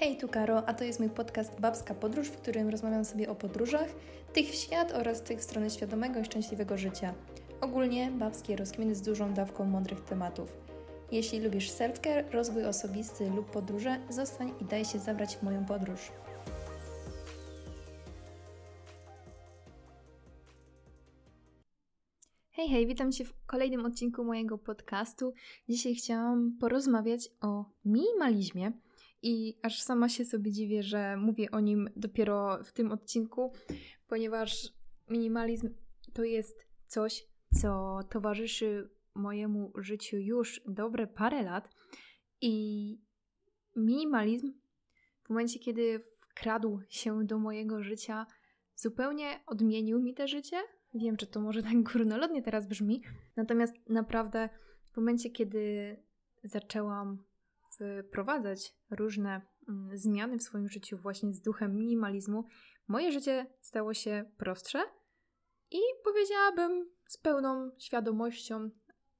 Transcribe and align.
Hej, 0.00 0.16
tu 0.16 0.28
Karo, 0.28 0.68
a 0.68 0.74
to 0.74 0.84
jest 0.84 1.00
mój 1.00 1.10
podcast 1.10 1.60
Babska 1.60 1.94
Podróż, 1.94 2.28
w 2.28 2.36
którym 2.36 2.68
rozmawiam 2.68 3.04
sobie 3.04 3.30
o 3.30 3.34
podróżach, 3.34 3.88
tych 4.32 4.46
w 4.46 4.54
świat 4.54 4.92
oraz 4.92 5.22
tych 5.22 5.38
w 5.38 5.42
stronę 5.42 5.70
świadomego 5.70 6.20
i 6.20 6.24
szczęśliwego 6.24 6.78
życia. 6.78 7.14
Ogólnie 7.60 8.10
babskie 8.10 8.56
rozkminy 8.56 8.94
z 8.94 9.02
dużą 9.02 9.34
dawką 9.34 9.64
mądrych 9.64 10.00
tematów. 10.00 10.56
Jeśli 11.12 11.40
lubisz 11.40 11.70
self-care, 11.70 12.30
rozwój 12.32 12.64
osobisty 12.64 13.30
lub 13.30 13.50
podróże, 13.50 14.00
zostań 14.10 14.52
i 14.60 14.64
daj 14.64 14.84
się 14.84 14.98
zabrać 14.98 15.36
w 15.36 15.42
moją 15.42 15.64
podróż. 15.64 16.12
Hej, 22.50 22.68
hej, 22.68 22.86
witam 22.86 23.12
Cię 23.12 23.24
w 23.24 23.34
kolejnym 23.46 23.86
odcinku 23.86 24.24
mojego 24.24 24.58
podcastu. 24.58 25.32
Dzisiaj 25.68 25.94
chciałam 25.94 26.56
porozmawiać 26.60 27.28
o 27.40 27.64
minimalizmie 27.84 28.72
i 29.22 29.58
aż 29.62 29.82
sama 29.82 30.08
się 30.08 30.24
sobie 30.24 30.52
dziwię, 30.52 30.82
że 30.82 31.16
mówię 31.16 31.50
o 31.50 31.60
nim 31.60 31.90
dopiero 31.96 32.64
w 32.64 32.72
tym 32.72 32.92
odcinku, 32.92 33.52
ponieważ 34.08 34.72
minimalizm 35.10 35.74
to 36.12 36.24
jest 36.24 36.66
coś, 36.86 37.26
co 37.60 38.00
towarzyszy 38.10 38.90
mojemu 39.14 39.72
życiu 39.76 40.16
już 40.16 40.60
dobre 40.66 41.06
parę 41.06 41.42
lat 41.42 41.74
i 42.40 42.96
minimalizm 43.76 44.52
w 45.24 45.28
momencie, 45.28 45.58
kiedy 45.58 46.00
wkradł 46.20 46.80
się 46.88 47.26
do 47.26 47.38
mojego 47.38 47.82
życia, 47.82 48.26
zupełnie 48.74 49.40
odmienił 49.46 50.02
mi 50.02 50.14
te 50.14 50.28
życie. 50.28 50.56
Wiem, 50.94 51.16
że 51.20 51.26
to 51.26 51.40
może 51.40 51.62
tak 51.62 51.82
górnolotnie 51.82 52.42
teraz 52.42 52.66
brzmi, 52.66 53.02
natomiast 53.36 53.74
naprawdę 53.88 54.48
w 54.92 54.96
momencie, 54.96 55.30
kiedy 55.30 55.96
zaczęłam 56.44 57.24
wprowadzać 58.08 58.74
różne 58.90 59.42
mm, 59.68 59.98
zmiany 59.98 60.38
w 60.38 60.42
swoim 60.42 60.68
życiu 60.68 60.98
właśnie 60.98 61.34
z 61.34 61.40
duchem 61.40 61.76
minimalizmu, 61.76 62.44
moje 62.88 63.12
życie 63.12 63.46
stało 63.60 63.94
się 63.94 64.30
prostsze 64.36 64.78
i 65.70 65.78
powiedziałabym 66.04 66.90
z 67.08 67.18
pełną 67.18 67.70
świadomością 67.78 68.70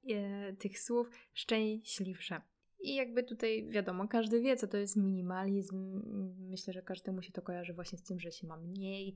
e, 0.09 0.53
tych 0.53 0.79
słów 0.79 1.09
szczęśliwsze. 1.33 2.41
I 2.81 2.95
jakby 2.95 3.23
tutaj 3.23 3.67
wiadomo, 3.69 4.07
każdy 4.07 4.41
wie, 4.41 4.55
co 4.55 4.67
to 4.67 4.77
jest 4.77 4.97
minimalizm. 4.97 6.01
Myślę, 6.37 6.73
że 6.73 6.81
każdemu 6.81 7.21
się 7.21 7.31
to 7.31 7.41
kojarzy 7.41 7.73
właśnie 7.73 7.97
z 7.97 8.03
tym, 8.03 8.19
że 8.19 8.31
się 8.31 8.47
ma 8.47 8.57
mniej. 8.57 9.15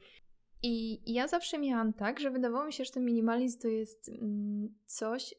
I 0.64 1.02
ja 1.14 1.28
zawsze 1.28 1.60
miałam 1.60 1.94
tak, 1.94 2.20
że 2.20 2.32
wydawało 2.32 2.66
mi 2.66 2.74
się, 2.74 2.86
że 2.86 2.92
ten 2.92 3.06
minimalizm 3.06 3.60
to 3.60 3.68
jest 3.68 4.10
mm, 4.10 4.76
coś, 4.86 5.36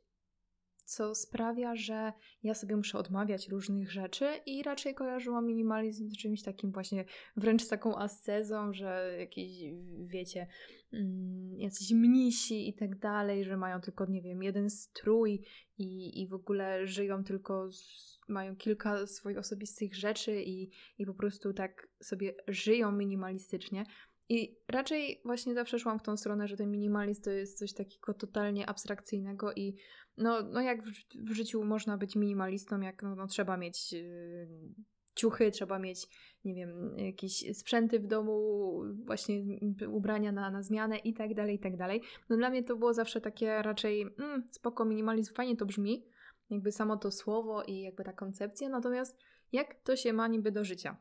co 0.84 1.14
sprawia, 1.14 1.76
że 1.76 2.12
ja 2.42 2.54
sobie 2.54 2.76
muszę 2.76 2.98
odmawiać 2.98 3.48
różnych 3.48 3.92
rzeczy 3.92 4.26
i 4.46 4.62
raczej 4.62 4.94
kojarzyłam 4.94 5.46
minimalizm 5.46 6.08
z 6.08 6.16
czymś 6.16 6.42
takim 6.42 6.72
właśnie 6.72 7.04
wręcz 7.36 7.62
z 7.62 7.68
taką 7.68 7.98
ascezą, 7.98 8.72
że 8.72 9.16
jakieś, 9.18 9.50
wiecie, 10.06 10.46
mm, 10.92 11.58
jacyś 11.58 11.92
mnisi 11.92 12.68
i 12.68 12.74
tak 12.74 12.98
dalej, 12.98 13.44
że 13.44 13.56
mają 13.56 13.80
tylko, 13.80 14.06
nie 14.06 14.22
wiem, 14.22 14.42
jeden 14.42 14.70
strój 14.70 15.44
i, 15.78 16.22
i 16.22 16.28
w 16.28 16.34
ogóle 16.34 16.86
żyją 16.86 17.24
tylko, 17.24 17.72
z, 17.72 18.18
mają 18.28 18.56
kilka 18.56 19.06
swoich 19.06 19.38
osobistych 19.38 19.94
rzeczy 19.94 20.42
i, 20.42 20.70
i 20.98 21.06
po 21.06 21.14
prostu 21.14 21.52
tak 21.52 21.88
sobie 22.02 22.34
żyją 22.48 22.92
minimalistycznie. 22.92 23.84
I 24.28 24.56
raczej 24.68 25.20
właśnie 25.24 25.54
zawsze 25.54 25.78
szłam 25.78 25.98
w 25.98 26.02
tą 26.02 26.16
stronę, 26.16 26.48
że 26.48 26.56
ten 26.56 26.70
minimalizm 26.70 27.22
to 27.22 27.30
jest 27.30 27.58
coś 27.58 27.72
takiego 27.72 28.14
totalnie 28.14 28.68
abstrakcyjnego 28.68 29.52
i 29.52 29.76
no, 30.16 30.42
no 30.42 30.60
jak 30.60 30.82
w, 30.82 30.90
w 31.14 31.32
życiu 31.32 31.64
można 31.64 31.98
być 31.98 32.16
minimalistą, 32.16 32.80
jak 32.80 33.02
no, 33.02 33.14
no 33.14 33.26
trzeba 33.26 33.56
mieć 33.56 33.92
yy, 33.92 34.48
ciuchy, 35.14 35.50
trzeba 35.50 35.78
mieć, 35.78 36.08
nie 36.44 36.54
wiem, 36.54 36.98
jakieś 36.98 37.56
sprzęty 37.58 38.00
w 38.00 38.06
domu, 38.06 38.80
właśnie 39.04 39.42
ubrania 39.88 40.32
na, 40.32 40.50
na 40.50 40.62
zmianę 40.62 40.98
i 40.98 41.14
tak 41.14 41.34
dalej, 41.34 41.56
i 41.56 41.58
tak 41.58 41.76
dalej. 41.76 42.02
No 42.28 42.36
dla 42.36 42.50
mnie 42.50 42.62
to 42.62 42.76
było 42.76 42.94
zawsze 42.94 43.20
takie 43.20 43.62
raczej 43.62 44.02
mm, 44.02 44.48
spoko, 44.50 44.84
minimalizm, 44.84 45.34
fajnie 45.34 45.56
to 45.56 45.66
brzmi, 45.66 46.06
jakby 46.50 46.72
samo 46.72 46.96
to 46.96 47.10
słowo 47.10 47.62
i 47.62 47.80
jakby 47.80 48.04
ta 48.04 48.12
koncepcja, 48.12 48.68
natomiast 48.68 49.18
jak 49.52 49.74
to 49.74 49.96
się 49.96 50.12
ma 50.12 50.28
niby 50.28 50.52
do 50.52 50.64
życia? 50.64 50.96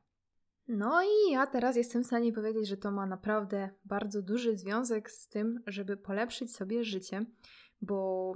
No 0.67 1.01
i 1.03 1.31
ja 1.31 1.47
teraz 1.47 1.75
jestem 1.75 2.03
w 2.03 2.07
stanie 2.07 2.33
powiedzieć, 2.33 2.67
że 2.67 2.77
to 2.77 2.91
ma 2.91 3.05
naprawdę 3.05 3.69
bardzo 3.85 4.21
duży 4.21 4.57
związek 4.57 5.11
z 5.11 5.27
tym, 5.27 5.63
żeby 5.67 5.97
polepszyć 5.97 6.55
sobie 6.55 6.83
życie, 6.83 7.25
bo 7.81 8.33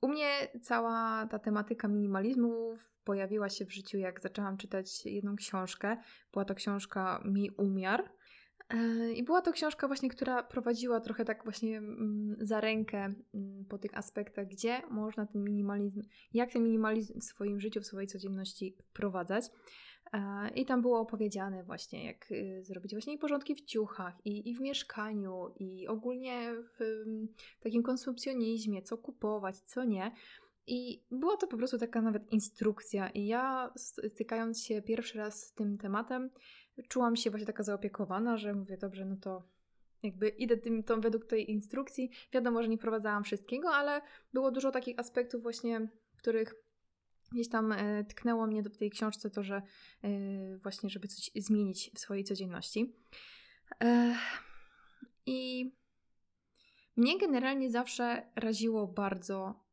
u 0.00 0.08
mnie 0.08 0.48
cała 0.62 1.26
ta 1.26 1.38
tematyka 1.38 1.88
minimalizmu 1.88 2.76
pojawiła 3.04 3.48
się 3.48 3.64
w 3.64 3.74
życiu, 3.74 3.98
jak 3.98 4.20
zaczęłam 4.20 4.56
czytać 4.56 5.06
jedną 5.06 5.36
książkę. 5.36 5.96
Była 6.32 6.44
to 6.44 6.54
książka 6.54 7.22
Mi 7.24 7.50
Umiar. 7.50 8.12
E, 8.68 9.12
I 9.12 9.22
była 9.22 9.42
to 9.42 9.52
książka 9.52 9.86
właśnie, 9.86 10.08
która 10.10 10.42
prowadziła 10.42 11.00
trochę 11.00 11.24
tak 11.24 11.44
właśnie 11.44 11.78
mm, 11.78 12.36
za 12.40 12.60
rękę 12.60 12.98
mm, 13.34 13.64
po 13.68 13.78
tych 13.78 13.98
aspektach, 13.98 14.46
gdzie 14.46 14.82
można 14.90 15.26
ten 15.26 15.44
minimalizm, 15.44 16.02
jak 16.32 16.52
ten 16.52 16.64
minimalizm 16.64 17.20
w 17.20 17.24
swoim 17.24 17.60
życiu, 17.60 17.80
w 17.80 17.86
swojej 17.86 18.08
codzienności 18.08 18.76
wprowadzać. 18.84 19.44
I 20.54 20.66
tam 20.66 20.82
było 20.82 21.00
opowiedziane 21.00 21.64
właśnie, 21.64 22.06
jak 22.06 22.32
y, 22.32 22.64
zrobić 22.64 22.92
właśnie 22.92 23.18
porządki 23.18 23.54
w 23.54 23.60
ciuchach, 23.60 24.14
i, 24.26 24.50
i 24.50 24.54
w 24.54 24.60
mieszkaniu, 24.60 25.54
i 25.56 25.88
ogólnie 25.88 26.54
w, 26.54 27.04
w 27.60 27.62
takim 27.62 27.82
konsumpcjonizmie, 27.82 28.82
co 28.82 28.98
kupować, 28.98 29.58
co 29.58 29.84
nie. 29.84 30.12
I 30.66 31.04
była 31.10 31.36
to 31.36 31.46
po 31.46 31.56
prostu 31.56 31.78
taka 31.78 32.02
nawet 32.02 32.32
instrukcja. 32.32 33.08
I 33.08 33.26
ja 33.26 33.72
stykając 34.08 34.62
się 34.64 34.82
pierwszy 34.82 35.18
raz 35.18 35.42
z 35.42 35.54
tym 35.54 35.78
tematem, 35.78 36.30
czułam 36.88 37.16
się 37.16 37.30
właśnie 37.30 37.46
taka 37.46 37.62
zaopiekowana, 37.62 38.36
że 38.36 38.54
mówię, 38.54 38.76
dobrze, 38.76 39.04
no 39.04 39.16
to 39.16 39.42
jakby 40.02 40.28
idę 40.28 40.56
tym, 40.56 40.82
tą 40.82 41.00
według 41.00 41.26
tej 41.26 41.50
instrukcji. 41.50 42.10
Wiadomo, 42.32 42.62
że 42.62 42.68
nie 42.68 42.78
wprowadzałam 42.78 43.24
wszystkiego, 43.24 43.70
ale 43.70 44.00
było 44.32 44.50
dużo 44.50 44.70
takich 44.70 44.98
aspektów 44.98 45.42
właśnie, 45.42 45.88
których 46.16 46.54
gdzieś 47.32 47.48
tam 47.48 47.72
e, 47.72 48.04
tknęło 48.04 48.46
mnie 48.46 48.62
do 48.62 48.70
tej 48.70 48.90
książce 48.90 49.30
to, 49.30 49.42
że 49.42 49.62
e, 50.02 50.08
właśnie, 50.58 50.90
żeby 50.90 51.08
coś 51.08 51.30
zmienić 51.36 51.90
w 51.94 51.98
swojej 51.98 52.24
codzienności. 52.24 52.96
E, 53.84 54.14
I 55.26 55.70
mnie 56.96 57.18
generalnie 57.18 57.70
zawsze 57.70 58.26
raziło 58.36 58.86
bardzo 58.86 59.64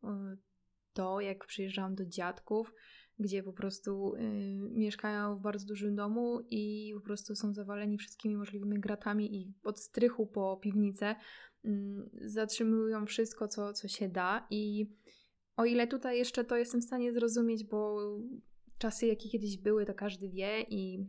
to, 0.94 1.22
jak 1.22 1.46
przyjeżdżałam 1.46 1.96
do 1.96 2.06
dziadków, 2.06 2.74
gdzie 3.20 3.44
po 3.44 3.54
prostu 3.54 4.14
mieszkają 4.72 5.36
w 5.36 5.42
bardzo 5.42 5.68
dużym 5.68 5.96
domu 5.96 6.42
i 6.50 6.92
po 6.96 7.02
prostu 7.02 7.36
są 7.36 7.54
zawaleni 7.54 7.98
wszystkimi 7.98 8.36
możliwymi 8.36 8.80
gratami 8.80 9.36
i 9.36 9.54
od 9.64 9.80
strychu 9.80 10.28
po 10.28 10.58
piwnicę 10.58 11.16
mm, 11.66 12.10
zatrzymują 12.22 13.06
wszystko, 13.06 13.48
co, 13.48 13.74
co 13.74 13.88
się 13.88 14.10
da 14.10 14.48
i 14.50 14.90
o 15.60 15.66
ile 15.66 15.88
tutaj 15.88 16.18
jeszcze 16.18 16.44
to 16.44 16.58
jestem 16.58 16.82
w 16.82 16.84
stanie 16.84 17.14
zrozumieć, 17.14 17.64
bo 17.64 18.00
czasy, 18.78 19.08
jakie 19.08 19.30
kiedyś 19.30 19.58
były, 19.58 19.86
to 19.86 19.94
każdy 19.94 20.30
wie 20.30 20.62
i 20.62 21.08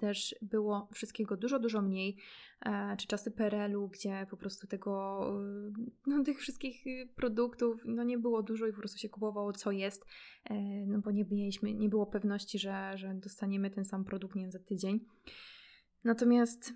też 0.00 0.34
było 0.42 0.88
wszystkiego 0.92 1.36
dużo, 1.36 1.58
dużo 1.58 1.82
mniej, 1.82 2.16
e, 2.66 2.96
czy 2.96 3.06
czasy 3.06 3.30
PRL-u, 3.30 3.88
gdzie 3.88 4.26
po 4.30 4.36
prostu 4.36 4.66
tego, 4.66 5.20
no, 6.06 6.24
tych 6.24 6.38
wszystkich 6.38 6.84
produktów 7.16 7.82
no, 7.84 8.04
nie 8.04 8.18
było 8.18 8.42
dużo 8.42 8.66
i 8.66 8.72
po 8.72 8.78
prostu 8.78 8.98
się 8.98 9.08
kupowało 9.08 9.52
co 9.52 9.70
jest, 9.70 10.04
e, 10.44 10.86
no 10.86 10.98
bo 10.98 11.10
nie 11.10 11.24
mieliśmy, 11.24 11.74
nie 11.74 11.88
było 11.88 12.06
pewności, 12.06 12.58
że, 12.58 12.92
że 12.94 13.14
dostaniemy 13.14 13.70
ten 13.70 13.84
sam 13.84 14.04
produkt 14.04 14.34
nie 14.34 14.42
wiem, 14.42 14.52
za 14.52 14.58
tydzień. 14.58 15.00
Natomiast 16.04 16.72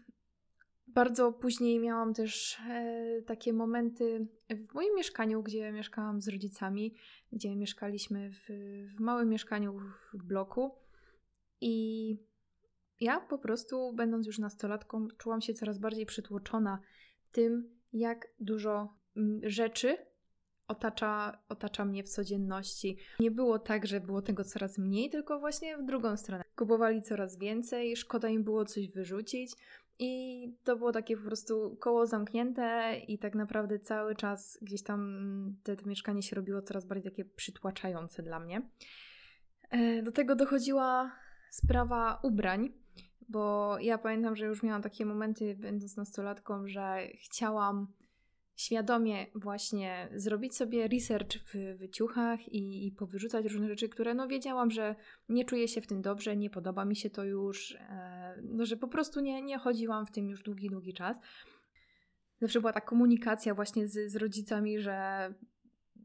bardzo 0.95 1.33
później 1.33 1.81
miałam 1.81 2.15
też 2.15 2.59
e, 2.69 3.23
takie 3.27 3.53
momenty 3.53 4.27
w 4.51 4.75
moim 4.75 4.95
mieszkaniu, 4.97 5.43
gdzie 5.43 5.73
mieszkałam 5.73 6.21
z 6.21 6.29
rodzicami, 6.29 6.95
gdzie 7.33 7.57
mieszkaliśmy 7.57 8.31
w, 8.31 8.49
w 8.97 9.01
małym 9.01 9.29
mieszkaniu 9.29 9.79
w 10.13 10.17
bloku. 10.25 10.75
I 11.61 12.17
ja 13.01 13.21
po 13.21 13.39
prostu, 13.39 13.93
będąc 13.93 14.27
już 14.27 14.39
nastolatką, 14.39 15.09
czułam 15.19 15.41
się 15.41 15.55
coraz 15.55 15.79
bardziej 15.79 16.07
przytłoczona 16.07 16.79
tym, 17.33 17.79
jak 17.93 18.29
dużo 18.41 18.99
rzeczy 19.43 19.97
otacza, 20.69 21.43
otacza 21.49 21.85
mnie 21.85 22.05
w 22.05 22.09
codzienności. 22.09 22.99
Nie 23.21 23.31
było 23.31 23.59
tak, 23.59 23.87
że 23.87 24.01
było 24.01 24.23
tego 24.23 24.45
coraz 24.45 24.79
mniej, 24.79 25.11
tylko 25.11 25.41
właśnie 25.41 25.79
w 25.79 25.85
drugą 25.85 26.17
stronę. 26.17 26.45
Kupowali 26.57 27.03
coraz 27.03 27.39
więcej, 27.39 27.97
szkoda 27.97 28.29
im 28.29 28.45
było 28.45 28.65
coś 28.65 28.89
wyrzucić. 28.89 29.53
I 29.99 30.53
to 30.65 30.77
było 30.77 30.93
takie 30.93 31.17
po 31.17 31.23
prostu 31.23 31.77
koło 31.81 32.07
zamknięte, 32.07 32.97
i 33.09 33.19
tak 33.19 33.35
naprawdę 33.35 33.79
cały 33.79 34.15
czas 34.15 34.59
gdzieś 34.63 34.83
tam 34.83 35.57
te, 35.63 35.77
to 35.77 35.89
mieszkanie 35.89 36.23
się 36.23 36.37
robiło 36.37 36.63
coraz 36.63 36.87
bardziej 36.87 37.13
takie 37.13 37.25
przytłaczające 37.25 38.23
dla 38.23 38.41
mnie. 38.41 38.63
E, 39.71 40.03
do 40.03 40.13
tego 40.13 40.37
dochodziła 40.37 41.13
sprawa 41.51 42.21
ubrań, 42.23 42.73
bo 43.29 43.77
ja 43.81 43.99
pamiętam, 43.99 44.37
że 44.37 44.47
już 44.47 44.63
miałam 44.63 44.83
takie 44.83 45.07
momenty, 45.07 45.57
będąc 45.59 45.97
nastolatką, 45.97 46.69
że 46.69 46.99
chciałam 47.25 47.87
świadomie 48.57 49.27
właśnie 49.35 50.09
zrobić 50.15 50.57
sobie 50.57 50.89
research 50.89 51.33
w, 51.33 51.55
w 51.55 51.91
ciuchach 51.91 52.49
i, 52.49 52.87
i 52.87 52.93
powyrzucać 52.93 53.45
różne 53.45 53.69
rzeczy, 53.69 53.89
które 53.89 54.15
no 54.15 54.29
wiedziałam, 54.29 54.71
że 54.71 54.95
nie 55.29 55.45
czuję 55.45 55.69
się 55.69 55.81
w 55.81 55.87
tym 55.87 56.03
dobrze, 56.03 56.37
nie 56.37 56.51
podoba 56.51 56.85
mi 56.85 56.97
się 56.97 57.11
to 57.11 57.25
już, 57.25 57.73
e, 57.73 58.43
no 58.43 58.65
że 58.65 58.77
po 58.77 58.89
prostu 58.89 59.21
nie, 59.21 59.43
nie 59.43 59.59
chodziłam 59.59 60.07
w 60.07 60.11
tym 60.11 60.29
już 60.29 60.43
długi, 60.43 60.69
długi 60.69 60.93
czas. 60.93 61.17
Zawsze 62.41 62.61
była 62.61 62.73
ta 62.73 62.81
komunikacja 62.81 63.55
właśnie 63.55 63.89
z, 63.89 64.13
z 64.13 64.17
rodzicami, 64.17 64.79
że 64.79 65.29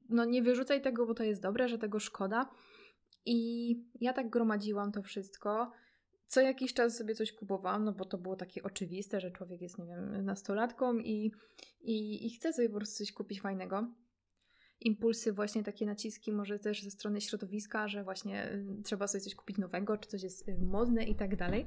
no 0.10 0.26
nie 0.26 0.42
wyrzucaj 0.42 0.82
tego, 0.82 1.06
bo 1.06 1.14
to 1.14 1.24
jest 1.24 1.42
dobre, 1.42 1.68
że 1.68 1.78
tego 1.78 2.00
szkoda. 2.00 2.50
I 3.26 3.70
ja 4.02 4.14
tak 4.14 4.30
gromadziłam 4.30 4.92
to 4.92 5.02
wszystko. 5.02 5.72
Co 6.30 6.42
jakiś 6.42 6.74
czas 6.74 6.98
sobie 6.98 7.16
coś 7.16 7.32
kupowałam, 7.32 7.84
no 7.84 7.94
bo 7.94 8.06
to 8.06 8.18
było 8.18 8.36
takie 8.36 8.64
oczywiste, 8.64 9.20
że 9.20 9.32
człowiek 9.32 9.62
jest, 9.62 9.78
nie 9.78 9.86
wiem, 9.86 10.26
nastolatką 10.26 10.98
i, 10.98 11.32
i, 11.82 12.28
i 12.28 12.30
chce 12.30 12.54
sobie 12.54 12.70
po 12.70 12.76
prostu 12.76 12.98
coś 12.98 13.12
kupić 13.12 13.42
fajnego. 13.42 13.94
Impulsy, 14.80 15.34
właśnie 15.34 15.64
takie 15.64 15.86
naciski, 15.86 16.32
może 16.32 16.60
też 16.60 16.84
ze 16.84 16.92
strony 16.92 17.22
środowiska, 17.22 17.88
że 17.88 18.04
właśnie 18.04 18.52
y, 18.52 18.84
trzeba 18.84 19.08
sobie 19.08 19.22
coś 19.22 19.36
kupić 19.36 19.58
nowego, 19.58 19.98
czy 19.98 20.10
coś 20.10 20.24
jest 20.24 20.48
y, 20.48 20.58
modne 20.62 21.04
i 21.04 21.16
tak 21.16 21.36
dalej. 21.36 21.66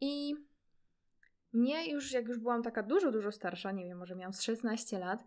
I 0.00 0.34
mnie 1.52 1.92
już, 1.92 2.12
jak 2.12 2.28
już 2.28 2.38
byłam 2.38 2.62
taka 2.62 2.82
dużo, 2.82 3.12
dużo 3.12 3.32
starsza, 3.32 3.72
nie 3.72 3.84
wiem, 3.84 3.98
może 3.98 4.16
miałam 4.16 4.32
z 4.32 4.42
16 4.42 4.98
lat, 4.98 5.24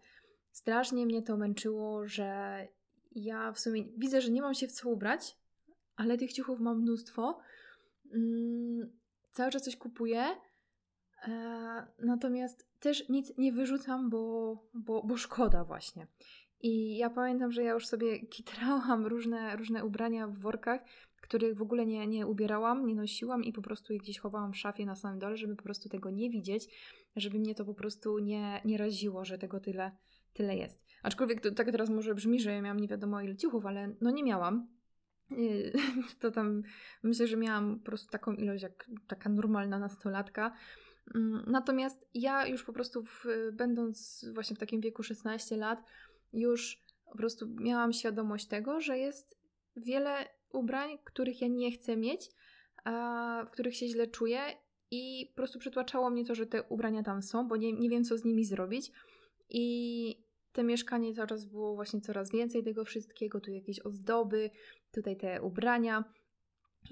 strasznie 0.52 1.06
mnie 1.06 1.22
to 1.22 1.38
męczyło, 1.38 2.08
że 2.08 2.68
ja 3.12 3.52
w 3.52 3.60
sumie 3.60 3.84
widzę, 3.98 4.22
że 4.22 4.32
nie 4.32 4.42
mam 4.42 4.54
się 4.54 4.68
w 4.68 4.72
co 4.72 4.90
ubrać, 4.90 5.38
ale 5.96 6.18
tych 6.18 6.34
ciuchów 6.34 6.60
mam 6.60 6.82
mnóstwo. 6.82 7.40
Mm, 8.14 8.98
cały 9.32 9.52
czas 9.52 9.64
coś 9.64 9.76
kupuję, 9.76 10.26
e, 11.28 11.88
natomiast 12.00 12.68
też 12.80 13.10
nic 13.10 13.38
nie 13.38 13.54
wyrzucam, 13.54 14.10
bo, 14.10 14.54
bo, 14.74 15.04
bo 15.04 15.18
szkoda 15.18 15.64
właśnie. 15.64 16.08
I 16.62 16.98
ja 16.98 17.10
pamiętam, 17.10 17.52
że 17.52 17.64
ja 17.64 17.74
już 17.74 17.88
sobie 17.88 18.20
kitrałam 18.36 19.06
różne, 19.06 19.56
różne 19.56 19.86
ubrania 19.86 20.28
w 20.28 20.40
workach, 20.40 20.82
których 21.22 21.58
w 21.58 21.62
ogóle 21.62 21.86
nie, 21.86 22.08
nie 22.08 22.28
ubierałam, 22.28 22.86
nie 22.86 22.96
nosiłam 22.96 23.44
i 23.44 23.54
po 23.54 23.62
prostu 23.62 23.94
je 23.94 24.00
gdzieś 24.00 24.20
chowałam 24.20 24.54
w 24.54 24.58
szafie 24.58 24.86
na 24.86 24.96
samym 24.96 25.20
dole, 25.20 25.38
żeby 25.38 25.56
po 25.56 25.64
prostu 25.64 25.90
tego 25.90 26.10
nie 26.10 26.30
widzieć, 26.30 26.68
żeby 27.16 27.40
mnie 27.40 27.56
to 27.56 27.66
po 27.66 27.74
prostu 27.74 28.20
nie, 28.20 28.62
nie 28.66 28.78
raziło, 28.78 29.26
że 29.26 29.38
tego 29.38 29.60
tyle, 29.60 29.92
tyle 30.34 30.56
jest. 30.56 30.86
Aczkolwiek 31.04 31.42
to, 31.42 31.52
tak 31.52 31.72
teraz 31.72 31.90
może 31.90 32.16
brzmi, 32.16 32.40
że 32.40 32.52
ja 32.52 32.62
miałam 32.62 32.80
nie 32.80 32.88
wiadomo 32.88 33.22
ile 33.22 33.36
ciuchów, 33.36 33.66
ale 33.66 33.96
no 34.02 34.12
nie 34.12 34.24
miałam. 34.24 34.77
To 36.20 36.32
tam 36.32 36.64
myślę, 37.04 37.28
że 37.28 37.38
miałam 37.38 37.80
po 37.80 37.86
prostu 37.86 38.12
taką 38.12 38.34
ilość 38.34 38.64
jak 38.64 38.90
taka 39.08 39.30
normalna 39.30 39.80
nastolatka. 39.80 40.56
Mm, 41.16 41.44
natomiast 41.48 42.10
ja 42.14 42.48
już 42.48 42.64
po 42.64 42.74
prostu 42.74 43.04
w, 43.04 43.26
będąc 43.54 44.26
właśnie 44.34 44.56
w 44.56 44.60
takim 44.60 44.82
wieku 44.82 45.04
16 45.04 45.58
lat, 45.58 45.84
już 46.34 46.84
po 47.12 47.18
prostu 47.18 47.48
miałam 47.48 47.94
świadomość 47.94 48.48
tego, 48.48 48.82
że 48.82 48.98
jest 48.98 49.38
wiele 49.76 50.28
ubrań, 50.52 50.98
których 51.04 51.42
ja 51.42 51.48
nie 51.48 51.72
chcę 51.72 51.98
mieć, 51.98 52.30
a 52.84 53.44
w 53.48 53.52
których 53.52 53.76
się 53.76 53.88
źle 53.88 54.08
czuję 54.08 54.42
i 54.92 55.28
po 55.30 55.36
prostu 55.36 55.60
przytłaczało 55.60 56.10
mnie 56.10 56.26
to, 56.26 56.36
że 56.36 56.46
te 56.46 56.64
ubrania 56.64 57.04
tam 57.04 57.22
są, 57.22 57.48
bo 57.48 57.58
nie, 57.58 57.74
nie 57.74 57.90
wiem, 57.90 58.04
co 58.04 58.18
z 58.18 58.26
nimi 58.26 58.46
zrobić. 58.46 58.92
I 59.50 60.27
te 60.58 60.64
mieszkanie 60.64 61.14
czas 61.14 61.46
było 61.46 61.76
właśnie 61.76 62.02
coraz 62.02 62.32
więcej 62.32 62.64
tego 62.64 62.86
wszystkiego, 62.86 63.40
tu 63.40 63.52
jakieś 63.52 63.80
ozdoby, 63.80 64.50
tutaj 64.92 65.18
te 65.18 65.42
ubrania. 65.42 66.04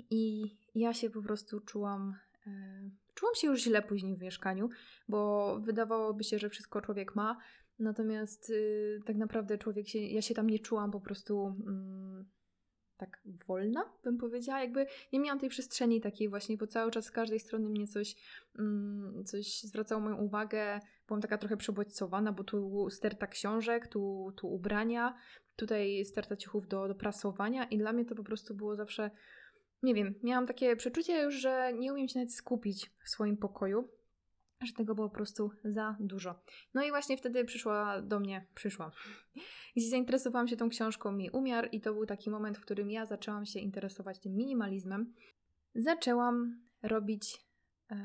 I 0.09 0.55
ja 0.75 0.93
się 0.93 1.09
po 1.09 1.21
prostu 1.21 1.59
czułam. 1.59 2.15
E, 2.47 2.51
czułam 3.13 3.35
się 3.35 3.47
już 3.47 3.61
źle 3.61 3.81
później 3.81 4.17
w 4.17 4.21
mieszkaniu, 4.21 4.69
bo 5.07 5.59
wydawałoby 5.59 6.23
się, 6.23 6.39
że 6.39 6.49
wszystko 6.49 6.81
człowiek 6.81 7.15
ma, 7.15 7.37
natomiast 7.79 8.49
y, 8.49 8.99
tak 9.05 9.15
naprawdę 9.15 9.57
człowiek 9.57 9.87
się. 9.87 9.99
Ja 9.99 10.21
się 10.21 10.33
tam 10.33 10.49
nie 10.49 10.59
czułam 10.59 10.91
po 10.91 10.99
prostu. 10.99 11.55
Mm, 11.67 12.25
tak 12.97 13.21
wolna, 13.47 13.93
bym 14.03 14.17
powiedziała. 14.17 14.61
Jakby 14.61 14.85
nie 15.13 15.19
miałam 15.19 15.39
tej 15.39 15.49
przestrzeni 15.49 16.01
takiej 16.01 16.29
właśnie, 16.29 16.57
bo 16.57 16.67
cały 16.67 16.91
czas 16.91 17.05
z 17.05 17.11
każdej 17.11 17.39
strony 17.39 17.69
mnie 17.69 17.87
coś, 17.87 18.15
mm, 18.59 19.23
coś 19.25 19.61
zwracało 19.61 20.01
moją 20.01 20.17
uwagę. 20.17 20.79
Byłam 21.07 21.21
taka 21.21 21.37
trochę 21.37 21.57
przebodźcowana, 21.57 22.31
bo 22.31 22.43
tu 22.43 22.89
sterta 22.89 23.27
książek, 23.27 23.87
tu, 23.87 24.33
tu 24.37 24.47
ubrania, 24.47 25.17
tutaj 25.55 26.05
sterta 26.05 26.35
ciuchów 26.35 26.67
do, 26.67 26.87
do 26.87 26.95
prasowania 26.95 27.63
i 27.63 27.77
dla 27.77 27.93
mnie 27.93 28.05
to 28.05 28.15
po 28.15 28.23
prostu 28.23 28.55
było 28.55 28.75
zawsze, 28.75 29.11
nie 29.83 29.93
wiem, 29.93 30.15
miałam 30.23 30.47
takie 30.47 30.75
przeczucie 30.75 31.21
już, 31.21 31.35
że 31.35 31.73
nie 31.73 31.93
umiem 31.93 32.07
się 32.07 32.19
nawet 32.19 32.33
skupić 32.33 32.91
w 33.05 33.09
swoim 33.09 33.37
pokoju 33.37 33.89
że 34.61 34.73
tego 34.73 34.95
było 34.95 35.09
po 35.09 35.15
prostu 35.15 35.51
za 35.63 35.95
dużo. 35.99 36.39
No 36.73 36.83
i 36.83 36.89
właśnie 36.89 37.17
wtedy 37.17 37.45
przyszła 37.45 38.01
do 38.01 38.19
mnie, 38.19 38.47
przyszła. 38.55 38.91
Gdzie 39.77 39.89
zainteresowałam 39.89 40.47
się 40.47 40.57
tą 40.57 40.69
książką 40.69 41.11
Mi 41.11 41.29
Umiar 41.29 41.69
i 41.71 41.81
to 41.81 41.93
był 41.93 42.05
taki 42.05 42.29
moment, 42.29 42.57
w 42.57 42.61
którym 42.61 42.91
ja 42.91 43.05
zaczęłam 43.05 43.45
się 43.45 43.59
interesować 43.59 44.19
tym 44.19 44.35
minimalizmem. 44.35 45.13
Zaczęłam 45.75 46.61
robić 46.83 47.45
e, 47.91 47.95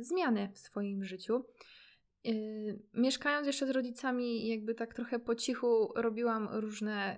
zmiany 0.00 0.52
w 0.54 0.58
swoim 0.58 1.04
życiu. 1.04 1.44
Yy, 2.26 2.78
mieszkając 2.94 3.46
jeszcze 3.46 3.66
z 3.66 3.70
rodzicami, 3.70 4.48
jakby 4.48 4.74
tak 4.74 4.94
trochę 4.94 5.18
po 5.18 5.34
cichu 5.34 5.92
robiłam 5.96 6.48
różne 6.52 7.16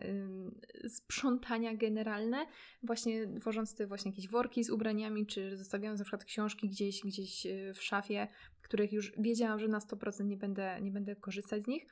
yy, 0.83 0.89
sprzątania 0.89 1.77
generalne, 1.77 2.47
właśnie 2.83 3.29
tworząc 3.41 3.75
te 3.75 3.87
właśnie 3.87 4.11
jakieś 4.11 4.29
worki 4.29 4.65
z 4.65 4.71
ubraniami, 4.71 5.27
czy 5.27 5.57
zostawiając 5.57 5.99
na 5.99 6.05
przykład 6.05 6.25
książki 6.25 6.69
gdzieś, 6.69 7.01
gdzieś 7.05 7.47
y, 7.47 7.73
w 7.75 7.83
szafie, 7.83 8.29
których 8.63 8.93
już 8.93 9.13
wiedziałam, 9.19 9.59
że 9.59 9.69
na 9.69 9.79
100% 9.79 10.25
nie 10.25 10.37
będę, 10.37 10.81
nie 10.81 10.91
będę 10.91 11.17
korzystać 11.17 11.65
z 11.65 11.67
nich. 11.67 11.87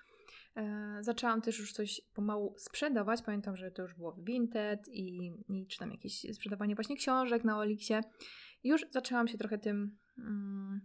Yy, 0.56 0.62
zaczęłam 1.00 1.42
też 1.42 1.58
już 1.58 1.72
coś 1.72 2.00
pomału 2.14 2.54
sprzedawać. 2.58 3.22
Pamiętam, 3.22 3.56
że 3.56 3.70
to 3.70 3.82
już 3.82 3.94
było 3.94 4.12
Vinted 4.12 4.88
i, 4.88 5.32
i 5.48 5.66
czy 5.66 5.78
tam 5.78 5.90
jakieś 5.90 6.26
sprzedawanie 6.32 6.74
właśnie 6.74 6.96
książek 6.96 7.44
na 7.44 7.58
Oliksie. 7.58 7.94
Już 8.64 8.86
zaczęłam 8.90 9.28
się 9.28 9.38
trochę 9.38 9.58
tym 9.58 9.98
mm, 10.18 10.80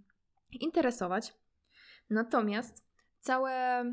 interesować. 0.60 1.41
Natomiast 2.12 2.84
całe 3.20 3.84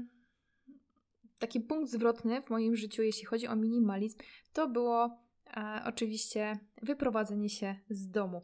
taki 1.39 1.61
punkt 1.61 1.91
zwrotny 1.91 2.43
w 2.43 2.51
moim 2.51 2.77
życiu, 2.77 3.03
jeśli 3.03 3.25
chodzi 3.25 3.47
o 3.47 3.57
minimalizm, 3.57 4.19
to 4.53 4.69
było 4.69 5.19
e, 5.57 5.83
oczywiście 5.87 6.59
wyprowadzenie 6.83 7.49
się 7.49 7.77
z 7.91 8.11
domu. 8.11 8.43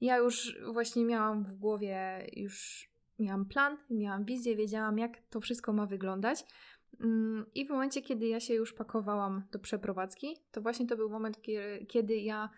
Ja 0.00 0.16
już 0.16 0.58
właśnie 0.72 1.04
miałam 1.04 1.44
w 1.44 1.54
głowie, 1.54 2.26
już 2.32 2.88
miałam 3.18 3.46
plan, 3.46 3.76
miałam 3.90 4.24
wizję, 4.24 4.56
wiedziałam, 4.56 4.98
jak 4.98 5.20
to 5.30 5.40
wszystko 5.40 5.72
ma 5.72 5.86
wyglądać. 5.86 6.44
Mm, 7.00 7.46
I 7.54 7.66
w 7.66 7.70
momencie, 7.70 8.02
kiedy 8.02 8.26
ja 8.26 8.40
się 8.40 8.54
już 8.54 8.72
pakowałam 8.72 9.42
do 9.52 9.58
przeprowadzki, 9.58 10.36
to 10.50 10.60
właśnie 10.60 10.86
to 10.86 10.96
był 10.96 11.10
moment, 11.10 11.40
kiedy 11.88 12.16
ja 12.16 12.50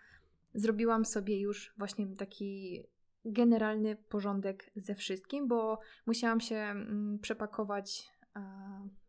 zrobiłam 0.53 1.05
sobie 1.05 1.39
już 1.39 1.73
właśnie 1.77 2.07
taki 2.15 2.81
generalny 3.25 3.95
porządek 3.95 4.71
ze 4.75 4.95
wszystkim, 4.95 5.47
bo 5.47 5.79
musiałam 6.05 6.41
się 6.41 6.55
mm, 6.55 7.19
przepakować. 7.19 8.11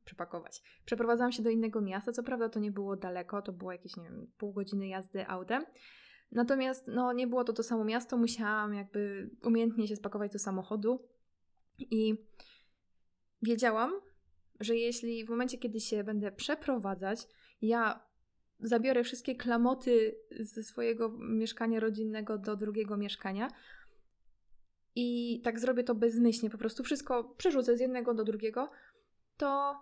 przepakować. 0.04 0.62
Przeprowadzałam 0.84 1.32
się 1.32 1.42
do 1.42 1.50
innego 1.50 1.80
miasta. 1.80 2.12
Co 2.12 2.22
prawda 2.22 2.48
to 2.48 2.60
nie 2.60 2.70
było 2.70 2.96
daleko, 2.96 3.42
to 3.42 3.52
było 3.52 3.72
jakieś, 3.72 3.96
nie 3.96 4.04
wiem, 4.04 4.26
pół 4.38 4.52
godziny 4.52 4.88
jazdy 4.88 5.28
autem. 5.28 5.64
Natomiast 6.32 6.86
no, 6.88 7.12
nie 7.12 7.26
było 7.26 7.44
to 7.44 7.52
to 7.52 7.62
samo 7.62 7.84
miasto, 7.84 8.16
musiałam 8.16 8.74
jakby 8.74 9.30
umiejętnie 9.44 9.88
się 9.88 9.96
spakować 9.96 10.32
do 10.32 10.38
samochodu 10.38 11.08
i 11.78 12.14
wiedziałam, 13.42 13.92
że 14.60 14.76
jeśli 14.76 15.24
w 15.24 15.30
momencie, 15.30 15.58
kiedy 15.58 15.80
się 15.80 16.04
będę 16.04 16.32
przeprowadzać, 16.32 17.28
ja 17.62 18.06
zabiorę 18.60 19.04
wszystkie 19.04 19.34
klamoty 19.34 20.14
ze 20.40 20.62
swojego 20.62 21.08
mieszkania 21.18 21.80
rodzinnego 21.80 22.38
do 22.38 22.56
drugiego 22.56 22.96
mieszkania, 22.96 23.48
i 24.94 25.40
tak 25.44 25.60
zrobię 25.60 25.84
to 25.84 25.94
bezmyślnie, 25.94 26.50
po 26.50 26.58
prostu 26.58 26.82
wszystko 26.82 27.24
przerzucę 27.24 27.76
z 27.76 27.80
jednego 27.80 28.14
do 28.14 28.24
drugiego, 28.24 28.70
to, 29.36 29.80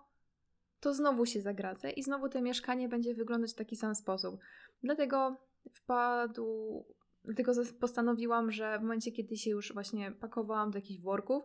to 0.79 0.93
znowu 0.93 1.25
się 1.25 1.41
zagradzę 1.41 1.91
i 1.91 2.03
znowu 2.03 2.29
to 2.29 2.41
mieszkanie 2.41 2.89
będzie 2.89 3.15
wyglądać 3.15 3.51
w 3.51 3.55
taki 3.55 3.75
sam 3.75 3.95
sposób. 3.95 4.39
Dlatego 4.83 5.37
wpadł, 5.73 6.85
dlatego 7.25 7.51
postanowiłam, 7.79 8.51
że 8.51 8.79
w 8.79 8.81
momencie, 8.81 9.11
kiedy 9.11 9.37
się 9.37 9.49
już 9.49 9.73
właśnie 9.73 10.11
pakowałam 10.11 10.71
do 10.71 10.77
jakichś 10.77 11.01
worków, 11.01 11.43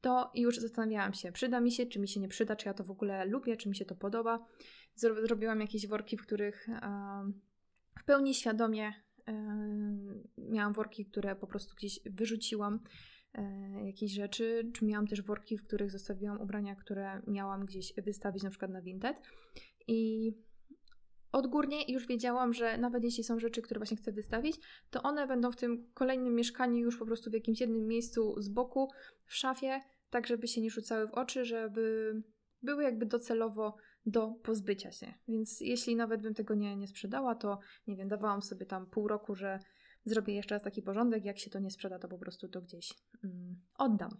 to 0.00 0.30
już 0.34 0.58
zastanawiałam 0.58 1.14
się, 1.14 1.32
przyda 1.32 1.60
mi 1.60 1.72
się, 1.72 1.86
czy 1.86 2.00
mi 2.00 2.08
się 2.08 2.20
nie 2.20 2.28
przyda, 2.28 2.56
czy 2.56 2.68
ja 2.68 2.74
to 2.74 2.84
w 2.84 2.90
ogóle 2.90 3.26
lubię, 3.26 3.56
czy 3.56 3.68
mi 3.68 3.76
się 3.76 3.84
to 3.84 3.94
podoba. 3.94 4.46
Zrobiłam 4.94 5.60
jakieś 5.60 5.86
worki, 5.86 6.16
w 6.16 6.22
których 6.22 6.66
w 7.98 8.04
pełni 8.04 8.34
świadomie 8.34 8.92
miałam 10.38 10.72
worki, 10.72 11.06
które 11.06 11.36
po 11.36 11.46
prostu 11.46 11.74
gdzieś 11.76 12.00
wyrzuciłam, 12.06 12.80
e, 13.34 13.86
jakieś 13.86 14.12
rzeczy, 14.12 14.70
czy 14.74 14.84
miałam 14.84 15.06
też 15.06 15.22
worki, 15.22 15.58
w 15.58 15.66
których 15.66 15.90
zostawiłam 15.90 16.40
ubrania, 16.40 16.74
które 16.74 17.22
miałam 17.26 17.66
gdzieś 17.66 17.92
wystawić 17.96 18.42
na 18.42 18.50
przykład 18.50 18.70
na 18.70 18.82
Vinted. 18.82 19.16
I 19.86 20.32
odgórnie 21.32 21.92
już 21.92 22.06
wiedziałam, 22.06 22.54
że 22.54 22.78
nawet 22.78 23.04
jeśli 23.04 23.24
są 23.24 23.38
rzeczy, 23.38 23.62
które 23.62 23.78
właśnie 23.78 23.96
chcę 23.96 24.12
wystawić, 24.12 24.56
to 24.90 25.02
one 25.02 25.26
będą 25.26 25.52
w 25.52 25.56
tym 25.56 25.90
kolejnym 25.94 26.34
mieszkaniu 26.34 26.76
już 26.76 26.98
po 26.98 27.06
prostu 27.06 27.30
w 27.30 27.34
jakimś 27.34 27.60
jednym 27.60 27.86
miejscu 27.86 28.34
z 28.38 28.48
boku, 28.48 28.90
w 29.26 29.34
szafie, 29.34 29.80
tak 30.10 30.26
żeby 30.26 30.48
się 30.48 30.60
nie 30.60 30.70
rzucały 30.70 31.08
w 31.08 31.14
oczy, 31.14 31.44
żeby 31.44 32.14
były 32.62 32.82
jakby 32.82 33.06
docelowo 33.06 33.76
do 34.06 34.28
pozbycia 34.42 34.92
się. 34.92 35.14
Więc 35.28 35.60
jeśli 35.60 35.96
nawet 35.96 36.22
bym 36.22 36.34
tego 36.34 36.54
nie, 36.54 36.76
nie 36.76 36.86
sprzedała, 36.86 37.34
to 37.34 37.58
nie 37.86 37.96
wiem, 37.96 38.08
dawałam 38.08 38.42
sobie 38.42 38.66
tam 38.66 38.86
pół 38.86 39.08
roku, 39.08 39.34
że 39.34 39.58
zrobię 40.04 40.34
jeszcze 40.34 40.54
raz 40.54 40.62
taki 40.62 40.82
porządek. 40.82 41.24
Jak 41.24 41.38
się 41.38 41.50
to 41.50 41.58
nie 41.58 41.70
sprzeda, 41.70 41.98
to 41.98 42.08
po 42.08 42.18
prostu 42.18 42.48
to 42.48 42.60
gdzieś 42.60 42.94
mm, 43.24 43.56
oddam. 43.78 44.10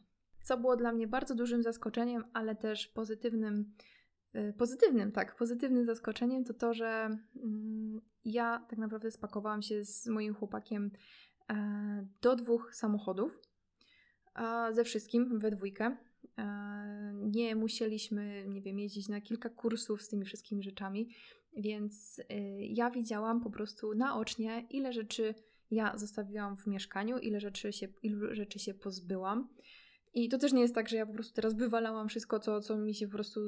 Co 0.43 0.57
było 0.57 0.77
dla 0.77 0.93
mnie 0.93 1.07
bardzo 1.07 1.35
dużym 1.35 1.63
zaskoczeniem, 1.63 2.25
ale 2.33 2.57
też 2.57 2.89
pozytywnym, 2.89 3.75
yy, 4.35 4.53
pozytywnym, 4.53 5.13
tak, 5.13 5.37
pozytywnym 5.37 5.85
zaskoczeniem, 5.85 6.45
to 6.45 6.55
to, 6.55 6.75
że 6.75 7.19
yy, 7.35 7.43
ja 8.25 8.67
tak 8.69 8.79
naprawdę 8.79 9.11
spakowałam 9.11 9.63
się 9.63 9.85
z 9.85 10.07
moim 10.07 10.35
chłopakiem 10.35 10.91
yy, 11.49 11.57
do 12.23 12.37
dwóch 12.37 12.75
samochodów. 12.75 13.41
Ze 14.71 14.85
wszystkim 14.85 15.39
we 15.39 15.51
dwójkę. 15.51 15.97
Nie 17.15 17.57
musieliśmy, 17.57 18.45
nie 18.49 18.63
wiem, 18.63 18.79
jeździć 18.79 19.09
na 19.09 19.21
kilka 19.21 19.49
kursów 19.49 20.03
z 20.03 20.09
tymi 20.09 20.25
wszystkimi 20.25 20.63
rzeczami, 20.63 21.09
więc 21.57 22.19
y, 22.19 22.25
ja 22.61 22.91
widziałam 22.91 23.41
po 23.41 23.51
prostu 23.51 23.95
naocznie, 23.95 24.67
ile 24.71 24.93
rzeczy 24.93 25.35
ja 25.71 25.97
zostawiłam 25.97 26.57
w 26.57 26.67
mieszkaniu, 26.67 27.19
ile 27.19 27.41
rzeczy 27.41 27.73
się, 27.73 27.89
ilu 28.03 28.35
rzeczy 28.35 28.59
się 28.59 28.75
pozbyłam. 28.75 29.49
I 30.15 30.29
to 30.29 30.39
też 30.39 30.53
nie 30.53 30.61
jest 30.61 30.75
tak, 30.75 30.89
że 30.89 30.97
ja 30.97 31.07
po 31.07 31.13
prostu 31.13 31.35
teraz 31.35 31.55
wywalałam 31.55 32.09
wszystko, 32.09 32.41
co, 32.41 32.61
co 32.61 32.77
mi 32.77 32.95
się 32.95 33.07
po 33.07 33.13
prostu 33.13 33.41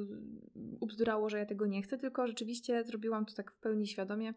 ubzdurało, 0.79 1.29
że 1.29 1.37
ja 1.37 1.45
tego 1.45 1.65
nie 1.65 1.81
chcę, 1.81 1.97
tylko 1.97 2.27
rzeczywiście 2.27 2.83
zrobiłam 2.83 3.25
to 3.25 3.33
tak 3.33 3.51
w 3.51 3.59
pełni 3.59 3.87
świadomie 3.87 4.33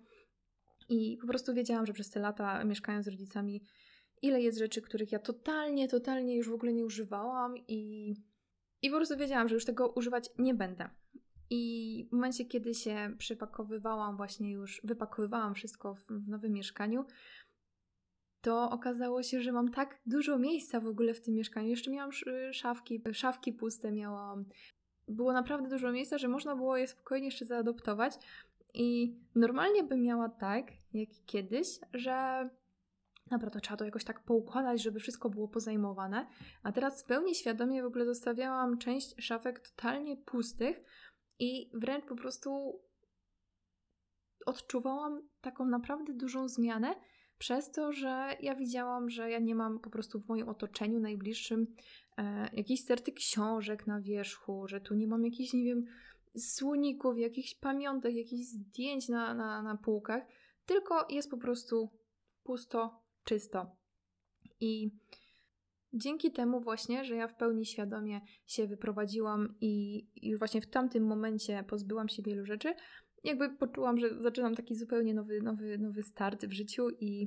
i 0.89 1.19
po 1.21 1.27
prostu 1.27 1.55
wiedziałam, 1.55 1.87
że 1.87 1.93
przez 1.93 2.11
te 2.11 2.21
lata 2.21 2.65
mieszkając 2.65 3.05
z 3.05 3.09
rodzicami, 3.09 3.63
ile 4.23 4.43
jest 4.43 4.59
rzeczy, 4.59 4.83
których 4.83 5.13
ja 5.13 5.19
totalnie, 5.19 5.89
totalnie 5.89 6.37
już 6.37 6.49
w 6.49 6.55
ogóle 6.55 6.73
nie 6.73 6.85
używałam 6.85 7.55
i, 7.69 8.15
i 8.83 8.91
po 8.91 8.97
prostu 8.97 9.17
wiedziałam, 9.17 9.49
że 9.49 9.55
już 9.55 9.65
tego 9.65 9.89
używać 9.89 10.31
nie 10.39 10.55
będę. 10.55 10.89
I 11.51 12.07
w 12.09 12.13
momencie, 12.13 12.45
kiedy 12.45 12.75
się 12.75 13.15
przepakowywałam, 13.19 14.17
właśnie 14.17 14.53
już 14.53 14.81
wypakowywałam 14.85 15.55
wszystko 15.55 15.95
w, 15.95 16.07
w 16.07 16.29
nowym 16.29 16.53
mieszkaniu, 16.53 17.05
to 18.41 18.71
okazało 18.71 19.23
się, 19.23 19.41
że 19.41 19.53
mam 19.53 19.71
tak 19.71 20.01
dużo 20.07 20.39
miejsca 20.39 20.81
w 20.81 20.87
ogóle 20.87 21.15
w 21.15 21.21
tym 21.21 21.35
mieszkaniu. 21.35 21.69
Jeszcze 21.69 21.91
miałam 21.91 22.11
szafki, 22.53 23.03
szafki 23.13 23.53
puste 23.53 23.93
miałam. 23.93 24.45
Było 25.09 25.33
naprawdę 25.33 25.69
dużo 25.69 25.93
miejsca, 25.93 26.19
że 26.19 26.29
można 26.29 26.57
było 26.57 26.77
je 26.77 26.87
spokojnie 26.87 27.27
jeszcze 27.27 27.45
zaadoptować. 27.45 28.15
I 28.75 29.17
normalnie 29.35 29.85
bym 29.85 30.03
miała 30.03 30.29
tak, 30.29 30.73
jak 30.93 31.09
kiedyś, 31.27 31.69
że 31.95 32.49
to 33.39 33.61
trzeba 33.61 33.77
to 33.77 33.85
jakoś 33.85 34.05
tak 34.05 34.25
poukładać, 34.25 34.83
żeby 34.83 35.01
wszystko 35.01 35.31
było 35.31 35.49
pozajmowane. 35.49 36.27
A 36.63 36.73
teraz 36.73 37.03
w 37.03 37.07
pełni 37.07 37.35
świadomie 37.35 37.83
w 37.83 37.87
ogóle 37.87 38.05
zostawiałam 38.05 38.79
część 38.79 39.15
szafek 39.19 39.61
totalnie 39.61 40.17
pustych 40.17 40.85
i 41.39 41.71
wręcz 41.75 42.05
po 42.05 42.17
prostu 42.17 42.81
odczuwałam 44.47 45.29
taką 45.41 45.65
naprawdę 45.65 46.15
dużą 46.15 46.49
zmianę, 46.49 46.95
przez 47.41 47.71
to, 47.71 47.93
że 47.93 48.37
ja 48.41 48.55
widziałam, 48.55 49.11
że 49.11 49.31
ja 49.31 49.39
nie 49.39 49.55
mam 49.55 49.79
po 49.79 49.91
prostu 49.91 50.21
w 50.21 50.29
moim 50.29 50.49
otoczeniu 50.49 51.01
najbliższym 51.01 51.67
e, 52.17 52.51
jakichś 52.53 52.83
serty 52.83 53.13
książek 53.13 53.87
na 53.87 54.01
wierzchu, 54.01 54.69
że 54.69 54.81
tu 54.81 54.95
nie 54.95 55.07
mam 55.07 55.25
jakichś, 55.25 55.53
nie 55.53 55.65
wiem, 55.65 55.85
słoników, 56.37 57.19
jakichś 57.19 57.55
pamiątek, 57.55 58.15
jakichś 58.15 58.45
zdjęć 58.45 59.09
na, 59.09 59.35
na, 59.35 59.63
na 59.63 59.77
półkach, 59.77 60.23
tylko 60.67 61.07
jest 61.11 61.31
po 61.31 61.37
prostu 61.37 61.91
pusto, 62.43 63.03
czysto. 63.25 63.77
I 64.61 64.91
dzięki 65.93 66.33
temu 66.33 66.61
właśnie, 66.61 67.05
że 67.05 67.17
ja 67.17 67.29
w 67.29 67.37
pełni 67.37 67.67
świadomie 67.67 68.21
się 68.47 68.67
wyprowadziłam 68.67 69.55
i 69.61 70.07
już 70.23 70.39
właśnie 70.39 70.61
w 70.61 70.71
tamtym 70.71 71.05
momencie 71.05 71.65
pozbyłam 71.69 72.09
się 72.09 72.23
wielu 72.23 72.47
rzeczy, 72.47 72.75
jakby 73.25 73.57
poczułam, 73.57 73.99
że 74.01 74.23
zaczynam 74.23 74.55
taki 74.55 74.75
zupełnie 74.75 75.15
nowy, 75.15 75.41
nowy, 75.43 75.79
nowy 75.79 76.03
start 76.03 76.47
w 76.47 76.53
życiu 76.53 76.91
i 77.01 77.27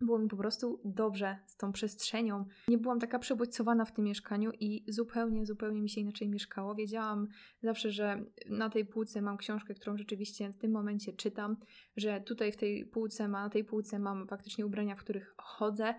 było 0.00 0.18
mi 0.18 0.28
po 0.28 0.36
prostu 0.36 0.80
dobrze 0.84 1.38
z 1.46 1.56
tą 1.56 1.72
przestrzenią. 1.72 2.44
Nie 2.68 2.78
byłam 2.78 3.00
taka 3.00 3.18
przebodźcowana 3.18 3.84
w 3.84 3.92
tym 3.92 4.04
mieszkaniu 4.04 4.50
i 4.60 4.84
zupełnie, 4.88 5.46
zupełnie 5.46 5.82
mi 5.82 5.90
się 5.90 6.00
inaczej 6.00 6.28
mieszkało. 6.28 6.74
Wiedziałam 6.74 7.28
zawsze, 7.62 7.90
że 7.90 8.24
na 8.50 8.70
tej 8.70 8.84
półce 8.84 9.22
mam 9.22 9.36
książkę, 9.36 9.74
którą 9.74 9.96
rzeczywiście 9.96 10.52
w 10.52 10.58
tym 10.58 10.70
momencie 10.70 11.12
czytam, 11.12 11.56
że 11.96 12.20
tutaj 12.20 12.52
w 12.52 12.56
tej 12.56 12.86
półce, 12.86 13.28
ma, 13.28 13.42
na 13.42 13.50
tej 13.50 13.64
półce 13.64 13.98
mam 13.98 14.26
faktycznie 14.26 14.66
ubrania, 14.66 14.96
w 14.96 15.00
których 15.00 15.34
chodzę, 15.36 15.94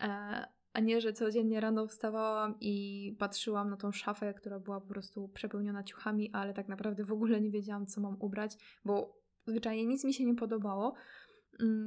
e, 0.00 0.46
a 0.72 0.80
nie, 0.80 1.00
że 1.00 1.12
codziennie 1.12 1.60
rano 1.60 1.86
wstawałam 1.86 2.54
i 2.60 3.16
patrzyłam 3.18 3.70
na 3.70 3.76
tą 3.76 3.92
szafę, 3.92 4.34
która 4.34 4.58
była 4.58 4.80
po 4.80 4.86
prostu 4.86 5.28
przepełniona 5.28 5.82
ciuchami, 5.82 6.30
ale 6.32 6.54
tak 6.54 6.68
naprawdę 6.68 7.04
w 7.04 7.12
ogóle 7.12 7.40
nie 7.40 7.50
wiedziałam, 7.50 7.86
co 7.86 8.00
mam 8.00 8.16
ubrać, 8.20 8.56
bo 8.84 9.20
zwyczajnie 9.46 9.86
nic 9.86 10.04
mi 10.04 10.14
się 10.14 10.24
nie 10.24 10.34
podobało, 10.34 10.94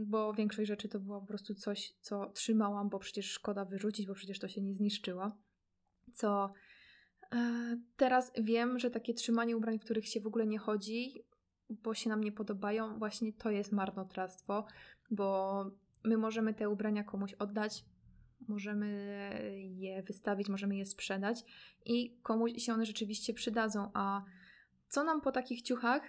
bo 0.06 0.34
większość 0.34 0.68
rzeczy 0.68 0.89
to 0.89 1.00
było 1.00 1.22
po 1.22 1.27
prostu 1.27 1.56
coś, 1.56 1.94
co 2.01 2.30
trzymałam, 2.30 2.89
bo 2.89 3.00
przecież 3.00 3.32
szkoda 3.32 3.65
wyrzucić, 3.65 4.08
bo 4.08 4.13
przecież 4.13 4.39
to 4.39 4.48
się 4.48 4.62
nie 4.62 4.74
zniszczyło. 4.74 5.32
Co 6.13 6.53
e, 7.36 7.77
teraz 7.96 8.32
wiem, 8.42 8.80
że 8.80 8.92
takie 8.92 9.13
trzymanie 9.13 9.58
ubrań, 9.58 9.80
w 9.80 9.84
których 9.84 10.08
się 10.08 10.22
w 10.22 10.27
ogóle 10.27 10.48
nie 10.48 10.60
chodzi, 10.60 11.24
bo 11.70 11.94
się 11.94 12.10
nam 12.10 12.24
nie 12.24 12.32
podobają, 12.32 13.00
właśnie 13.00 13.34
to 13.34 13.51
jest 13.51 13.72
marnotrawstwo, 13.72 14.65
bo 15.12 15.65
my 16.03 16.18
możemy 16.18 16.53
te 16.53 16.70
ubrania 16.70 17.03
komuś 17.03 17.34
oddać, 17.34 17.86
możemy 18.48 18.88
je 19.75 20.03
wystawić, 20.03 20.50
możemy 20.50 20.75
je 20.75 20.86
sprzedać 20.86 21.44
i 21.86 22.20
komuś 22.24 22.51
się 22.58 22.74
one 22.74 22.86
rzeczywiście 22.86 23.34
przydadzą. 23.34 23.92
A 23.94 24.24
co 24.88 25.03
nam 25.03 25.22
po 25.22 25.32
takich 25.32 25.62
ciuchach, 25.62 26.01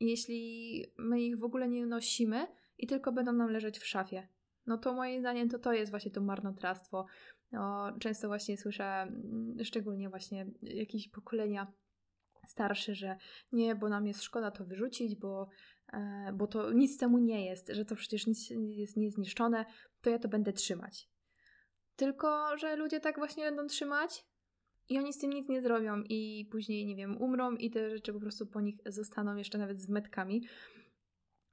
jeśli 0.00 0.84
my 0.98 1.20
ich 1.20 1.38
w 1.38 1.44
ogóle 1.44 1.68
nie 1.68 1.86
nosimy 1.86 2.46
i 2.78 2.86
tylko 2.86 3.12
będą 3.12 3.32
nam 3.32 3.50
leżeć 3.50 3.78
w 3.78 3.86
szafie? 3.86 4.28
No 4.66 4.78
to 4.78 4.94
moim 4.94 5.20
zdaniem 5.20 5.48
to 5.48 5.58
to 5.58 5.72
jest 5.72 5.90
właśnie 5.90 6.10
to 6.10 6.20
marnotrawstwo. 6.20 7.06
No, 7.52 7.92
często 7.98 8.28
właśnie 8.28 8.56
słyszę, 8.56 8.84
mm, 8.84 9.64
szczególnie 9.64 10.08
właśnie 10.08 10.46
jakieś 10.62 11.08
pokolenia 11.08 11.72
starsze, 12.46 12.94
że 12.94 13.16
nie, 13.52 13.74
bo 13.74 13.88
nam 13.88 14.06
jest 14.06 14.22
szkoda 14.22 14.50
to 14.50 14.64
wyrzucić, 14.64 15.16
bo, 15.16 15.48
e, 15.92 16.32
bo 16.34 16.46
to 16.46 16.72
nic 16.72 16.98
temu 16.98 17.18
nie 17.18 17.46
jest, 17.46 17.68
że 17.68 17.84
to 17.84 17.96
przecież 17.96 18.26
nic 18.26 18.50
jest 18.50 18.96
niezniszczone, 18.96 19.64
to 20.00 20.10
ja 20.10 20.18
to 20.18 20.28
będę 20.28 20.52
trzymać. 20.52 21.08
Tylko, 21.96 22.58
że 22.58 22.76
ludzie 22.76 23.00
tak 23.00 23.18
właśnie 23.18 23.44
będą 23.44 23.66
trzymać 23.66 24.24
i 24.90 24.98
oni 24.98 25.12
z 25.12 25.18
tym 25.18 25.30
nic 25.30 25.48
nie 25.48 25.62
zrobią 25.62 26.02
i 26.08 26.48
później, 26.50 26.86
nie 26.86 26.96
wiem, 26.96 27.22
umrą 27.22 27.54
i 27.54 27.70
te 27.70 27.90
rzeczy 27.90 28.12
po 28.12 28.20
prostu 28.20 28.46
po 28.46 28.60
nich 28.60 28.76
zostaną 28.86 29.36
jeszcze 29.36 29.58
nawet 29.58 29.80
z 29.80 29.88
metkami. 29.88 30.46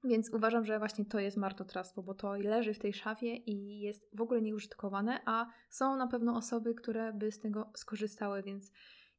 Więc 0.03 0.33
uważam, 0.33 0.65
że 0.65 0.79
właśnie 0.79 1.05
to 1.05 1.19
jest 1.19 1.37
marnotrawstwo, 1.37 2.03
bo 2.03 2.13
to 2.13 2.33
leży 2.33 2.73
w 2.73 2.79
tej 2.79 2.93
szafie 2.93 3.35
i 3.35 3.79
jest 3.79 4.09
w 4.13 4.21
ogóle 4.21 4.41
nieużytkowane, 4.41 5.21
a 5.25 5.45
są 5.69 5.97
na 5.97 6.07
pewno 6.07 6.35
osoby, 6.35 6.75
które 6.75 7.13
by 7.13 7.31
z 7.31 7.39
tego 7.39 7.71
skorzystały, 7.75 8.43
więc 8.43 8.71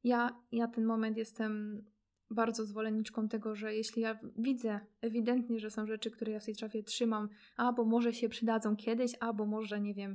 ja, 0.04 0.42
ja 0.52 0.68
ten 0.68 0.84
moment 0.84 1.16
jestem 1.16 1.84
bardzo 2.30 2.66
zwolenniczką 2.66 3.28
tego, 3.28 3.54
że 3.54 3.74
jeśli 3.74 4.02
ja 4.02 4.18
widzę 4.36 4.80
ewidentnie, 5.00 5.60
że 5.60 5.70
są 5.70 5.86
rzeczy, 5.86 6.10
które 6.10 6.32
ja 6.32 6.40
w 6.40 6.44
tej 6.44 6.54
szafie 6.54 6.82
trzymam, 6.82 7.28
albo 7.56 7.84
może 7.84 8.12
się 8.12 8.28
przydadzą 8.28 8.76
kiedyś, 8.76 9.12
albo 9.20 9.46
może, 9.46 9.80
nie 9.80 9.94
wiem, 9.94 10.14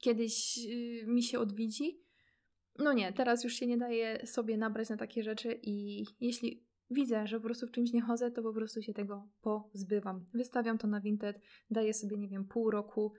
kiedyś 0.00 0.56
yy, 0.56 1.06
mi 1.06 1.22
się 1.22 1.38
odwiedzi. 1.38 2.03
No 2.78 2.92
nie, 2.92 3.12
teraz 3.12 3.44
już 3.44 3.52
się 3.52 3.66
nie 3.66 3.78
daje 3.78 4.26
sobie 4.26 4.56
nabrać 4.56 4.88
na 4.88 4.96
takie 4.96 5.22
rzeczy 5.22 5.58
i 5.62 6.04
jeśli 6.20 6.64
widzę, 6.90 7.26
że 7.26 7.36
po 7.40 7.44
prostu 7.44 7.66
w 7.66 7.70
czymś 7.70 7.92
nie 7.92 8.02
chodzę, 8.02 8.30
to 8.30 8.42
po 8.42 8.52
prostu 8.52 8.82
się 8.82 8.94
tego 8.94 9.28
pozbywam. 9.40 10.26
Wystawiam 10.34 10.78
to 10.78 10.86
na 10.86 11.00
Vinted, 11.00 11.40
daję 11.70 11.94
sobie, 11.94 12.18
nie 12.18 12.28
wiem, 12.28 12.44
pół 12.44 12.70
roku, 12.70 13.12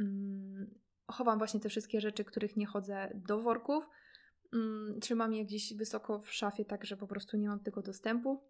mm, 0.00 0.74
chowam 1.06 1.38
właśnie 1.38 1.60
te 1.60 1.68
wszystkie 1.68 2.00
rzeczy, 2.00 2.24
których 2.24 2.56
nie 2.56 2.66
chodzę 2.66 3.20
do 3.26 3.40
worków, 3.40 3.84
mm, 4.52 5.00
trzymam 5.00 5.32
je 5.32 5.44
gdzieś 5.44 5.74
wysoko 5.74 6.18
w 6.18 6.32
szafie, 6.32 6.64
tak 6.64 6.84
że 6.84 6.96
po 6.96 7.06
prostu 7.06 7.36
nie 7.36 7.48
mam 7.48 7.60
tego 7.60 7.82
dostępu. 7.82 8.42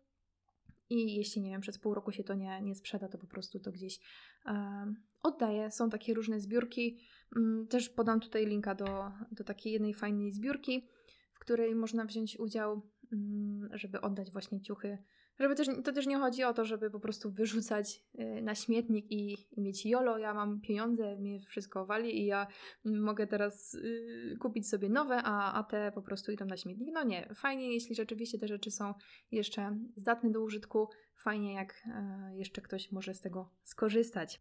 I 0.91 1.17
jeśli, 1.17 1.43
nie 1.43 1.51
wiem, 1.51 1.61
przez 1.61 1.79
pół 1.79 1.95
roku 1.95 2.13
się 2.13 2.25
to 2.25 2.35
nie, 2.35 2.63
nie 2.63 2.75
sprzeda, 2.75 3.09
to 3.09 3.19
po 3.19 3.27
prostu 3.27 3.61
to 3.61 3.73
gdzieś 3.73 4.01
um, 4.47 4.95
oddaję. 5.23 5.71
Są 5.71 5.91
takie 5.91 6.15
różne 6.15 6.41
zbiórki. 6.41 6.99
Um, 7.37 7.67
też 7.67 7.89
podam 7.89 8.21
tutaj 8.21 8.47
linka 8.47 8.75
do, 8.75 9.13
do 9.33 9.45
takiej 9.45 9.73
jednej 9.73 9.95
fajnej 9.95 10.33
zbiórki, 10.33 10.89
w 11.33 11.39
której 11.39 11.75
można 11.75 12.05
wziąć 12.05 12.39
udział, 12.39 12.83
um, 13.13 13.69
żeby 13.73 14.01
oddać 14.01 14.31
właśnie 14.31 14.61
ciuchy 14.61 14.99
żeby 15.41 15.55
też, 15.55 15.69
to 15.85 15.93
też 15.93 16.07
nie 16.07 16.19
chodzi 16.19 16.45
o 16.45 16.55
to, 16.55 16.65
żeby 16.65 16.91
po 16.91 17.01
prostu 17.01 17.31
wyrzucać 17.31 18.03
y, 18.19 18.43
na 18.43 18.55
śmietnik 18.55 19.11
i, 19.11 19.49
i 19.53 19.61
mieć 19.61 19.87
jolo, 19.87 20.19
ja 20.19 20.35
mam 20.35 20.61
pieniądze, 20.61 21.17
mnie 21.17 21.41
wszystko 21.41 21.87
wali 21.87 22.23
i 22.23 22.27
ja 22.27 22.47
mogę 22.85 23.27
teraz 23.27 23.75
y, 23.75 24.37
kupić 24.41 24.69
sobie 24.69 24.89
nowe, 24.89 25.23
a, 25.25 25.53
a 25.53 25.65
te 25.65 25.93
po 25.93 26.03
prostu 26.03 26.33
idą 26.33 26.45
na 26.45 26.57
śmietnik. 26.57 26.89
No 26.93 27.05
nie, 27.05 27.35
fajnie, 27.35 27.73
jeśli 27.73 27.95
rzeczywiście 27.95 28.39
te 28.39 28.49
rzeczy 28.49 28.71
są 28.71 28.95
jeszcze 29.31 29.79
zdatne 29.97 30.31
do 30.31 30.41
użytku, 30.41 30.89
fajnie 31.17 31.55
jak 31.55 31.73
y, 31.73 32.37
jeszcze 32.37 32.63
ktoś 32.63 32.93
może 32.93 33.15
z 33.15 33.21
tego 33.21 33.51
skorzystać. 33.63 34.41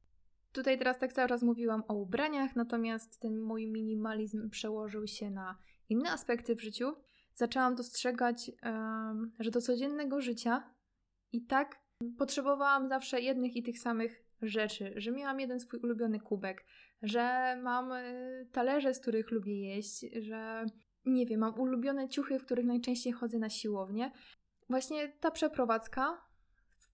Tutaj 0.52 0.78
teraz 0.78 1.00
tak 1.00 1.14
cały 1.14 1.30
czas 1.30 1.44
mówiłam 1.44 1.84
o 1.88 1.94
ubraniach, 1.94 2.56
natomiast 2.56 3.20
ten 3.20 3.40
mój 3.40 3.68
minimalizm 3.68 4.50
przełożył 4.50 5.08
się 5.08 5.30
na 5.30 5.58
inne 5.90 6.12
aspekty 6.12 6.56
w 6.56 6.62
życiu. 6.62 6.96
zaczęłam 7.36 7.76
dostrzegać, 7.76 8.52
że 9.40 9.52
do 9.52 9.62
codziennego 9.62 10.22
życia 10.22 10.74
i 11.32 11.46
tak 11.46 11.80
potrzebowałam 12.18 12.90
zawsze 12.90 13.22
jednych 13.22 13.56
i 13.56 13.64
tych 13.64 13.80
samych 13.80 14.24
rzeczy, 14.42 14.94
że 14.96 15.12
miałam 15.12 15.40
jeden 15.40 15.60
swój 15.60 15.80
ulubiony 15.80 16.20
kubek, 16.20 16.66
że 17.02 17.56
mam 17.64 17.92
y, 17.92 18.48
talerze, 18.52 18.94
z 18.94 19.00
których 19.00 19.32
lubię 19.32 19.76
jeść, 19.76 20.06
że 20.22 20.66
nie 21.06 21.26
wiem, 21.26 21.40
mam 21.40 21.60
ulubione 21.60 22.10
ciuchy, 22.10 22.40
w 22.40 22.46
których 22.46 22.66
najczęściej 22.66 23.14
chodzę 23.14 23.40
na 23.40 23.50
siłownię. 23.50 24.12
Właśnie 24.70 25.10
ta 25.20 25.32
przeprowadzka 25.32 26.29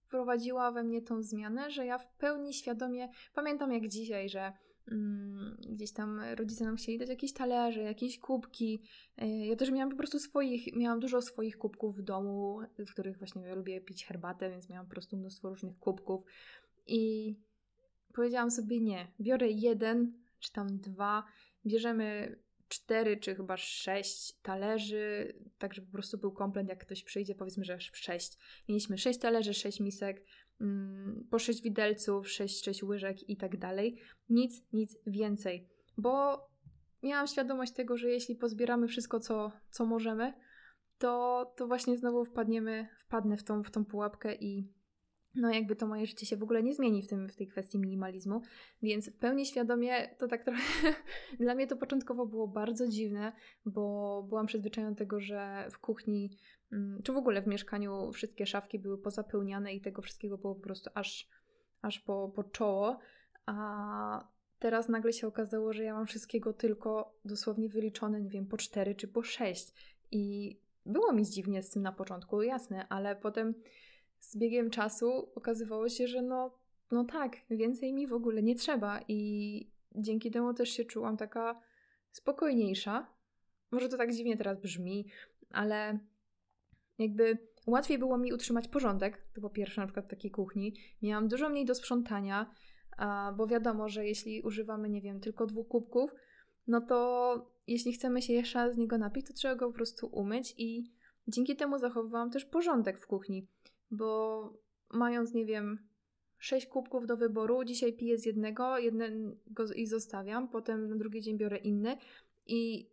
wprowadziła 0.05 0.71
we 0.71 0.83
mnie 0.83 1.01
tą 1.01 1.21
zmianę, 1.21 1.71
że 1.71 1.85
ja 1.85 1.97
w 1.97 2.07
pełni 2.17 2.53
świadomie 2.53 3.09
pamiętam 3.33 3.71
jak 3.71 3.87
dzisiaj, 3.87 4.29
że 4.29 4.53
mm, 4.91 5.57
gdzieś 5.69 5.93
tam 5.93 6.21
rodzice 6.35 6.65
nam 6.65 6.75
chcieli 6.75 6.97
dać 6.97 7.09
jakieś 7.09 7.33
talerze, 7.33 7.81
jakieś 7.81 8.19
kubki. 8.19 8.81
Y, 9.21 9.25
ja 9.27 9.55
też 9.55 9.71
miałam 9.71 9.89
po 9.89 9.97
prostu 9.97 10.19
swoich, 10.19 10.75
miałam 10.75 10.99
dużo 10.99 11.21
swoich 11.21 11.57
kubków 11.57 11.97
w 11.97 12.01
domu, 12.01 12.59
w 12.87 12.91
których 12.91 13.17
właśnie 13.17 13.55
lubię 13.55 13.81
pić 13.81 14.05
herbatę, 14.05 14.49
więc 14.49 14.69
miałam 14.69 14.85
po 14.85 14.91
prostu 14.91 15.17
mnóstwo 15.17 15.49
różnych 15.49 15.79
kubków. 15.79 16.23
I 16.87 17.35
powiedziałam 18.13 18.51
sobie 18.51 18.81
nie, 18.81 19.07
biorę 19.19 19.49
jeden 19.49 20.13
czy 20.39 20.51
tam 20.51 20.67
dwa, 20.67 21.23
bierzemy 21.65 22.37
cztery 22.67 23.17
czy 23.17 23.35
chyba 23.35 23.57
sześć 23.57 24.33
talerzy, 24.41 25.35
tak 25.57 25.73
żeby 25.73 25.87
po 25.87 25.93
prostu 25.93 26.17
był 26.17 26.31
komplet, 26.31 26.67
jak 26.67 26.85
ktoś 26.85 27.03
przyjdzie, 27.03 27.35
powiedzmy, 27.35 27.65
że 27.65 27.79
sześć. 27.79 28.37
Mieliśmy 28.69 28.97
sześć 28.97 29.19
talerzy, 29.19 29.53
sześć 29.53 29.79
misek, 29.79 30.23
mm, 30.61 31.27
po 31.31 31.39
sześć 31.39 31.61
widelców, 31.61 32.29
sześć, 32.29 32.65
sześć 32.65 32.83
łyżek 32.83 33.29
i 33.29 33.37
tak 33.37 33.57
dalej. 33.57 33.99
Nic, 34.29 34.63
nic 34.73 34.97
więcej, 35.07 35.67
bo 35.97 36.45
miałam 37.03 37.27
świadomość 37.27 37.73
tego, 37.73 37.97
że 37.97 38.09
jeśli 38.09 38.35
pozbieramy 38.35 38.87
wszystko, 38.87 39.19
co, 39.19 39.51
co 39.69 39.85
możemy, 39.85 40.33
to, 40.97 41.45
to 41.57 41.67
właśnie 41.67 41.97
znowu 41.97 42.25
wpadniemy, 42.25 42.87
wpadnę 42.97 43.37
w 43.37 43.43
tą, 43.43 43.63
w 43.63 43.71
tą 43.71 43.85
pułapkę 43.85 44.35
i 44.35 44.67
no 45.35 45.53
jakby 45.53 45.75
to 45.75 45.87
moje 45.87 46.05
życie 46.05 46.25
się 46.25 46.37
w 46.37 46.43
ogóle 46.43 46.63
nie 46.63 46.73
zmieni 46.73 47.03
w, 47.03 47.07
tym, 47.07 47.29
w 47.29 47.35
tej 47.35 47.47
kwestii 47.47 47.79
minimalizmu, 47.79 48.41
więc 48.81 49.09
w 49.09 49.17
pełni 49.17 49.45
świadomie 49.45 50.15
to 50.17 50.27
tak 50.27 50.43
trochę 50.43 50.61
dla 51.39 51.55
mnie 51.55 51.67
to 51.67 51.75
początkowo 51.75 52.25
było 52.25 52.47
bardzo 52.47 52.87
dziwne, 52.87 53.33
bo 53.65 54.23
byłam 54.29 54.45
przyzwyczajona 54.45 54.91
do 54.91 54.97
tego, 54.97 55.19
że 55.19 55.67
w 55.71 55.79
kuchni 55.79 56.37
mm, 56.71 57.01
czy 57.03 57.13
w 57.13 57.17
ogóle 57.17 57.41
w 57.41 57.47
mieszkaniu 57.47 58.11
wszystkie 58.11 58.45
szafki 58.45 58.79
były 58.79 58.97
pozapełniane 58.97 59.73
i 59.73 59.81
tego 59.81 60.01
wszystkiego 60.01 60.37
było 60.37 60.55
po 60.55 60.61
prostu 60.61 60.89
aż, 60.93 61.29
aż 61.81 61.99
po, 61.99 62.31
po 62.35 62.43
czoło, 62.43 62.99
a 63.45 64.27
teraz 64.59 64.89
nagle 64.89 65.13
się 65.13 65.27
okazało, 65.27 65.73
że 65.73 65.83
ja 65.83 65.93
mam 65.93 66.05
wszystkiego 66.05 66.53
tylko 66.53 67.15
dosłownie 67.25 67.69
wyliczone, 67.69 68.21
nie 68.21 68.29
wiem, 68.29 68.45
po 68.45 68.57
cztery 68.57 68.95
czy 68.95 69.07
po 69.07 69.23
sześć. 69.23 69.95
I 70.11 70.55
było 70.85 71.13
mi 71.13 71.25
dziwnie 71.25 71.63
z 71.63 71.69
tym 71.69 71.81
na 71.81 71.91
początku, 71.91 72.41
jasne, 72.41 72.87
ale 72.87 73.15
potem 73.15 73.53
z 74.25 74.37
biegiem 74.37 74.69
czasu 74.69 75.31
okazywało 75.35 75.89
się, 75.89 76.07
że 76.07 76.21
no, 76.21 76.57
no 76.91 77.03
tak, 77.03 77.37
więcej 77.49 77.93
mi 77.93 78.07
w 78.07 78.13
ogóle 78.13 78.43
nie 78.43 78.55
trzeba 78.55 78.99
i 79.07 79.71
dzięki 79.95 80.31
temu 80.31 80.53
też 80.53 80.69
się 80.69 80.85
czułam 80.85 81.17
taka 81.17 81.61
spokojniejsza. 82.11 83.07
Może 83.71 83.89
to 83.89 83.97
tak 83.97 84.13
dziwnie 84.13 84.37
teraz 84.37 84.61
brzmi, 84.61 85.07
ale 85.49 85.99
jakby 86.99 87.37
łatwiej 87.67 87.97
było 87.97 88.17
mi 88.17 88.33
utrzymać 88.33 88.67
porządek, 88.67 89.27
to 89.35 89.41
po 89.41 89.49
pierwsze 89.49 89.81
na 89.81 89.87
przykład 89.87 90.05
w 90.05 90.09
takiej 90.09 90.31
kuchni. 90.31 90.73
Miałam 91.01 91.27
dużo 91.27 91.49
mniej 91.49 91.65
do 91.65 91.75
sprzątania, 91.75 92.51
bo 93.37 93.47
wiadomo, 93.47 93.89
że 93.89 94.05
jeśli 94.05 94.41
używamy, 94.41 94.89
nie 94.89 95.01
wiem, 95.01 95.19
tylko 95.19 95.45
dwóch 95.45 95.67
kubków, 95.67 96.11
no 96.67 96.81
to 96.81 97.51
jeśli 97.67 97.93
chcemy 97.93 98.21
się 98.21 98.33
jeszcze 98.33 98.73
z 98.73 98.77
niego 98.77 98.97
napić, 98.97 99.27
to 99.27 99.33
trzeba 99.33 99.55
go 99.55 99.67
po 99.67 99.73
prostu 99.73 100.07
umyć 100.07 100.53
i 100.57 100.91
dzięki 101.27 101.55
temu 101.55 101.79
zachowywałam 101.79 102.31
też 102.31 102.45
porządek 102.45 102.99
w 102.99 103.07
kuchni 103.07 103.47
bo 103.91 104.49
mając, 104.93 105.33
nie 105.33 105.45
wiem, 105.45 105.87
sześć 106.37 106.67
kubków 106.67 107.07
do 107.07 107.17
wyboru, 107.17 107.63
dzisiaj 107.63 107.93
piję 107.93 108.17
z 108.17 108.25
jednego, 108.25 108.77
jednego 108.77 109.73
i 109.75 109.87
zostawiam, 109.87 110.49
potem 110.49 110.89
na 110.89 110.95
drugi 110.95 111.21
dzień 111.21 111.37
biorę 111.37 111.57
inny 111.57 111.97
i 112.47 112.89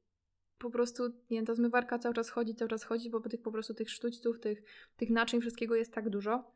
po 0.58 0.70
prostu, 0.70 1.08
nie 1.08 1.36
wiem, 1.38 1.46
ta 1.46 1.54
zmywarka 1.54 1.98
cały 1.98 2.14
czas 2.14 2.30
chodzi, 2.30 2.54
cały 2.54 2.68
czas 2.68 2.84
chodzi, 2.84 3.10
bo 3.10 3.20
tych 3.20 3.42
po 3.42 3.52
prostu 3.52 3.74
tych 3.74 3.90
sztućców, 3.90 4.40
tych, 4.40 4.62
tych 4.96 5.10
naczyń, 5.10 5.40
wszystkiego 5.40 5.74
jest 5.74 5.92
tak 5.92 6.10
dużo. 6.10 6.52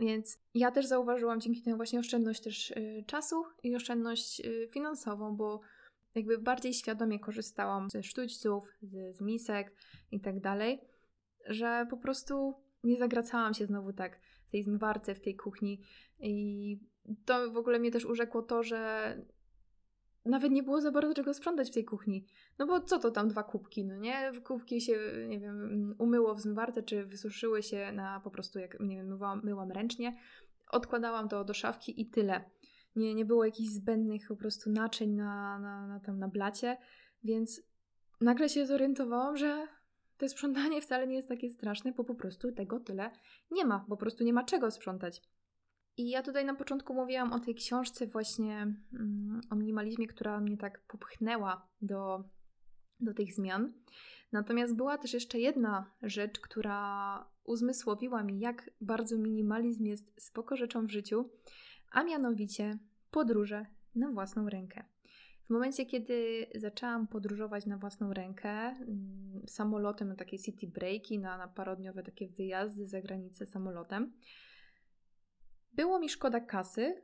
Więc 0.00 0.38
ja 0.54 0.70
też 0.70 0.86
zauważyłam 0.86 1.40
dzięki 1.40 1.62
temu 1.62 1.76
właśnie 1.76 1.98
oszczędność 1.98 2.40
też 2.40 2.70
y, 2.70 3.04
czasu 3.06 3.44
i 3.62 3.76
oszczędność 3.76 4.40
y, 4.40 4.68
finansową, 4.72 5.36
bo 5.36 5.60
jakby 6.14 6.38
bardziej 6.38 6.74
świadomie 6.74 7.20
korzystałam 7.20 7.90
ze 7.90 8.02
sztućców, 8.02 8.72
z, 8.82 9.16
z 9.16 9.20
misek 9.20 9.72
i 10.10 10.20
tak 10.20 10.40
dalej, 10.40 10.80
że 11.46 11.86
po 11.90 11.96
prostu 11.96 12.54
nie 12.84 12.96
zagracałam 12.96 13.54
się 13.54 13.66
znowu 13.66 13.92
tak 13.92 14.20
w 14.46 14.50
tej 14.50 14.62
zmywarce, 14.62 15.14
w 15.14 15.20
tej 15.20 15.36
kuchni. 15.36 15.80
I 16.20 16.78
to 17.24 17.50
w 17.50 17.56
ogóle 17.56 17.78
mnie 17.78 17.90
też 17.90 18.04
urzekło 18.04 18.42
to, 18.42 18.62
że 18.62 19.16
nawet 20.24 20.52
nie 20.52 20.62
było 20.62 20.80
za 20.80 20.90
bardzo 20.90 21.14
czego 21.14 21.34
sprzątać 21.34 21.70
w 21.70 21.74
tej 21.74 21.84
kuchni. 21.84 22.26
No 22.58 22.66
bo 22.66 22.80
co 22.80 22.98
to 22.98 23.10
tam 23.10 23.28
dwa 23.28 23.42
kubki, 23.42 23.84
no 23.84 23.96
nie? 23.96 24.32
Kubki 24.44 24.80
się, 24.80 24.98
nie 25.28 25.40
wiem, 25.40 25.94
umyło 25.98 26.34
w 26.34 26.40
zmywarce, 26.40 26.82
czy 26.82 27.06
wysuszyły 27.06 27.62
się 27.62 27.92
na 27.92 28.20
po 28.20 28.30
prostu, 28.30 28.58
jak, 28.58 28.80
nie 28.80 28.96
wiem, 28.96 29.06
myłam, 29.06 29.40
myłam 29.44 29.70
ręcznie. 29.70 30.16
Odkładałam 30.70 31.28
to 31.28 31.44
do 31.44 31.54
szafki 31.54 32.00
i 32.00 32.06
tyle. 32.06 32.44
Nie, 32.96 33.14
nie 33.14 33.24
było 33.24 33.44
jakichś 33.44 33.70
zbędnych 33.70 34.28
po 34.28 34.36
prostu 34.36 34.70
naczyń 34.70 35.10
na, 35.10 35.58
na, 35.58 35.86
na, 35.86 36.00
tam 36.00 36.18
na 36.18 36.28
blacie, 36.28 36.76
więc 37.24 37.62
nagle 38.20 38.48
się 38.48 38.66
zorientowałam, 38.66 39.36
że 39.36 39.66
to 40.22 40.28
sprzątanie 40.28 40.80
wcale 40.82 41.06
nie 41.06 41.16
jest 41.16 41.28
takie 41.28 41.50
straszne, 41.50 41.92
bo 41.92 42.04
po 42.04 42.14
prostu 42.14 42.52
tego 42.52 42.80
tyle 42.80 43.10
nie 43.50 43.64
ma, 43.64 43.84
po 43.88 43.96
prostu 43.96 44.24
nie 44.24 44.32
ma 44.32 44.44
czego 44.44 44.70
sprzątać. 44.70 45.22
I 45.96 46.10
ja 46.10 46.22
tutaj 46.22 46.44
na 46.44 46.54
początku 46.54 46.94
mówiłam 46.94 47.32
o 47.32 47.40
tej 47.40 47.54
książce 47.54 48.06
właśnie 48.06 48.74
mm, 48.92 49.40
o 49.50 49.56
minimalizmie, 49.56 50.06
która 50.06 50.40
mnie 50.40 50.56
tak 50.56 50.86
popchnęła 50.86 51.68
do, 51.80 52.24
do 53.00 53.14
tych 53.14 53.34
zmian. 53.34 53.72
Natomiast 54.32 54.76
była 54.76 54.98
też 54.98 55.14
jeszcze 55.14 55.38
jedna 55.38 55.90
rzecz, 56.02 56.40
która 56.40 57.28
uzmysłowiła 57.44 58.22
mi, 58.22 58.40
jak 58.40 58.70
bardzo 58.80 59.18
minimalizm 59.18 59.84
jest 59.84 60.22
spoko 60.22 60.56
rzeczą 60.56 60.86
w 60.86 60.90
życiu, 60.90 61.30
a 61.90 62.04
mianowicie 62.04 62.78
podróże 63.10 63.66
na 63.94 64.10
własną 64.10 64.48
rękę. 64.48 64.84
W 65.46 65.50
momencie, 65.50 65.86
kiedy 65.86 66.46
zaczęłam 66.54 67.08
podróżować 67.08 67.66
na 67.66 67.78
własną 67.78 68.12
rękę, 68.12 68.50
mm, 68.50 69.42
samolotem 69.46 70.08
na 70.08 70.16
takie 70.16 70.38
city 70.38 70.66
breaki, 70.66 71.18
na, 71.18 71.38
na 71.38 71.48
parodniowe 71.48 72.02
takie 72.02 72.28
wyjazdy 72.28 72.86
za 72.86 73.00
granicę 73.00 73.46
samolotem, 73.46 74.12
było 75.72 75.98
mi 75.98 76.08
szkoda 76.08 76.40
kasy. 76.40 77.02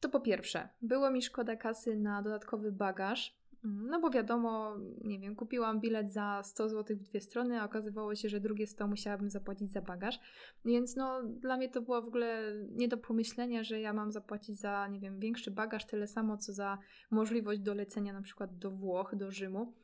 To 0.00 0.08
po 0.08 0.20
pierwsze, 0.20 0.68
było 0.82 1.10
mi 1.10 1.22
szkoda 1.22 1.56
kasy 1.56 1.96
na 1.96 2.22
dodatkowy 2.22 2.72
bagaż, 2.72 3.41
no 3.64 4.00
bo 4.00 4.10
wiadomo, 4.10 4.76
nie 5.04 5.18
wiem, 5.18 5.36
kupiłam 5.36 5.80
bilet 5.80 6.12
za 6.12 6.42
100 6.44 6.68
zł 6.68 6.96
w 6.96 7.02
dwie 7.02 7.20
strony, 7.20 7.60
a 7.60 7.64
okazywało 7.64 8.14
się, 8.14 8.28
że 8.28 8.40
drugie 8.40 8.66
100 8.66 8.86
musiałabym 8.86 9.30
zapłacić 9.30 9.72
za 9.72 9.80
bagaż. 9.80 10.20
Więc 10.64 10.96
no, 10.96 11.22
dla 11.22 11.56
mnie 11.56 11.68
to 11.68 11.82
było 11.82 12.02
w 12.02 12.08
ogóle 12.08 12.54
nie 12.70 12.88
do 12.88 12.96
pomyślenia, 12.96 13.64
że 13.64 13.80
ja 13.80 13.92
mam 13.92 14.12
zapłacić 14.12 14.60
za, 14.60 14.88
nie 14.88 15.00
wiem, 15.00 15.20
większy 15.20 15.50
bagaż, 15.50 15.86
tyle 15.86 16.06
samo 16.06 16.36
co 16.36 16.52
za 16.52 16.78
możliwość 17.10 17.60
dolecenia 17.60 18.12
na 18.12 18.22
przykład 18.22 18.58
do 18.58 18.70
Włoch, 18.70 19.16
do 19.16 19.30
Rzymu. 19.30 19.74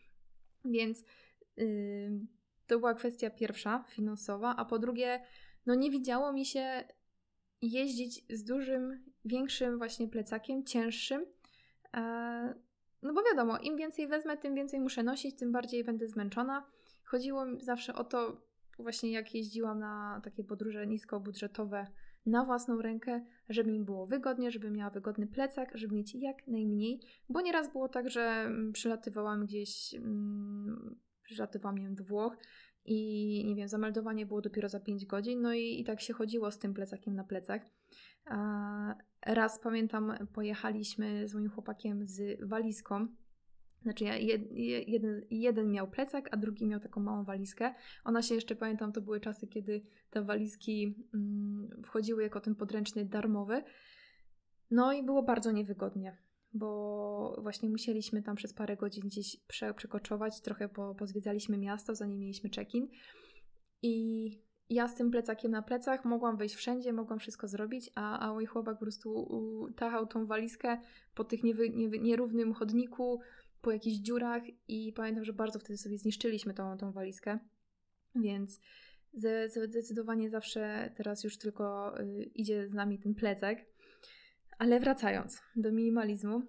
Więc 0.64 1.04
yy, 1.56 2.20
to 2.66 2.78
była 2.78 2.94
kwestia 2.94 3.30
pierwsza, 3.30 3.84
finansowa, 3.88 4.56
a 4.56 4.64
po 4.64 4.78
drugie, 4.78 5.20
no 5.66 5.74
nie 5.74 5.90
widziało 5.90 6.32
mi 6.32 6.44
się 6.44 6.84
jeździć 7.62 8.38
z 8.38 8.44
dużym, 8.44 9.04
większym 9.24 9.78
właśnie 9.78 10.08
plecakiem, 10.08 10.64
cięższym. 10.64 11.26
No 13.02 13.12
bo 13.14 13.22
wiadomo, 13.22 13.58
im 13.58 13.76
więcej 13.76 14.08
wezmę, 14.08 14.36
tym 14.36 14.54
więcej 14.54 14.80
muszę 14.80 15.02
nosić, 15.02 15.36
tym 15.36 15.52
bardziej 15.52 15.84
będę 15.84 16.08
zmęczona. 16.08 16.66
Chodziło 17.04 17.46
mi 17.46 17.60
zawsze 17.60 17.94
o 17.94 18.04
to, 18.04 18.42
właśnie 18.78 19.12
jak 19.12 19.34
jeździłam 19.34 19.78
na 19.78 20.20
takie 20.24 20.44
podróże 20.44 20.86
niskobudżetowe 20.86 21.86
na 22.26 22.44
własną 22.44 22.82
rękę, 22.82 23.24
żeby 23.48 23.72
mi 23.72 23.80
było 23.80 24.06
wygodnie, 24.06 24.50
żeby 24.50 24.70
miała 24.70 24.90
wygodny 24.90 25.26
plecak, 25.26 25.70
żeby 25.74 25.94
mieć 25.94 26.14
jak 26.14 26.46
najmniej, 26.46 27.00
bo 27.28 27.40
nieraz 27.40 27.72
było 27.72 27.88
tak, 27.88 28.10
że 28.10 28.22
mm, 28.22 28.72
przylatywałam 28.72 29.46
gdzieś, 29.46 29.94
mm, 29.94 30.96
przylatywałam, 31.22 31.78
nie 31.78 31.84
wiem, 31.84 31.94
do 31.94 32.04
Włoch 32.04 32.36
i 32.84 33.44
nie 33.46 33.54
wiem, 33.54 33.68
zameldowanie 33.68 34.26
było 34.26 34.40
dopiero 34.40 34.68
za 34.68 34.80
5 34.80 35.06
godzin, 35.06 35.40
no 35.40 35.54
i, 35.54 35.80
i 35.80 35.84
tak 35.84 36.00
się 36.00 36.14
chodziło 36.14 36.50
z 36.50 36.58
tym 36.58 36.74
plecakiem 36.74 37.14
na 37.14 37.24
plecach. 37.24 37.62
Raz 39.26 39.58
pamiętam, 39.58 40.12
pojechaliśmy 40.32 41.28
z 41.28 41.34
moim 41.34 41.50
chłopakiem 41.50 42.06
z 42.06 42.48
walizką. 42.48 43.06
Znaczy, 43.82 44.04
jeden, 44.86 45.22
jeden 45.30 45.70
miał 45.70 45.90
plecak, 45.90 46.28
a 46.30 46.36
drugi 46.36 46.66
miał 46.66 46.80
taką 46.80 47.00
małą 47.00 47.24
walizkę. 47.24 47.74
Ona 48.04 48.22
się 48.22 48.34
jeszcze 48.34 48.56
pamiętam, 48.56 48.92
to 48.92 49.00
były 49.00 49.20
czasy, 49.20 49.46
kiedy 49.46 49.82
te 50.10 50.22
walizki 50.22 50.94
mm, 51.14 51.82
wchodziły 51.84 52.22
jako 52.22 52.40
ten 52.40 52.54
podręczny 52.54 53.04
darmowy. 53.04 53.62
No 54.70 54.92
i 54.92 55.02
było 55.02 55.22
bardzo 55.22 55.52
niewygodnie. 55.52 56.16
bo 56.52 57.36
właśnie 57.42 57.70
musieliśmy 57.70 58.22
tam 58.22 58.36
przez 58.36 58.54
parę 58.54 58.76
godzin 58.76 59.02
gdzieś 59.06 59.36
prze, 59.46 59.74
przekoczować, 59.74 60.40
trochę 60.40 60.68
po, 60.68 60.94
pozwiedzaliśmy 60.94 61.58
miasto, 61.58 61.94
zanim 61.94 62.18
mieliśmy 62.18 62.50
check-in. 62.50 62.88
I 63.82 64.47
ja 64.70 64.88
z 64.88 64.94
tym 64.94 65.10
plecakiem 65.10 65.50
na 65.50 65.62
plecach 65.62 66.04
mogłam 66.04 66.36
wejść 66.36 66.54
wszędzie, 66.54 66.92
mogłam 66.92 67.18
wszystko 67.18 67.48
zrobić, 67.48 67.90
a, 67.94 68.18
a 68.18 68.32
mój 68.32 68.46
chłopak 68.46 68.74
po 68.74 68.80
prostu 68.80 69.28
tachał 69.76 70.06
tą 70.06 70.26
walizkę 70.26 70.78
po 71.14 71.24
tych 71.24 71.44
niewy, 71.44 71.70
niewy, 71.70 71.98
nierównym 71.98 72.54
chodniku, 72.54 73.20
po 73.62 73.72
jakichś 73.72 73.96
dziurach 73.96 74.42
i 74.68 74.92
pamiętam, 74.92 75.24
że 75.24 75.32
bardzo 75.32 75.58
wtedy 75.58 75.76
sobie 75.76 75.98
zniszczyliśmy 75.98 76.54
tą, 76.54 76.76
tą 76.78 76.92
walizkę, 76.92 77.38
więc 78.14 78.60
zdecydowanie 79.46 80.30
zawsze 80.30 80.92
teraz 80.96 81.24
już 81.24 81.38
tylko 81.38 81.94
y, 82.00 82.30
idzie 82.34 82.68
z 82.68 82.72
nami 82.72 82.98
ten 82.98 83.14
plecak. 83.14 83.58
Ale 84.58 84.80
wracając 84.80 85.42
do 85.56 85.72
minimalizmu, 85.72 86.42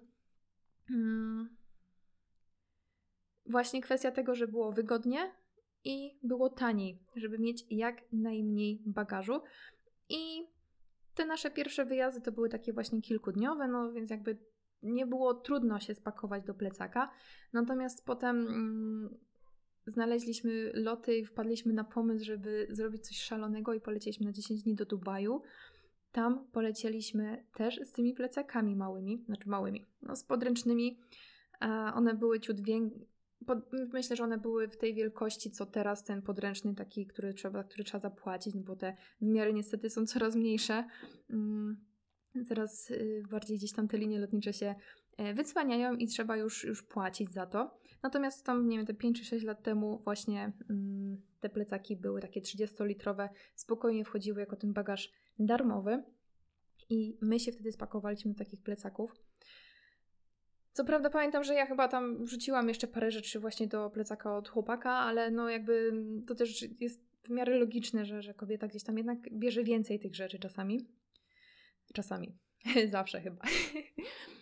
hmm, 0.88 1.56
właśnie 3.46 3.80
kwestia 3.80 4.10
tego, 4.10 4.34
że 4.34 4.48
było 4.48 4.72
wygodnie 4.72 5.32
i 5.84 6.18
było 6.22 6.50
taniej, 6.50 6.98
żeby 7.16 7.38
mieć 7.38 7.66
jak 7.70 8.02
najmniej 8.12 8.82
bagażu. 8.86 9.40
I 10.08 10.46
te 11.14 11.26
nasze 11.26 11.50
pierwsze 11.50 11.84
wyjazdy 11.84 12.20
to 12.20 12.32
były 12.32 12.48
takie 12.48 12.72
właśnie 12.72 13.02
kilkudniowe, 13.02 13.68
no 13.68 13.92
więc 13.92 14.10
jakby 14.10 14.38
nie 14.82 15.06
było 15.06 15.34
trudno 15.34 15.80
się 15.80 15.94
spakować 15.94 16.44
do 16.44 16.54
plecaka. 16.54 17.10
Natomiast 17.52 18.04
potem 18.04 18.48
mm, 18.48 19.18
znaleźliśmy 19.86 20.72
loty 20.74 21.18
i 21.18 21.24
wpadliśmy 21.24 21.72
na 21.72 21.84
pomysł, 21.84 22.24
żeby 22.24 22.66
zrobić 22.70 23.06
coś 23.06 23.16
szalonego 23.22 23.74
i 23.74 23.80
polecieliśmy 23.80 24.26
na 24.26 24.32
10 24.32 24.62
dni 24.62 24.74
do 24.74 24.84
Dubaju. 24.84 25.42
Tam 26.12 26.46
polecieliśmy 26.52 27.44
też 27.54 27.80
z 27.84 27.92
tymi 27.92 28.14
plecakami 28.14 28.76
małymi, 28.76 29.22
znaczy 29.26 29.48
małymi, 29.48 29.86
no 30.02 30.16
z 30.16 30.24
podręcznymi. 30.24 31.00
One 31.94 32.14
były 32.14 32.40
ciut 32.40 32.60
Myślę, 33.92 34.16
że 34.16 34.24
one 34.24 34.38
były 34.38 34.68
w 34.68 34.76
tej 34.76 34.94
wielkości, 34.94 35.50
co 35.50 35.66
teraz 35.66 36.04
ten 36.04 36.22
podręczny, 36.22 36.74
taki, 36.74 37.06
który 37.06 37.34
trzeba, 37.34 37.64
który 37.64 37.84
trzeba 37.84 37.98
zapłacić, 37.98 38.54
no 38.54 38.62
bo 38.62 38.76
te 38.76 38.96
wymiary 39.20 39.52
niestety 39.52 39.90
są 39.90 40.06
coraz 40.06 40.36
mniejsze. 40.36 40.84
Mm, 41.30 41.76
coraz 42.48 42.90
y, 42.90 43.22
bardziej 43.30 43.58
gdzieś 43.58 43.72
tam 43.72 43.88
te 43.88 43.98
linie 43.98 44.18
lotnicze 44.18 44.52
się 44.52 44.74
e, 45.16 45.34
wycwaniają 45.34 45.96
i 45.96 46.06
trzeba 46.06 46.36
już, 46.36 46.64
już 46.64 46.82
płacić 46.82 47.30
za 47.30 47.46
to. 47.46 47.80
Natomiast 48.02 48.46
tam, 48.46 48.68
nie 48.68 48.76
wiem, 48.76 48.86
te 48.86 48.94
5 48.94 49.18
czy 49.18 49.24
6 49.24 49.44
lat 49.44 49.62
temu 49.62 50.02
właśnie 50.04 50.52
mm, 50.70 51.22
te 51.40 51.48
plecaki 51.48 51.96
były 51.96 52.20
takie 52.20 52.40
30-litrowe, 52.40 53.28
spokojnie 53.54 54.04
wchodziły 54.04 54.40
jako 54.40 54.56
ten 54.56 54.72
bagaż 54.72 55.12
darmowy. 55.38 56.02
I 56.90 57.18
my 57.20 57.40
się 57.40 57.52
wtedy 57.52 57.72
spakowaliśmy 57.72 58.32
do 58.32 58.38
takich 58.38 58.62
plecaków. 58.62 59.14
Co 60.72 60.84
prawda 60.84 61.10
pamiętam, 61.10 61.44
że 61.44 61.54
ja 61.54 61.66
chyba 61.66 61.88
tam 61.88 62.24
wrzuciłam 62.24 62.68
jeszcze 62.68 62.86
parę 62.86 63.10
rzeczy 63.10 63.40
właśnie 63.40 63.66
do 63.66 63.90
plecaka 63.90 64.36
od 64.36 64.48
chłopaka, 64.48 64.92
ale 64.92 65.30
no 65.30 65.48
jakby 65.48 65.92
to 66.26 66.34
też 66.34 66.64
jest 66.80 67.00
w 67.22 67.30
miarę 67.30 67.58
logiczne, 67.58 68.04
że, 68.04 68.22
że 68.22 68.34
kobieta 68.34 68.68
gdzieś 68.68 68.82
tam 68.82 68.96
jednak 68.96 69.18
bierze 69.32 69.64
więcej 69.64 70.00
tych 70.00 70.14
rzeczy 70.14 70.38
czasami. 70.38 70.86
Czasami. 71.94 72.38
Zawsze 72.90 73.20
chyba. 73.20 73.42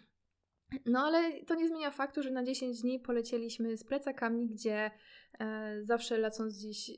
No 0.87 1.01
ale 1.01 1.45
to 1.45 1.55
nie 1.55 1.69
zmienia 1.69 1.91
faktu, 1.91 2.23
że 2.23 2.31
na 2.31 2.45
10 2.45 2.83
dni 2.83 3.01
polecieliśmy 3.01 3.77
z 3.77 3.85
plecakami, 3.85 4.47
gdzie 4.47 4.91
e, 5.39 5.79
zawsze 5.83 6.19
lecąc 6.19 6.59
gdzieś, 6.59 6.91
y, 6.91 6.97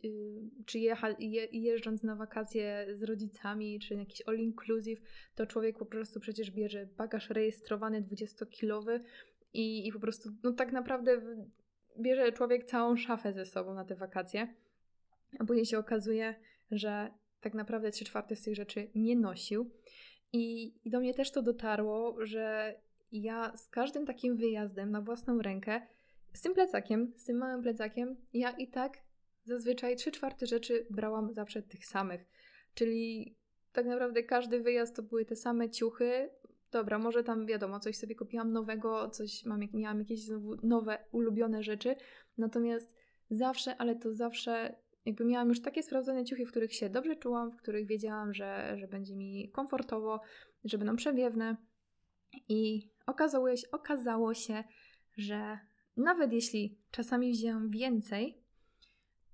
czy 0.66 0.78
jecha, 0.78 1.09
je, 1.18 1.48
jeżdżąc 1.52 2.02
na 2.02 2.16
wakacje 2.16 2.87
z 2.94 3.02
rodzicami, 3.02 3.80
czy 3.80 3.94
jakiś 3.94 4.22
all 4.26 4.38
inclusive, 4.38 5.00
to 5.35 5.46
człowiek 5.46 5.78
po 5.78 5.87
prostu 5.87 6.20
przecież 6.20 6.50
bierze 6.50 6.87
bagaż 6.96 7.30
rejestrowany 7.30 8.02
20-kilowy 8.02 9.00
i, 9.52 9.88
i 9.88 9.92
po 9.92 10.00
prostu, 10.00 10.30
no 10.42 10.52
tak 10.52 10.72
naprawdę 10.72 11.20
bierze 12.00 12.33
człowiek 12.33 12.64
całą 12.64 12.96
szafę 12.96 13.33
ze 13.33 13.46
sobą 13.46 13.74
na 13.74 13.85
te 13.85 13.94
wakacje. 13.94 14.54
A 15.38 15.44
później 15.44 15.66
się 15.66 15.78
okazuje, 15.78 16.35
że 16.70 17.11
tak 17.40 17.54
naprawdę 17.54 17.90
3 17.90 18.04
czwarte 18.04 18.37
z 18.37 18.42
tych 18.42 18.54
rzeczy 18.54 18.90
nie 18.94 19.16
nosił. 19.16 19.70
I, 20.33 20.74
I 20.85 20.90
do 20.90 21.00
mnie 21.00 21.14
też 21.14 21.30
to 21.30 21.42
dotarło, 21.42 22.26
że 22.26 22.74
ja 23.12 23.57
z 23.57 23.68
każdym 23.68 24.07
takim 24.07 24.37
wyjazdem 24.37 24.90
na 24.90 25.01
własną 25.01 25.42
rękę, 25.42 25.81
z 26.33 26.42
tym 26.42 26.55
plecakiem, 26.55 27.12
z 27.16 27.25
tym 27.25 27.37
małym 27.37 27.62
plecakiem, 27.62 28.16
ja 28.33 28.51
i 28.51 28.68
tak 28.68 28.99
zazwyczaj 29.44 29.96
trzy 29.96 30.12
czwarte 30.12 30.46
rzeczy 30.46 30.87
brałam 30.90 31.33
zawsze 31.33 31.62
tych 31.62 31.87
samych. 31.87 32.27
Czyli 32.75 33.37
tak 33.73 33.87
naprawdę 33.87 34.23
każdy 34.23 34.61
wyjazd 34.61 34.96
to 34.96 35.03
były 35.03 35.25
te 35.25 35.37
same 35.37 35.70
ciuchy. 35.70 36.31
Dobra, 36.70 36.99
może 36.99 37.25
tam 37.25 37.46
wiadomo, 37.46 37.81
coś 37.81 37.96
sobie 37.96 38.14
kupiłam 38.14 38.53
nowego, 38.53 39.11
coś 39.11 39.44
mam, 39.44 39.61
miałam 39.73 39.99
jakieś 39.99 40.20
nowe, 40.62 40.99
ulubione 41.12 41.62
rzeczy. 41.62 41.96
Natomiast 42.38 42.96
zawsze, 43.31 43.77
ale 43.77 43.96
to 43.96 44.14
zawsze 44.14 44.75
jakby 45.05 45.25
miałam 45.25 45.49
już 45.49 45.62
takie 45.62 45.83
sprawdzone 45.83 46.25
ciuchy, 46.25 46.46
w 46.46 46.51
których 46.51 46.75
się 46.75 46.90
dobrze 46.90 47.16
czułam, 47.16 47.51
w 47.51 47.57
których 47.57 47.87
wiedziałam, 47.87 48.35
że, 48.35 48.77
że 48.79 48.88
będzie 48.88 49.16
mi 49.16 49.51
komfortowo, 49.51 50.20
że 50.64 50.79
będą 50.79 50.96
przewiewne. 50.96 51.57
I 52.49 52.90
okazało 53.11 53.57
się, 53.57 53.70
okazało 53.70 54.35
się, 54.35 54.64
że 55.16 55.59
nawet 55.96 56.33
jeśli 56.33 56.79
czasami 56.90 57.33
wzięłam 57.33 57.70
więcej, 57.70 58.44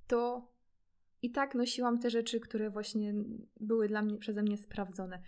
to 0.07 0.49
i 1.23 1.31
tak 1.31 1.55
nosiłam 1.55 1.99
te 1.99 2.11
rzeczy, 2.11 2.41
które 2.41 2.71
właśnie 2.71 3.15
były 3.61 3.89
dla 3.89 4.03
mnie 4.03 4.19
przeze 4.19 4.43
mnie 4.43 4.57
sprawdzone. 4.57 5.23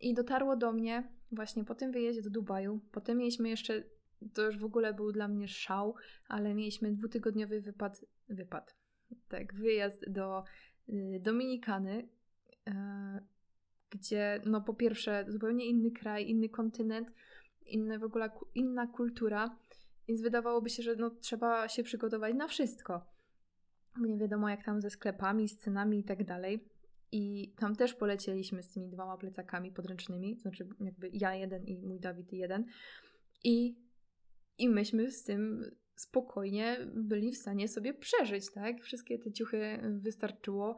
I 0.00 0.14
dotarło 0.14 0.56
do 0.56 0.72
mnie 0.72 1.12
właśnie 1.32 1.64
po 1.64 1.74
tym 1.74 1.92
wyjeździe 1.92 2.22
do 2.22 2.30
Dubaju. 2.30 2.80
Potem 2.92 3.18
mieliśmy 3.18 3.48
jeszcze, 3.48 3.82
to 4.34 4.42
już 4.42 4.58
w 4.58 4.64
ogóle 4.64 4.94
był 4.94 5.12
dla 5.12 5.28
mnie 5.28 5.48
szał, 5.48 5.94
ale 6.28 6.54
mieliśmy 6.54 6.92
dwutygodniowy 6.92 7.60
wypad, 7.60 8.04
wypad, 8.28 8.76
tak, 9.28 9.54
wyjazd 9.54 10.10
do 10.10 10.44
y, 10.88 11.20
Dominikany, 11.22 12.08
y, 12.68 12.72
gdzie 13.90 14.40
no 14.46 14.60
po 14.60 14.74
pierwsze 14.74 15.24
zupełnie 15.28 15.66
inny 15.66 15.90
kraj, 15.90 16.30
inny 16.30 16.48
kontynent, 16.48 17.08
inne 17.66 17.98
w 17.98 18.04
ogóle 18.04 18.30
inna 18.54 18.86
kultura, 18.86 19.58
więc 20.08 20.20
wydawałoby 20.20 20.70
się, 20.70 20.82
że 20.82 20.96
no, 20.96 21.10
trzeba 21.10 21.68
się 21.68 21.82
przygotować 21.82 22.34
na 22.34 22.48
wszystko. 22.48 23.06
Nie 24.00 24.18
wiadomo 24.18 24.48
jak 24.48 24.64
tam 24.64 24.80
ze 24.80 24.90
sklepami, 24.90 25.48
z 25.48 25.56
cenami 25.56 25.98
i 25.98 26.04
tak 26.04 26.24
dalej. 26.24 26.68
I 27.12 27.54
tam 27.58 27.76
też 27.76 27.94
polecieliśmy 27.94 28.62
z 28.62 28.68
tymi 28.68 28.88
dwoma 28.90 29.16
plecakami 29.16 29.72
podręcznymi, 29.72 30.38
znaczy 30.40 30.68
jakby 30.80 31.10
ja 31.12 31.34
jeden 31.34 31.64
i 31.64 31.78
mój 31.78 32.00
Dawid 32.00 32.32
jeden. 32.32 32.64
I, 33.44 33.76
i 34.58 34.68
myśmy 34.68 35.10
z 35.10 35.22
tym 35.22 35.70
spokojnie 35.96 36.78
byli 36.94 37.32
w 37.32 37.36
stanie 37.36 37.68
sobie 37.68 37.94
przeżyć, 37.94 38.52
tak? 38.52 38.82
Wszystkie 38.82 39.18
te 39.18 39.32
ciuchy 39.32 39.78
wystarczyło. 40.00 40.76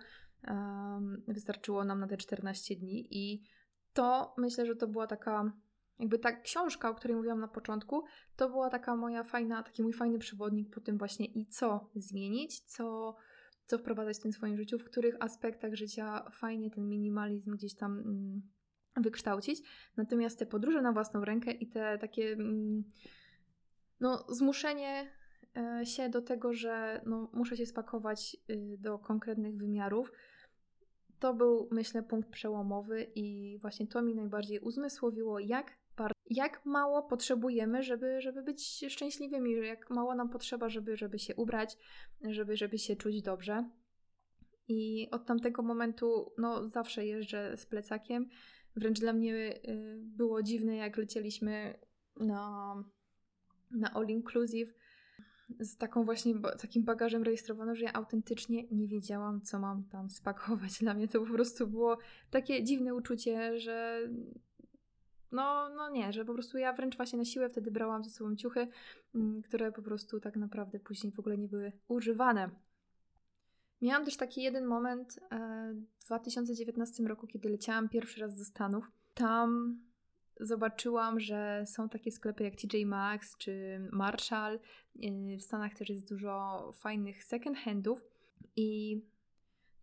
Um, 0.48 1.22
wystarczyło 1.28 1.84
nam 1.84 2.00
na 2.00 2.06
te 2.06 2.16
14 2.16 2.76
dni 2.76 3.08
i 3.10 3.42
to 3.92 4.34
myślę, 4.38 4.66
że 4.66 4.76
to 4.76 4.88
była 4.88 5.06
taka 5.06 5.52
jakby 5.98 6.18
ta 6.18 6.32
książka, 6.32 6.90
o 6.90 6.94
której 6.94 7.16
mówiłam 7.16 7.40
na 7.40 7.48
początku, 7.48 8.04
to 8.36 8.48
była 8.48 8.70
taka 8.70 8.96
moja 8.96 9.22
fajna, 9.22 9.62
taki 9.62 9.82
mój 9.82 9.92
fajny 9.92 10.18
przewodnik 10.18 10.74
po 10.74 10.80
tym 10.80 10.98
właśnie 10.98 11.26
i 11.26 11.46
co 11.46 11.90
zmienić, 11.94 12.60
co, 12.60 13.16
co 13.66 13.78
wprowadzać 13.78 14.16
w 14.18 14.22
tym 14.22 14.32
swoim 14.32 14.56
życiu, 14.56 14.78
w 14.78 14.84
których 14.84 15.16
aspektach 15.20 15.74
życia 15.74 16.30
fajnie 16.30 16.70
ten 16.70 16.88
minimalizm 16.88 17.56
gdzieś 17.56 17.74
tam 17.74 17.98
mm, 17.98 18.42
wykształcić. 18.96 19.62
Natomiast 19.96 20.38
te 20.38 20.46
podróże 20.46 20.82
na 20.82 20.92
własną 20.92 21.24
rękę 21.24 21.52
i 21.52 21.66
te 21.66 21.98
takie 21.98 22.32
mm, 22.32 22.84
no, 24.00 24.26
zmuszenie 24.28 25.10
e, 25.56 25.86
się 25.86 26.08
do 26.08 26.22
tego, 26.22 26.52
że 26.52 27.00
no, 27.06 27.30
muszę 27.32 27.56
się 27.56 27.66
spakować 27.66 28.36
y, 28.50 28.76
do 28.78 28.98
konkretnych 28.98 29.56
wymiarów, 29.56 30.12
to 31.18 31.34
był, 31.34 31.68
myślę, 31.72 32.02
punkt 32.02 32.30
przełomowy 32.30 33.06
i 33.14 33.58
właśnie 33.60 33.86
to 33.86 34.02
mi 34.02 34.14
najbardziej 34.14 34.60
uzmysłowiło, 34.60 35.38
jak 35.38 35.85
jak 36.30 36.66
mało 36.66 37.02
potrzebujemy, 37.02 37.82
żeby, 37.82 38.20
żeby 38.20 38.42
być 38.42 38.84
szczęśliwymi, 38.88 39.52
jak 39.66 39.90
mało 39.90 40.14
nam 40.14 40.28
potrzeba, 40.28 40.68
żeby, 40.68 40.96
żeby 40.96 41.18
się 41.18 41.34
ubrać, 41.34 41.76
żeby, 42.30 42.56
żeby 42.56 42.78
się 42.78 42.96
czuć 42.96 43.22
dobrze. 43.22 43.70
I 44.68 45.08
od 45.10 45.26
tamtego 45.26 45.62
momentu 45.62 46.32
no, 46.38 46.68
zawsze 46.68 47.06
jeżdżę 47.06 47.56
z 47.56 47.66
plecakiem. 47.66 48.28
Wręcz 48.76 49.00
dla 49.00 49.12
mnie 49.12 49.34
y, 49.34 50.00
było 50.02 50.42
dziwne, 50.42 50.76
jak 50.76 50.96
lecieliśmy 50.96 51.78
na, 52.16 52.74
na 53.70 53.94
All 53.94 54.08
Inclusive 54.08 54.74
z 55.60 55.76
taką 55.76 56.04
właśnie 56.04 56.34
takim 56.60 56.84
bagażem 56.84 57.22
rejestrowanym, 57.22 57.76
że 57.76 57.84
ja 57.84 57.92
autentycznie 57.92 58.64
nie 58.70 58.88
wiedziałam, 58.88 59.40
co 59.40 59.58
mam 59.58 59.84
tam 59.84 60.10
spakować. 60.10 60.78
Dla 60.80 60.94
mnie 60.94 61.08
to 61.08 61.20
po 61.20 61.32
prostu 61.32 61.66
było 61.66 61.98
takie 62.30 62.64
dziwne 62.64 62.94
uczucie, 62.94 63.58
że 63.58 64.08
no, 65.32 65.68
no 65.68 65.90
nie, 65.90 66.12
że 66.12 66.24
po 66.24 66.34
prostu 66.34 66.58
ja 66.58 66.72
wręcz 66.72 66.96
właśnie 66.96 67.18
na 67.18 67.24
siłę 67.24 67.48
wtedy 67.48 67.70
brałam 67.70 68.04
ze 68.04 68.10
sobą 68.10 68.36
ciuchy, 68.36 68.68
mm, 69.14 69.42
które 69.42 69.72
po 69.72 69.82
prostu 69.82 70.20
tak 70.20 70.36
naprawdę 70.36 70.80
później 70.80 71.12
w 71.12 71.18
ogóle 71.18 71.38
nie 71.38 71.48
były 71.48 71.72
używane. 71.88 72.50
Miałam 73.82 74.04
też 74.04 74.16
taki 74.16 74.42
jeden 74.42 74.66
moment 74.66 75.18
e, 75.30 75.74
w 75.98 76.04
2019 76.06 77.04
roku, 77.04 77.26
kiedy 77.26 77.48
leciałam 77.48 77.88
pierwszy 77.88 78.20
raz 78.20 78.38
do 78.38 78.44
Stanów. 78.44 78.90
Tam 79.14 79.80
zobaczyłam, 80.40 81.20
że 81.20 81.64
są 81.66 81.88
takie 81.88 82.12
sklepy 82.12 82.44
jak 82.44 82.56
TJ 82.56 82.84
Maxx 82.86 83.36
czy 83.36 83.80
Marshall. 83.92 84.60
W 85.38 85.42
Stanach 85.42 85.74
też 85.74 85.88
jest 85.88 86.08
dużo 86.08 86.72
fajnych 86.74 87.24
second 87.24 87.58
handów 87.58 88.04
i 88.56 89.00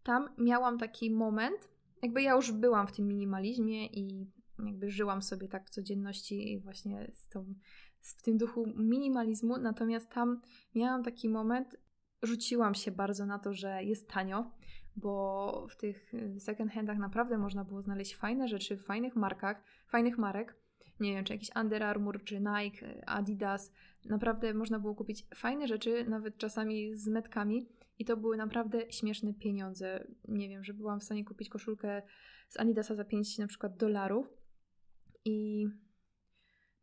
tam 0.04 0.30
miałam 0.38 0.78
taki 0.78 1.12
moment, 1.12 1.70
jakby 2.02 2.22
ja 2.22 2.36
już 2.36 2.52
byłam 2.52 2.88
w 2.88 2.92
tym 2.92 3.08
minimalizmie 3.08 3.88
i 3.88 4.28
jakby 4.68 4.92
żyłam 4.92 5.22
sobie 5.22 5.48
tak 5.48 5.68
w 5.68 5.70
codzienności 5.70 6.60
właśnie 6.64 7.12
z 7.14 7.30
tą, 7.30 7.54
w 8.02 8.22
tym 8.22 8.38
duchu 8.38 8.66
minimalizmu, 8.76 9.58
natomiast 9.58 10.10
tam 10.10 10.42
miałam 10.76 11.04
taki 11.04 11.30
moment, 11.30 11.78
rzuciłam 12.24 12.76
się 12.76 12.92
bardzo 12.92 13.26
na 13.26 13.40
to, 13.40 13.54
że 13.54 13.84
jest 13.84 14.10
tanio, 14.10 14.52
bo 14.96 15.68
w 15.70 15.78
tych 15.78 16.14
second 16.40 16.72
handach 16.72 16.98
naprawdę 16.98 17.38
można 17.38 17.64
było 17.64 17.82
znaleźć 17.82 18.16
fajne 18.16 18.48
rzeczy 18.48 18.78
w 18.78 18.86
fajnych 18.86 19.16
markach, 19.16 19.64
fajnych 19.88 20.18
marek. 20.18 20.56
Nie 21.00 21.14
wiem, 21.14 21.26
czy 21.26 21.34
jakiś 21.34 21.50
Under 21.56 21.84
Armour, 21.84 22.24
czy 22.24 22.40
Nike, 22.40 23.06
Adidas. 23.06 23.72
Naprawdę 24.06 24.54
można 24.54 24.80
było 24.80 24.96
kupić 24.96 25.28
fajne 25.36 25.68
rzeczy, 25.68 26.06
nawet 26.10 26.38
czasami 26.38 26.96
z 26.96 27.08
metkami. 27.08 27.68
I 28.00 28.06
to 28.06 28.18
były 28.18 28.38
naprawdę 28.38 28.92
śmieszne 28.92 29.34
pieniądze. 29.34 30.08
Nie 30.28 30.50
wiem, 30.50 30.64
że 30.64 30.74
byłam 30.74 31.00
w 31.00 31.04
stanie 31.04 31.26
kupić 31.26 31.50
koszulkę 31.50 32.02
z 32.50 32.60
Adidasa 32.60 32.96
za 32.96 33.06
5 33.06 33.38
na 33.38 33.48
przykład 33.48 33.78
dolarów. 33.78 34.28
I 35.26 35.68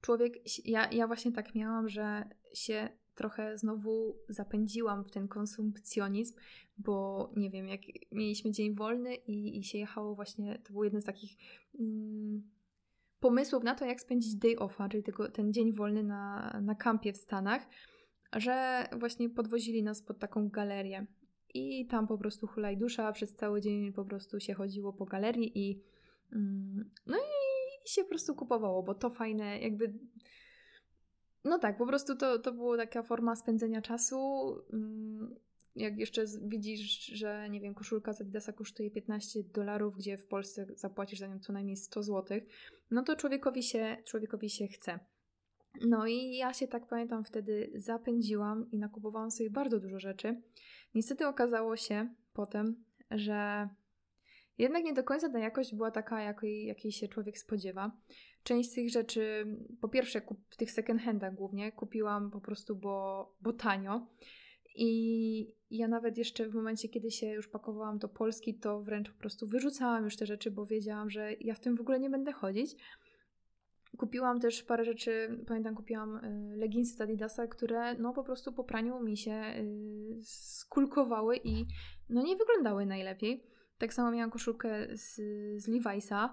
człowiek, 0.00 0.34
ja, 0.64 0.90
ja 0.92 1.06
właśnie 1.06 1.32
tak 1.32 1.54
miałam, 1.54 1.88
że 1.88 2.24
się 2.54 2.88
trochę 3.14 3.58
znowu 3.58 4.16
zapędziłam 4.28 5.04
w 5.04 5.10
ten 5.10 5.28
konsumpcjonizm, 5.28 6.34
bo 6.78 7.30
nie 7.36 7.50
wiem, 7.50 7.68
jak 7.68 7.80
mieliśmy 8.12 8.50
dzień 8.50 8.74
wolny 8.74 9.14
i, 9.14 9.58
i 9.58 9.64
się 9.64 9.78
jechało 9.78 10.14
właśnie, 10.14 10.58
to 10.58 10.72
był 10.72 10.84
jeden 10.84 11.02
z 11.02 11.04
takich 11.04 11.30
mm, 11.80 12.50
pomysłów 13.20 13.64
na 13.64 13.74
to, 13.74 13.84
jak 13.84 14.00
spędzić 14.00 14.34
day 14.34 14.58
offa, 14.58 14.88
czyli 14.88 15.02
tego, 15.02 15.30
ten 15.30 15.52
dzień 15.52 15.72
wolny 15.72 16.02
na, 16.02 16.50
na 16.62 16.74
kampie 16.74 17.12
w 17.12 17.16
Stanach, 17.16 17.66
że 18.36 18.84
właśnie 18.98 19.30
podwozili 19.30 19.82
nas 19.82 20.02
pod 20.02 20.18
taką 20.18 20.48
galerię. 20.48 21.06
I 21.54 21.86
tam 21.86 22.06
po 22.06 22.18
prostu 22.18 22.46
hulaj 22.46 22.76
dusza, 22.76 23.12
przez 23.12 23.34
cały 23.34 23.60
dzień 23.60 23.92
po 23.92 24.04
prostu 24.04 24.40
się 24.40 24.54
chodziło 24.54 24.92
po 24.92 25.04
galerii 25.04 25.58
i 25.58 25.82
mm, 26.32 26.90
no 27.06 27.16
i 27.16 27.49
się 27.86 28.02
po 28.02 28.08
prostu 28.08 28.34
kupowało, 28.34 28.82
bo 28.82 28.94
to 28.94 29.10
fajne, 29.10 29.60
jakby 29.60 29.94
no 31.44 31.58
tak, 31.58 31.78
po 31.78 31.86
prostu 31.86 32.16
to, 32.16 32.38
to 32.38 32.52
była 32.52 32.76
taka 32.76 33.02
forma 33.02 33.36
spędzenia 33.36 33.82
czasu. 33.82 34.18
Mm, 34.72 35.34
jak 35.76 35.98
jeszcze 35.98 36.24
widzisz, 36.42 37.06
że 37.06 37.50
nie 37.50 37.60
wiem, 37.60 37.74
koszulka 37.74 38.12
z 38.12 38.20
Adidasa 38.20 38.52
kosztuje 38.52 38.90
15 38.90 39.42
dolarów, 39.42 39.96
gdzie 39.96 40.16
w 40.16 40.26
Polsce 40.26 40.66
zapłacisz 40.74 41.18
za 41.18 41.26
nią 41.26 41.38
co 41.38 41.52
najmniej 41.52 41.76
100 41.76 42.02
zł, 42.02 42.40
no 42.90 43.02
to 43.02 43.16
człowiekowi 43.16 43.62
się, 43.62 43.96
człowiekowi 44.04 44.50
się 44.50 44.66
chce. 44.66 44.98
No 45.88 46.06
i 46.06 46.36
ja 46.36 46.52
się 46.52 46.68
tak 46.68 46.86
pamiętam 46.86 47.24
wtedy 47.24 47.72
zapędziłam 47.74 48.70
i 48.70 48.78
nakupowałam 48.78 49.30
sobie 49.30 49.50
bardzo 49.50 49.80
dużo 49.80 50.00
rzeczy. 50.00 50.42
Niestety 50.94 51.26
okazało 51.26 51.76
się 51.76 52.14
potem, 52.32 52.84
że 53.10 53.68
jednak 54.60 54.84
nie 54.84 54.92
do 54.92 55.04
końca 55.04 55.28
ta 55.28 55.38
jakość 55.38 55.74
była 55.74 55.90
taka, 55.90 56.22
jakiej, 56.22 56.66
jakiej 56.66 56.92
się 56.92 57.08
człowiek 57.08 57.38
spodziewa. 57.38 57.92
Część 58.42 58.70
z 58.70 58.74
tych 58.74 58.90
rzeczy, 58.90 59.46
po 59.80 59.88
pierwsze 59.88 60.22
w 60.50 60.56
tych 60.56 60.70
second 60.70 61.02
handach 61.02 61.34
głównie, 61.34 61.72
kupiłam 61.72 62.30
po 62.30 62.40
prostu, 62.40 62.76
bo, 62.76 63.34
bo 63.40 63.52
tanio. 63.52 64.06
I 64.74 65.54
ja 65.70 65.88
nawet 65.88 66.18
jeszcze 66.18 66.48
w 66.48 66.54
momencie, 66.54 66.88
kiedy 66.88 67.10
się 67.10 67.26
już 67.26 67.48
pakowałam 67.48 67.98
do 67.98 68.08
Polski, 68.08 68.54
to 68.54 68.82
wręcz 68.82 69.10
po 69.10 69.18
prostu 69.18 69.46
wyrzucałam 69.46 70.04
już 70.04 70.16
te 70.16 70.26
rzeczy, 70.26 70.50
bo 70.50 70.66
wiedziałam, 70.66 71.10
że 71.10 71.32
ja 71.40 71.54
w 71.54 71.60
tym 71.60 71.76
w 71.76 71.80
ogóle 71.80 72.00
nie 72.00 72.10
będę 72.10 72.32
chodzić. 72.32 72.76
Kupiłam 73.96 74.40
też 74.40 74.62
parę 74.62 74.84
rzeczy, 74.84 75.38
pamiętam, 75.46 75.74
kupiłam 75.74 76.16
y, 76.16 76.56
leginsy 76.56 76.96
z 76.96 77.00
Adidasa, 77.00 77.46
które 77.46 77.94
no 77.94 78.12
po 78.12 78.24
prostu 78.24 78.52
po 78.52 78.64
praniu 78.64 79.00
mi 79.00 79.16
się 79.16 79.32
y, 79.32 80.20
skulkowały 80.22 81.36
i 81.44 81.66
no 82.08 82.22
nie 82.22 82.36
wyglądały 82.36 82.86
najlepiej. 82.86 83.42
Tak 83.80 83.94
samo 83.94 84.10
miałam 84.10 84.30
koszulkę 84.30 84.96
z, 84.96 85.14
z 85.62 85.68
Levi'sa, 85.68 86.28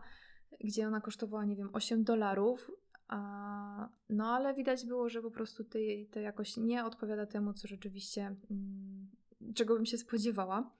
gdzie 0.64 0.88
ona 0.88 1.02
kosztowała, 1.02 1.46
nie 1.46 1.56
wiem, 1.56 1.70
8 1.74 2.04
dolarów. 2.04 2.72
A, 3.08 3.90
no 4.10 4.26
ale 4.36 4.54
widać 4.54 4.86
było, 4.86 5.10
że 5.10 5.22
po 5.22 5.32
prostu 5.32 5.64
to, 5.64 5.80
to 6.12 6.20
jakoś 6.20 6.58
nie 6.58 6.86
odpowiada 6.86 7.26
temu, 7.26 7.54
co 7.54 7.68
rzeczywiście, 7.68 8.36
mm, 8.52 9.08
czego 9.56 9.76
bym 9.76 9.86
się 9.86 9.98
spodziewała. 9.98 10.72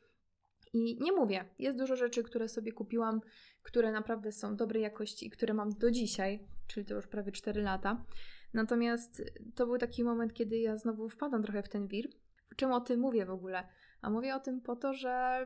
I 0.74 0.98
nie 1.02 1.12
mówię, 1.12 1.46
jest 1.60 1.78
dużo 1.78 1.96
rzeczy, 1.96 2.24
które 2.24 2.50
sobie 2.50 2.72
kupiłam, 2.72 3.22
które 3.64 3.92
naprawdę 3.92 4.32
są 4.32 4.56
dobrej 4.56 4.84
jakości 4.84 5.28
i 5.28 5.30
które 5.30 5.54
mam 5.54 5.70
do 5.70 5.92
dzisiaj, 5.92 6.48
czyli 6.68 6.86
to 6.86 6.94
już 6.94 7.08
prawie 7.08 7.32
4 7.32 7.62
lata. 7.62 8.06
Natomiast 8.54 9.24
to 9.56 9.66
był 9.66 9.78
taki 9.78 10.04
moment, 10.04 10.34
kiedy 10.34 10.58
ja 10.58 10.78
znowu 10.78 11.10
wpadam 11.10 11.44
trochę 11.44 11.64
w 11.64 11.70
ten 11.70 11.88
wir. 11.88 12.08
Czemu 12.56 12.76
o 12.76 12.82
tym 12.82 13.00
mówię 13.00 13.26
w 13.26 13.30
ogóle? 13.30 13.68
A 14.02 14.10
mówię 14.10 14.36
o 14.36 14.40
tym 14.40 14.62
po 14.62 14.76
to, 14.76 14.94
że 14.94 15.46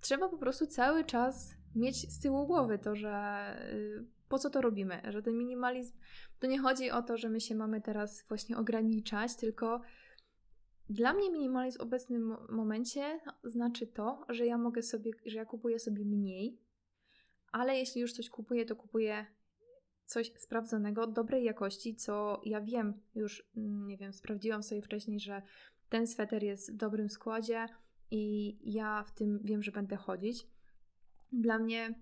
trzeba 0.00 0.28
po 0.28 0.38
prostu 0.38 0.66
cały 0.66 1.04
czas 1.04 1.54
mieć 1.74 2.12
z 2.12 2.20
tyłu 2.20 2.46
głowy 2.46 2.78
to, 2.78 2.96
że 2.96 3.56
y, 3.72 4.04
po 4.28 4.38
co 4.38 4.50
to 4.50 4.60
robimy, 4.60 5.02
że 5.08 5.22
ten 5.22 5.38
minimalizm 5.38 5.96
to 6.38 6.46
nie 6.46 6.58
chodzi 6.58 6.90
o 6.90 7.02
to, 7.02 7.16
że 7.16 7.28
my 7.28 7.40
się 7.40 7.54
mamy 7.54 7.80
teraz 7.80 8.24
właśnie 8.28 8.56
ograniczać, 8.56 9.36
tylko 9.36 9.80
dla 10.90 11.12
mnie 11.12 11.30
minimalizm 11.30 11.78
w 11.78 11.82
obecnym 11.82 12.36
momencie 12.48 13.20
znaczy 13.44 13.86
to, 13.86 14.26
że 14.28 14.46
ja 14.46 14.58
mogę 14.58 14.82
sobie, 14.82 15.10
że 15.26 15.36
ja 15.36 15.44
kupuję 15.44 15.78
sobie 15.78 16.04
mniej, 16.04 16.60
ale 17.52 17.78
jeśli 17.78 18.00
już 18.00 18.12
coś 18.12 18.30
kupuję, 18.30 18.66
to 18.66 18.76
kupuję 18.76 19.26
coś 20.04 20.32
sprawdzonego, 20.36 21.06
dobrej 21.06 21.44
jakości, 21.44 21.96
co 21.96 22.40
ja 22.44 22.60
wiem, 22.60 23.00
już 23.14 23.50
mm, 23.56 23.86
nie 23.86 23.96
wiem, 23.96 24.12
sprawdziłam 24.12 24.62
sobie 24.62 24.82
wcześniej, 24.82 25.20
że 25.20 25.42
ten 25.88 26.06
sweter 26.06 26.42
jest 26.42 26.72
w 26.72 26.76
dobrym 26.76 27.08
składzie 27.08 27.68
i 28.10 28.56
ja 28.74 29.02
w 29.02 29.12
tym 29.12 29.40
wiem, 29.44 29.62
że 29.62 29.72
będę 29.72 29.96
chodzić. 29.96 30.46
Dla 31.32 31.58
mnie 31.58 31.94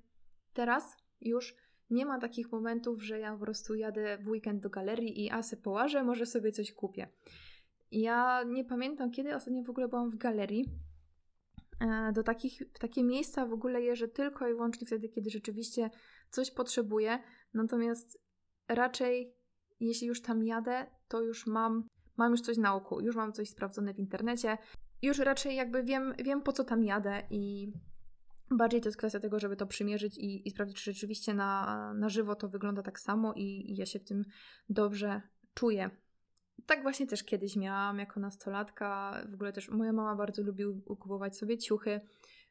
teraz 0.53 0.97
już 1.21 1.57
nie 1.91 2.07
ma 2.07 2.19
takich 2.19 2.53
momentów, 2.53 3.03
że 3.03 3.19
ja 3.19 3.33
po 3.33 3.39
prostu 3.39 3.75
jadę 3.75 4.19
w 4.19 4.29
weekend 4.29 4.63
do 4.63 4.71
galerii 4.71 5.25
i 5.25 5.31
a 5.31 5.43
se 5.43 5.57
połażę, 5.57 6.05
może 6.05 6.27
sobie 6.27 6.53
coś 6.53 6.73
kupię. 6.73 7.09
Ja 7.91 8.43
nie 8.47 8.65
pamiętam, 8.65 9.11
kiedy 9.11 9.35
ostatnio 9.35 9.63
w 9.63 9.71
ogóle 9.71 9.89
byłam 9.89 10.11
w 10.11 10.17
galerii. 10.17 10.65
E, 11.81 12.13
do 12.13 12.23
takich, 12.23 12.63
w 12.75 12.79
takie 12.79 13.05
miejsca 13.05 13.47
w 13.47 13.53
ogóle 13.53 13.83
jeżdżę 13.83 14.09
tylko 14.09 14.49
i 14.49 14.55
wyłącznie 14.55 14.87
wtedy, 14.87 15.09
kiedy 15.09 15.31
rzeczywiście 15.31 15.91
coś 16.31 16.51
potrzebuję. 16.51 17.19
Natomiast 17.55 18.23
raczej, 18.69 19.35
jeśli 19.81 20.07
już 20.07 20.23
tam 20.23 20.45
jadę, 20.45 20.87
to 21.09 21.23
już 21.23 21.47
mam, 21.47 21.89
mam 22.17 22.31
już 22.31 22.41
coś 22.41 22.57
na 22.57 22.75
oku, 22.75 23.01
już 23.01 23.17
mam 23.17 23.33
coś 23.33 23.49
sprawdzone 23.49 23.95
w 23.95 23.99
internecie. 23.99 24.59
Już 25.05 25.19
raczej 25.19 25.57
jakby 25.57 25.83
wiem, 25.83 26.15
wiem 26.25 26.43
po 26.43 26.53
co 26.53 26.65
tam 26.65 26.85
jadę 26.85 27.23
i 27.31 27.73
Bardziej 28.51 28.81
to 28.81 28.89
jest 28.89 28.99
kwestia 28.99 29.21
tego, 29.21 29.39
żeby 29.39 29.57
to 29.57 29.67
przymierzyć 29.67 30.19
i, 30.19 30.49
i 30.49 30.51
sprawdzić, 30.51 30.77
czy 30.77 30.93
rzeczywiście 30.93 31.35
na, 31.35 31.95
na 31.95 32.09
żywo 32.09 32.35
to 32.35 32.49
wygląda 32.49 32.83
tak 32.83 33.01
samo 33.01 33.33
i, 33.35 33.73
i 33.73 33.77
ja 33.77 33.87
się 33.87 33.99
w 33.99 34.05
tym 34.05 34.25
dobrze 34.69 35.23
czuję. 35.55 35.91
Tak 36.67 36.83
właśnie 36.83 37.07
też 37.07 37.25
kiedyś 37.25 37.57
miałam 37.57 37.99
jako 37.99 38.21
nastolatka. 38.21 39.21
W 39.31 39.35
ogóle 39.35 39.53
też 39.53 39.69
moja 39.69 39.93
mama 39.93 40.17
bardzo 40.17 40.43
lubi 40.43 40.65
kupować 40.87 41.37
sobie 41.37 41.59
ciuchy 41.59 42.01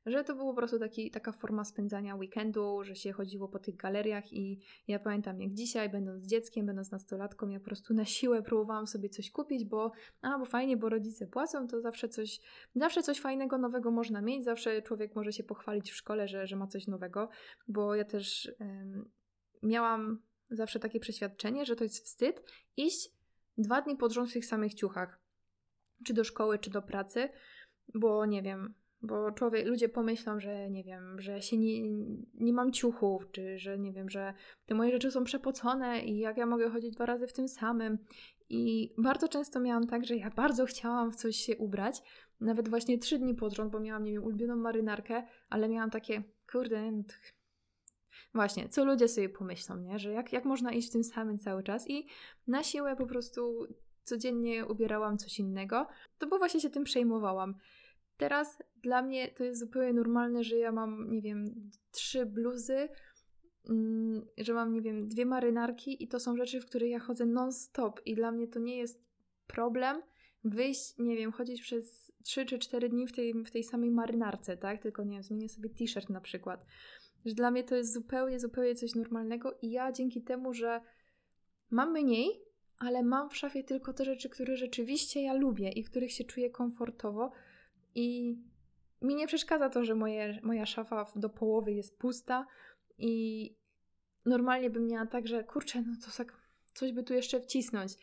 że 0.05 0.23
to 0.23 0.35
było 0.35 0.51
po 0.51 0.57
prostu 0.57 0.79
taki, 0.79 1.11
taka 1.11 1.31
forma 1.31 1.63
spędzania 1.63 2.15
weekendu, 2.15 2.83
że 2.83 2.95
się 2.95 3.11
chodziło 3.11 3.47
po 3.47 3.59
tych 3.59 3.75
galeriach 3.75 4.33
i 4.33 4.59
ja 4.87 4.99
pamiętam 4.99 5.41
jak 5.41 5.53
dzisiaj, 5.53 5.89
będąc 5.89 6.25
dzieckiem, 6.25 6.65
będąc 6.65 6.91
nastolatką, 6.91 7.49
ja 7.49 7.59
po 7.59 7.65
prostu 7.65 7.93
na 7.93 8.05
siłę 8.05 8.41
próbowałam 8.41 8.87
sobie 8.87 9.09
coś 9.09 9.31
kupić, 9.31 9.65
bo 9.65 9.91
a, 10.21 10.39
bo 10.39 10.45
fajnie, 10.45 10.77
bo 10.77 10.89
rodzice 10.89 11.27
płacą, 11.27 11.67
to 11.67 11.81
zawsze 11.81 12.09
coś, 12.09 12.39
zawsze 12.75 13.03
coś 13.03 13.21
fajnego, 13.21 13.57
nowego 13.57 13.91
można 13.91 14.21
mieć, 14.21 14.43
zawsze 14.43 14.81
człowiek 14.81 15.15
może 15.15 15.31
się 15.31 15.43
pochwalić 15.43 15.91
w 15.91 15.95
szkole, 15.95 16.27
że, 16.27 16.47
że 16.47 16.55
ma 16.55 16.67
coś 16.67 16.87
nowego, 16.87 17.29
bo 17.67 17.95
ja 17.95 18.05
też 18.05 18.51
miałam 19.63 20.21
zawsze 20.49 20.79
takie 20.79 20.99
przeświadczenie, 20.99 21.65
że 21.65 21.75
to 21.75 21.83
jest 21.83 22.05
wstyd 22.05 22.43
iść 22.77 23.09
dwa 23.57 23.81
dni 23.81 23.97
pod 23.97 24.11
rząd 24.11 24.29
w 24.29 24.33
tych 24.33 24.45
samych 24.45 24.73
ciuchach, 24.73 25.19
czy 26.05 26.13
do 26.13 26.23
szkoły, 26.23 26.59
czy 26.59 26.69
do 26.69 26.81
pracy, 26.81 27.29
bo 27.93 28.25
nie 28.25 28.41
wiem, 28.41 28.73
bo 29.03 29.31
człowiek, 29.31 29.67
ludzie 29.67 29.89
pomyślą, 29.89 30.39
że 30.39 30.69
nie 30.69 30.83
wiem, 30.83 31.21
że 31.21 31.41
się 31.41 31.57
nie, 31.57 31.89
nie 32.33 32.53
mam 32.53 32.71
ciuchów, 32.71 33.31
czy 33.31 33.59
że 33.59 33.79
nie 33.79 33.93
wiem, 33.93 34.09
że 34.09 34.33
te 34.65 34.75
moje 34.75 34.91
rzeczy 34.91 35.11
są 35.11 35.23
przepocone 35.23 36.01
i 36.01 36.19
jak 36.19 36.37
ja 36.37 36.45
mogę 36.45 36.69
chodzić 36.69 36.95
dwa 36.95 37.05
razy 37.05 37.27
w 37.27 37.33
tym 37.33 37.47
samym. 37.47 37.97
I 38.49 38.93
bardzo 38.97 39.27
często 39.27 39.59
miałam 39.59 39.87
tak, 39.87 40.05
że 40.05 40.15
ja 40.15 40.29
bardzo 40.29 40.65
chciałam 40.65 41.11
w 41.11 41.15
coś 41.15 41.35
się 41.35 41.57
ubrać, 41.57 42.01
nawet 42.41 42.69
właśnie 42.69 42.97
trzy 42.97 43.19
dni 43.19 43.35
pod 43.35 43.53
rząd, 43.53 43.71
bo 43.71 43.79
miałam, 43.79 44.03
nie 44.03 44.11
wiem, 44.11 44.23
ulubioną 44.23 44.55
marynarkę, 44.55 45.23
ale 45.49 45.69
miałam 45.69 45.89
takie, 45.89 46.23
kurde, 46.51 46.91
no 46.91 47.03
Właśnie, 48.33 48.69
co 48.69 48.85
ludzie 48.85 49.07
sobie 49.07 49.29
pomyślą, 49.29 49.77
nie? 49.77 49.99
Że 49.99 50.11
jak, 50.11 50.33
jak 50.33 50.45
można 50.45 50.71
iść 50.71 50.89
w 50.89 50.91
tym 50.91 51.03
samym 51.03 51.39
cały 51.39 51.63
czas 51.63 51.89
i 51.89 52.07
na 52.47 52.63
siłę 52.63 52.95
po 52.95 53.05
prostu 53.05 53.67
codziennie 54.03 54.65
ubierałam 54.65 55.17
coś 55.17 55.39
innego, 55.39 55.87
to 56.17 56.27
bo 56.27 56.37
właśnie 56.37 56.59
się 56.59 56.69
tym 56.69 56.83
przejmowałam. 56.83 57.55
Teraz 58.17 58.63
dla 58.83 59.01
mnie 59.01 59.27
to 59.27 59.43
jest 59.43 59.59
zupełnie 59.59 59.93
normalne, 59.93 60.43
że 60.43 60.57
ja 60.57 60.71
mam, 60.71 61.11
nie 61.11 61.21
wiem, 61.21 61.69
trzy 61.91 62.25
bluzy, 62.25 62.89
mm, 63.69 64.25
że 64.37 64.53
mam, 64.53 64.71
nie 64.71 64.81
wiem, 64.81 65.07
dwie 65.07 65.25
marynarki 65.25 66.03
i 66.03 66.07
to 66.07 66.19
są 66.19 66.37
rzeczy, 66.37 66.61
w 66.61 66.65
których 66.65 66.89
ja 66.89 66.99
chodzę 66.99 67.25
non-stop 67.25 68.01
i 68.05 68.15
dla 68.15 68.31
mnie 68.31 68.47
to 68.47 68.59
nie 68.59 68.77
jest 68.77 69.03
problem 69.47 70.01
wyjść, 70.43 70.97
nie 70.97 71.17
wiem, 71.17 71.31
chodzić 71.31 71.61
przez 71.61 72.11
3 72.23 72.45
czy 72.45 72.59
4 72.59 72.89
dni 72.89 73.07
w 73.07 73.11
tej, 73.11 73.33
w 73.33 73.51
tej 73.51 73.63
samej 73.63 73.91
marynarce, 73.91 74.57
tak? 74.57 74.81
Tylko, 74.81 75.03
nie 75.03 75.11
wiem, 75.11 75.23
zmienię 75.23 75.49
sobie 75.49 75.69
t-shirt 75.69 76.09
na 76.09 76.21
przykład. 76.21 76.65
Że 77.25 77.33
dla 77.33 77.51
mnie 77.51 77.63
to 77.63 77.75
jest 77.75 77.93
zupełnie, 77.93 78.39
zupełnie 78.39 78.75
coś 78.75 78.95
normalnego 78.95 79.57
i 79.61 79.71
ja 79.71 79.91
dzięki 79.91 80.21
temu, 80.21 80.53
że 80.53 80.81
mam 81.69 81.91
mniej, 81.91 82.41
ale 82.77 83.03
mam 83.03 83.29
w 83.29 83.37
szafie 83.37 83.63
tylko 83.63 83.93
te 83.93 84.05
rzeczy, 84.05 84.29
które 84.29 84.57
rzeczywiście 84.57 85.21
ja 85.21 85.33
lubię 85.33 85.69
i 85.69 85.83
których 85.83 86.11
się 86.11 86.23
czuję 86.23 86.49
komfortowo 86.49 87.31
i 87.95 88.37
mi 89.01 89.15
nie 89.15 89.27
przeszkadza 89.27 89.69
to, 89.69 89.83
że 89.83 89.95
moje, 89.95 90.39
moja 90.43 90.65
szafa 90.65 91.05
do 91.15 91.29
połowy 91.29 91.71
jest 91.71 91.97
pusta 91.99 92.47
i 92.97 93.55
normalnie 94.25 94.69
bym 94.69 94.87
miała 94.87 95.05
tak, 95.05 95.27
że 95.27 95.43
kurczę, 95.43 95.81
no 95.81 95.93
to 96.05 96.17
tak 96.17 96.37
coś 96.73 96.91
by 96.91 97.03
tu 97.03 97.13
jeszcze 97.13 97.39
wcisnąć. 97.39 97.93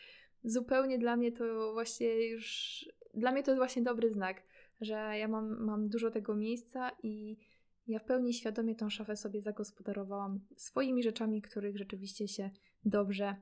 Zupełnie 0.44 0.98
dla 0.98 1.16
mnie 1.16 1.32
to 1.32 1.72
właśnie 1.72 2.28
już, 2.28 2.84
dla 3.14 3.32
mnie 3.32 3.42
to 3.42 3.50
jest 3.50 3.58
właśnie 3.58 3.82
dobry 3.82 4.10
znak, 4.10 4.42
że 4.80 4.94
ja 4.94 5.28
mam, 5.28 5.64
mam 5.64 5.88
dużo 5.88 6.10
tego 6.10 6.34
miejsca 6.34 6.90
i 7.02 7.36
ja 7.86 7.98
w 7.98 8.04
pełni 8.04 8.34
świadomie 8.34 8.74
tą 8.74 8.90
szafę 8.90 9.16
sobie 9.16 9.40
zagospodarowałam 9.42 10.40
swoimi 10.56 11.02
rzeczami, 11.02 11.42
których 11.42 11.76
rzeczywiście 11.76 12.28
się 12.28 12.50
dobrze 12.84 13.36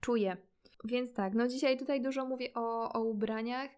czuję. 0.00 0.36
Więc 0.84 1.12
tak, 1.12 1.34
no 1.34 1.48
dzisiaj 1.48 1.78
tutaj 1.78 2.02
dużo 2.02 2.26
mówię 2.26 2.54
o, 2.54 2.92
o 2.92 3.04
ubraniach, 3.04 3.70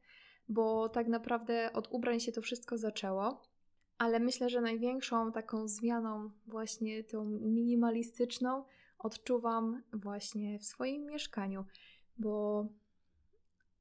bo 0.48 0.88
tak 0.88 1.08
naprawdę 1.08 1.72
od 1.72 1.88
ubrań 1.90 2.20
się 2.20 2.32
to 2.32 2.42
wszystko 2.42 2.78
zaczęło. 2.78 3.42
Ale 3.98 4.20
myślę, 4.20 4.50
że 4.50 4.60
największą 4.60 5.32
taką 5.32 5.68
zmianą, 5.68 6.30
właśnie 6.46 7.04
tą 7.04 7.24
minimalistyczną, 7.24 8.64
odczuwam 8.98 9.82
właśnie 9.92 10.58
w 10.58 10.64
swoim 10.64 11.06
mieszkaniu, 11.06 11.64
bo 12.18 12.66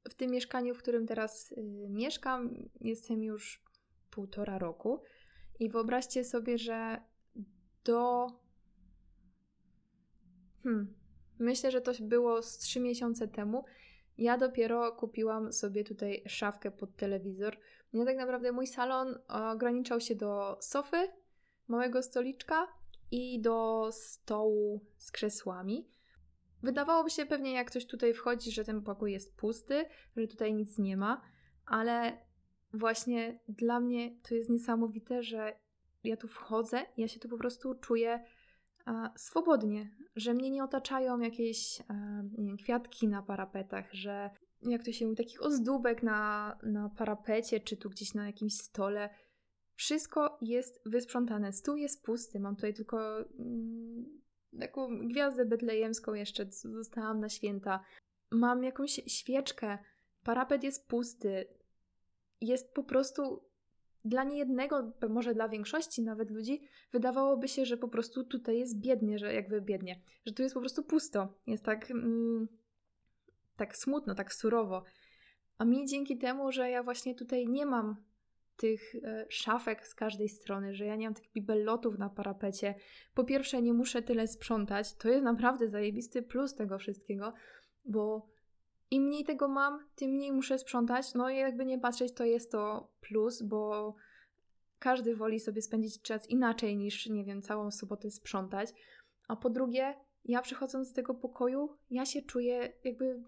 w 0.08 0.14
tym 0.14 0.30
mieszkaniu, 0.30 0.74
w 0.74 0.78
którym 0.78 1.06
teraz 1.06 1.52
y, 1.52 1.86
mieszkam, 1.90 2.54
jestem 2.80 3.22
już 3.22 3.64
półtora 4.10 4.58
roku. 4.58 5.02
I 5.60 5.68
wyobraźcie 5.68 6.24
sobie, 6.24 6.58
że 6.58 7.00
do. 7.84 8.26
Hmm, 10.62 10.94
myślę, 11.38 11.70
że 11.70 11.80
to 11.80 11.92
było 12.00 12.42
z 12.42 12.58
trzy 12.58 12.80
miesiące 12.80 13.28
temu. 13.28 13.64
Ja 14.18 14.38
dopiero 14.38 14.92
kupiłam 14.92 15.52
sobie 15.52 15.84
tutaj 15.84 16.22
szafkę 16.26 16.70
pod 16.70 16.96
telewizor. 16.96 17.56
Ja 17.92 18.04
tak 18.04 18.16
naprawdę 18.16 18.52
mój 18.52 18.66
salon 18.66 19.18
ograniczał 19.28 20.00
się 20.00 20.14
do 20.14 20.58
sofy, 20.60 21.08
małego 21.68 22.02
stoliczka 22.02 22.68
i 23.10 23.40
do 23.40 23.88
stołu 23.92 24.80
z 24.96 25.12
krzesłami. 25.12 25.88
Wydawałoby 26.62 27.10
się 27.10 27.26
pewnie, 27.26 27.52
jak 27.52 27.70
ktoś 27.70 27.86
tutaj 27.86 28.14
wchodzi, 28.14 28.52
że 28.52 28.64
ten 28.64 28.82
pokój 28.82 29.12
jest 29.12 29.36
pusty, 29.36 29.84
że 30.16 30.28
tutaj 30.28 30.54
nic 30.54 30.78
nie 30.78 30.96
ma, 30.96 31.22
ale 31.66 32.18
właśnie 32.72 33.40
dla 33.48 33.80
mnie 33.80 34.16
to 34.28 34.34
jest 34.34 34.50
niesamowite, 34.50 35.22
że 35.22 35.56
ja 36.04 36.16
tu 36.16 36.28
wchodzę, 36.28 36.86
ja 36.96 37.08
się 37.08 37.20
tu 37.20 37.28
po 37.28 37.38
prostu 37.38 37.74
czuję 37.74 38.24
swobodnie, 39.16 39.90
że 40.16 40.34
mnie 40.34 40.50
nie 40.50 40.64
otaczają 40.64 41.20
jakieś 41.20 41.78
nie 42.38 42.46
wiem, 42.46 42.56
kwiatki 42.56 43.08
na 43.08 43.22
parapetach, 43.22 43.92
że 43.92 44.30
jak 44.62 44.84
to 44.84 44.92
się 44.92 45.04
mówi, 45.04 45.16
takich 45.16 45.42
ozdóbek 45.42 46.02
na, 46.02 46.58
na 46.62 46.88
parapecie, 46.88 47.60
czy 47.60 47.76
tu 47.76 47.90
gdzieś 47.90 48.14
na 48.14 48.26
jakimś 48.26 48.54
stole. 48.54 49.10
Wszystko 49.74 50.38
jest 50.40 50.80
wysprzątane. 50.86 51.52
Stół 51.52 51.76
jest 51.76 52.04
pusty. 52.04 52.40
Mam 52.40 52.54
tutaj 52.54 52.74
tylko 52.74 53.18
mm, 53.18 54.20
taką 54.60 55.08
gwiazdę 55.08 55.44
betlejemską 55.44 56.14
jeszcze, 56.14 56.46
co 56.46 56.68
dostałam 56.68 57.20
na 57.20 57.28
święta. 57.28 57.84
Mam 58.30 58.64
jakąś 58.64 58.90
świeczkę. 59.06 59.78
Parapet 60.22 60.64
jest 60.64 60.88
pusty. 60.88 61.46
Jest 62.40 62.74
po 62.74 62.84
prostu 62.84 63.44
dla 64.06 64.24
niejednego, 64.24 64.92
może 65.08 65.34
dla 65.34 65.48
większości 65.48 66.02
nawet 66.02 66.30
ludzi, 66.30 66.60
wydawałoby 66.92 67.48
się, 67.48 67.66
że 67.66 67.76
po 67.76 67.88
prostu 67.88 68.24
tutaj 68.24 68.58
jest 68.58 68.80
biednie, 68.80 69.18
że 69.18 69.34
jakby 69.34 69.60
biednie, 69.60 70.00
że 70.26 70.32
tu 70.32 70.42
jest 70.42 70.54
po 70.54 70.60
prostu 70.60 70.82
pusto. 70.82 71.34
Jest 71.46 71.64
tak, 71.64 71.90
mm, 71.90 72.48
tak 73.56 73.76
smutno, 73.76 74.14
tak 74.14 74.34
surowo. 74.34 74.84
A 75.58 75.64
mi 75.64 75.86
dzięki 75.86 76.18
temu, 76.18 76.52
że 76.52 76.70
ja 76.70 76.82
właśnie 76.82 77.14
tutaj 77.14 77.48
nie 77.48 77.66
mam 77.66 77.96
tych 78.56 78.94
e, 78.94 79.26
szafek 79.28 79.86
z 79.86 79.94
każdej 79.94 80.28
strony, 80.28 80.74
że 80.74 80.84
ja 80.84 80.96
nie 80.96 81.06
mam 81.06 81.14
tych 81.14 81.32
bibelotów 81.32 81.98
na 81.98 82.08
parapecie. 82.08 82.74
Po 83.14 83.24
pierwsze, 83.24 83.62
nie 83.62 83.72
muszę 83.72 84.02
tyle 84.02 84.26
sprzątać. 84.26 84.94
To 84.94 85.08
jest 85.08 85.24
naprawdę 85.24 85.68
zajebisty 85.68 86.22
plus 86.22 86.54
tego 86.54 86.78
wszystkiego, 86.78 87.32
bo 87.84 88.28
im 88.90 89.02
mniej 89.02 89.24
tego 89.24 89.48
mam, 89.48 89.78
tym 89.94 90.10
mniej 90.10 90.32
muszę 90.32 90.58
sprzątać. 90.58 91.14
No 91.14 91.30
i 91.30 91.36
jakby 91.36 91.66
nie 91.66 91.78
patrzeć, 91.78 92.12
to 92.12 92.24
jest 92.24 92.52
to 92.52 92.92
plus, 93.00 93.42
bo 93.42 93.94
każdy 94.78 95.16
woli 95.16 95.40
sobie 95.40 95.62
spędzić 95.62 96.02
czas 96.02 96.30
inaczej 96.30 96.76
niż, 96.76 97.06
nie 97.06 97.24
wiem, 97.24 97.42
całą 97.42 97.70
sobotę 97.70 98.10
sprzątać. 98.10 98.70
A 99.28 99.36
po 99.36 99.50
drugie, 99.50 99.94
ja 100.24 100.42
przychodząc 100.42 100.88
z 100.88 100.92
tego 100.92 101.14
pokoju, 101.14 101.76
ja 101.90 102.06
się 102.06 102.22
czuję 102.22 102.72
jakby. 102.84 103.22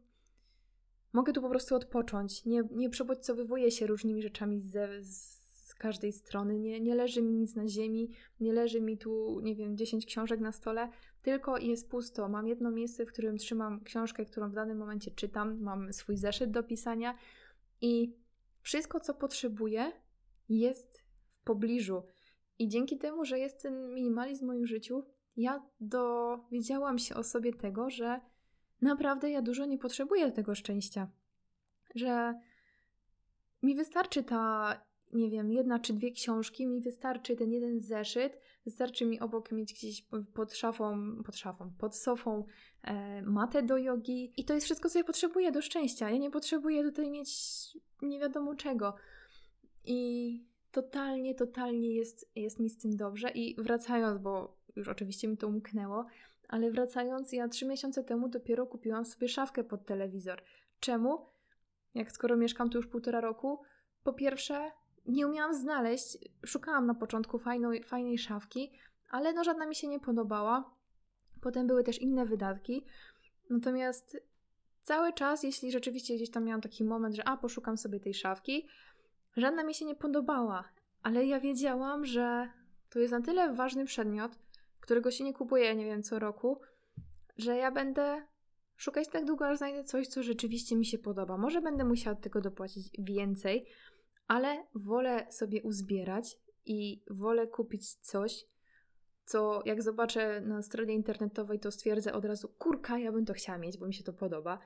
Mogę 1.12 1.32
tu 1.32 1.42
po 1.42 1.48
prostu 1.48 1.74
odpocząć. 1.74 2.44
Nie, 2.44 2.62
nie 2.70 2.90
przebodźcowywuję 2.90 3.70
się 3.70 3.86
różnymi 3.86 4.22
rzeczami 4.22 4.60
z, 4.60 5.06
z 5.06 5.74
każdej 5.74 6.12
strony. 6.12 6.58
Nie, 6.58 6.80
nie 6.80 6.94
leży 6.94 7.22
mi 7.22 7.34
nic 7.34 7.54
na 7.54 7.68
ziemi, 7.68 8.10
nie 8.40 8.52
leży 8.52 8.80
mi 8.80 8.98
tu, 8.98 9.40
nie 9.40 9.54
wiem, 9.54 9.76
10 9.76 10.06
książek 10.06 10.40
na 10.40 10.52
stole, 10.52 10.88
tylko 11.28 11.58
jest 11.58 11.90
pusto. 11.90 12.28
Mam 12.28 12.48
jedno 12.48 12.70
miejsce, 12.70 13.06
w 13.06 13.12
którym 13.12 13.38
trzymam 13.38 13.84
książkę, 13.84 14.24
którą 14.24 14.50
w 14.50 14.54
danym 14.54 14.78
momencie 14.78 15.10
czytam, 15.10 15.60
mam 15.60 15.92
swój 15.92 16.16
zeszyt 16.16 16.50
do 16.50 16.62
pisania 16.62 17.14
i 17.80 18.16
wszystko, 18.62 19.00
co 19.00 19.14
potrzebuję, 19.14 19.92
jest 20.48 21.02
w 21.40 21.44
pobliżu. 21.44 22.02
I 22.58 22.68
dzięki 22.68 22.98
temu, 22.98 23.24
że 23.24 23.38
jest 23.38 23.62
ten 23.62 23.94
minimalizm 23.94 24.44
w 24.44 24.46
moim 24.46 24.66
życiu, 24.66 25.04
ja 25.36 25.62
dowiedziałam 25.80 26.98
się 26.98 27.14
o 27.14 27.22
sobie 27.22 27.52
tego, 27.52 27.90
że 27.90 28.20
naprawdę 28.82 29.30
ja 29.30 29.42
dużo 29.42 29.66
nie 29.66 29.78
potrzebuję 29.78 30.32
tego 30.32 30.54
szczęścia. 30.54 31.08
Że 31.94 32.40
mi 33.62 33.74
wystarczy 33.74 34.22
ta 34.22 34.74
nie 35.12 35.30
wiem, 35.30 35.52
jedna 35.52 35.78
czy 35.78 35.92
dwie 35.92 36.10
książki, 36.12 36.66
mi 36.66 36.80
wystarczy 36.80 37.36
ten 37.36 37.52
jeden 37.52 37.80
zeszyt, 37.80 38.40
wystarczy 38.64 39.06
mi 39.06 39.20
obok 39.20 39.52
mieć 39.52 39.74
gdzieś 39.74 40.06
pod 40.34 40.54
szafą, 40.54 41.16
pod 41.26 41.36
szafą, 41.36 41.72
pod 41.78 41.96
sofą 41.96 42.44
e, 42.82 43.22
matę 43.22 43.62
do 43.62 43.76
jogi 43.76 44.32
i 44.36 44.44
to 44.44 44.54
jest 44.54 44.64
wszystko, 44.64 44.88
co 44.88 44.98
ja 44.98 45.04
potrzebuję 45.04 45.52
do 45.52 45.62
szczęścia. 45.62 46.10
Ja 46.10 46.16
nie 46.16 46.30
potrzebuję 46.30 46.82
tutaj 46.82 47.10
mieć 47.10 47.30
nie 48.02 48.18
wiadomo 48.18 48.54
czego. 48.54 48.94
I 49.84 50.44
totalnie, 50.70 51.34
totalnie 51.34 51.94
jest, 51.94 52.30
jest 52.36 52.60
mi 52.60 52.70
z 52.70 52.78
tym 52.78 52.96
dobrze. 52.96 53.30
I 53.30 53.62
wracając, 53.62 54.18
bo 54.18 54.58
już 54.76 54.88
oczywiście 54.88 55.28
mi 55.28 55.36
to 55.36 55.48
umknęło, 55.48 56.06
ale 56.48 56.70
wracając, 56.70 57.32
ja 57.32 57.48
trzy 57.48 57.66
miesiące 57.66 58.04
temu 58.04 58.28
dopiero 58.28 58.66
kupiłam 58.66 59.04
sobie 59.04 59.28
szafkę 59.28 59.64
pod 59.64 59.86
telewizor. 59.86 60.42
Czemu? 60.80 61.26
Jak 61.94 62.12
skoro 62.12 62.36
mieszkam 62.36 62.70
tu 62.70 62.78
już 62.78 62.86
półtora 62.86 63.20
roku, 63.20 63.62
po 64.02 64.12
pierwsze, 64.12 64.70
nie 65.08 65.26
umiałam 65.26 65.54
znaleźć, 65.54 66.18
szukałam 66.46 66.86
na 66.86 66.94
początku 66.94 67.38
fajnej, 67.38 67.82
fajnej 67.82 68.18
szafki, 68.18 68.72
ale 69.10 69.32
no 69.32 69.44
żadna 69.44 69.66
mi 69.66 69.74
się 69.74 69.88
nie 69.88 70.00
podobała. 70.00 70.74
Potem 71.40 71.66
były 71.66 71.84
też 71.84 71.98
inne 71.98 72.26
wydatki. 72.26 72.84
Natomiast 73.50 74.16
cały 74.82 75.12
czas, 75.12 75.42
jeśli 75.42 75.72
rzeczywiście 75.72 76.14
gdzieś 76.14 76.30
tam 76.30 76.44
miałam 76.44 76.60
taki 76.60 76.84
moment, 76.84 77.14
że 77.14 77.28
a, 77.28 77.36
poszukam 77.36 77.78
sobie 77.78 78.00
tej 78.00 78.14
szafki, 78.14 78.68
żadna 79.36 79.64
mi 79.64 79.74
się 79.74 79.84
nie 79.84 79.94
podobała, 79.94 80.64
ale 81.02 81.26
ja 81.26 81.40
wiedziałam, 81.40 82.06
że 82.06 82.48
to 82.90 82.98
jest 82.98 83.12
na 83.12 83.20
tyle 83.20 83.54
ważny 83.54 83.84
przedmiot, 83.84 84.38
którego 84.80 85.10
się 85.10 85.24
nie 85.24 85.34
kupuje, 85.34 85.76
nie 85.76 85.84
wiem, 85.84 86.02
co 86.02 86.18
roku, 86.18 86.60
że 87.36 87.56
ja 87.56 87.70
będę 87.70 88.22
szukać 88.76 89.08
tak 89.08 89.24
długo, 89.24 89.48
aż 89.48 89.58
znajdę 89.58 89.84
coś, 89.84 90.06
co 90.06 90.22
rzeczywiście 90.22 90.76
mi 90.76 90.86
się 90.86 90.98
podoba. 90.98 91.36
Może 91.36 91.60
będę 91.60 91.84
musiała 91.84 92.16
od 92.16 92.22
tego 92.22 92.40
dopłacić 92.40 92.90
więcej, 92.98 93.66
ale 94.28 94.64
wolę 94.74 95.26
sobie 95.30 95.62
uzbierać 95.62 96.38
i 96.66 97.02
wolę 97.10 97.46
kupić 97.46 97.94
coś, 97.94 98.46
co 99.24 99.62
jak 99.64 99.82
zobaczę 99.82 100.40
na 100.40 100.62
stronie 100.62 100.94
internetowej, 100.94 101.60
to 101.60 101.70
stwierdzę 101.70 102.12
od 102.12 102.24
razu, 102.24 102.48
kurka, 102.48 102.98
ja 102.98 103.12
bym 103.12 103.24
to 103.24 103.32
chciała 103.32 103.58
mieć, 103.58 103.78
bo 103.78 103.86
mi 103.86 103.94
się 103.94 104.04
to 104.04 104.12
podoba. 104.12 104.58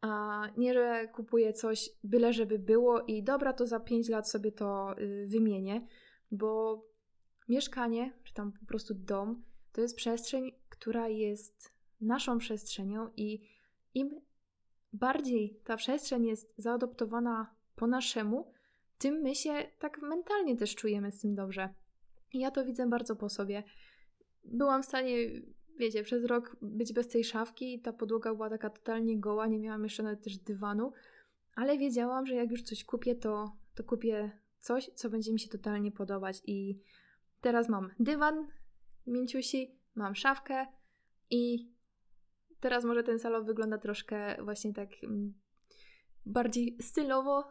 A 0.00 0.42
nie, 0.56 0.74
że 0.74 1.08
kupuję 1.08 1.52
coś 1.52 1.90
byle 2.04 2.32
żeby 2.32 2.58
było 2.58 3.00
i 3.00 3.22
dobra, 3.22 3.52
to 3.52 3.66
za 3.66 3.80
5 3.80 4.08
lat 4.08 4.30
sobie 4.30 4.52
to 4.52 4.98
y, 4.98 5.26
wymienię, 5.28 5.86
bo 6.30 6.82
mieszkanie, 7.48 8.12
czy 8.24 8.34
tam 8.34 8.52
po 8.52 8.66
prostu 8.66 8.94
dom, 8.94 9.42
to 9.72 9.80
jest 9.80 9.96
przestrzeń, 9.96 10.52
która 10.68 11.08
jest 11.08 11.72
naszą 12.00 12.38
przestrzenią 12.38 13.10
i 13.16 13.48
im 13.94 14.20
bardziej 14.92 15.60
ta 15.64 15.76
przestrzeń 15.76 16.26
jest 16.26 16.54
zaadoptowana 16.56 17.54
po 17.76 17.86
naszemu, 17.86 18.52
tym 19.02 19.14
my 19.14 19.34
się 19.34 19.52
tak 19.78 20.02
mentalnie 20.02 20.56
też 20.56 20.74
czujemy 20.74 21.12
z 21.12 21.20
tym 21.20 21.34
dobrze. 21.34 21.74
I 22.32 22.38
ja 22.38 22.50
to 22.50 22.64
widzę 22.64 22.88
bardzo 22.88 23.16
po 23.16 23.28
sobie. 23.28 23.62
byłam 24.44 24.82
w 24.82 24.86
stanie, 24.86 25.16
wiecie, 25.78 26.02
przez 26.02 26.24
rok 26.24 26.56
być 26.62 26.92
bez 26.92 27.08
tej 27.08 27.24
szafki. 27.24 27.80
Ta 27.80 27.92
podłoga 27.92 28.34
była 28.34 28.50
taka 28.50 28.70
totalnie 28.70 29.20
goła, 29.20 29.46
nie 29.46 29.58
miałam 29.58 29.84
jeszcze 29.84 30.02
nawet 30.02 30.24
też 30.24 30.38
dywanu, 30.38 30.92
ale 31.54 31.78
wiedziałam, 31.78 32.26
że 32.26 32.34
jak 32.34 32.50
już 32.50 32.62
coś 32.62 32.84
kupię, 32.84 33.14
to, 33.14 33.56
to 33.74 33.84
kupię 33.84 34.30
coś, 34.58 34.90
co 34.94 35.10
będzie 35.10 35.32
mi 35.32 35.40
się 35.40 35.48
totalnie 35.48 35.92
podobać. 35.92 36.42
I 36.46 36.80
teraz 37.40 37.68
mam 37.68 37.90
dywan 38.00 38.48
mięciusi, 39.06 39.78
mam 39.94 40.14
szafkę 40.14 40.66
i 41.30 41.72
teraz 42.60 42.84
może 42.84 43.02
ten 43.02 43.18
salon 43.18 43.44
wygląda 43.44 43.78
troszkę 43.78 44.44
właśnie 44.44 44.72
tak 44.72 44.88
mm, 45.04 45.34
bardziej 46.26 46.76
stylowo, 46.80 47.50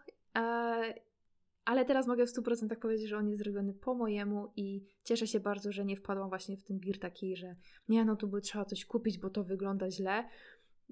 ale 1.65 1.85
teraz 1.85 2.07
mogę 2.07 2.25
w 2.25 2.29
100% 2.29 2.75
powiedzieć, 2.75 3.09
że 3.09 3.17
on 3.17 3.27
jest 3.27 3.43
zrobiony 3.43 3.73
po 3.73 3.93
mojemu 3.93 4.53
i 4.55 4.85
cieszę 5.03 5.27
się 5.27 5.39
bardzo, 5.39 5.71
że 5.71 5.85
nie 5.85 5.95
wpadłam 5.95 6.29
właśnie 6.29 6.57
w 6.57 6.63
ten 6.63 6.79
wir 6.79 6.99
taki, 6.99 7.35
że 7.35 7.55
nie, 7.89 8.05
no 8.05 8.15
tu 8.15 8.27
by 8.27 8.41
trzeba 8.41 8.65
coś 8.65 8.85
kupić, 8.85 9.19
bo 9.19 9.29
to 9.29 9.43
wygląda 9.43 9.91
źle. 9.91 10.29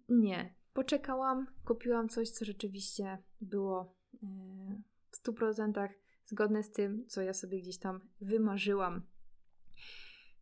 Nie. 0.09 0.55
Poczekałam, 0.73 1.47
kupiłam 1.65 2.09
coś, 2.09 2.29
co 2.29 2.45
rzeczywiście 2.45 3.17
było 3.41 3.95
e, 4.23 4.81
w 5.11 5.27
100% 5.27 5.89
zgodne 6.25 6.63
z 6.63 6.71
tym, 6.71 7.05
co 7.07 7.21
ja 7.21 7.33
sobie 7.33 7.61
gdzieś 7.61 7.77
tam 7.77 7.99
wymarzyłam. 8.21 9.01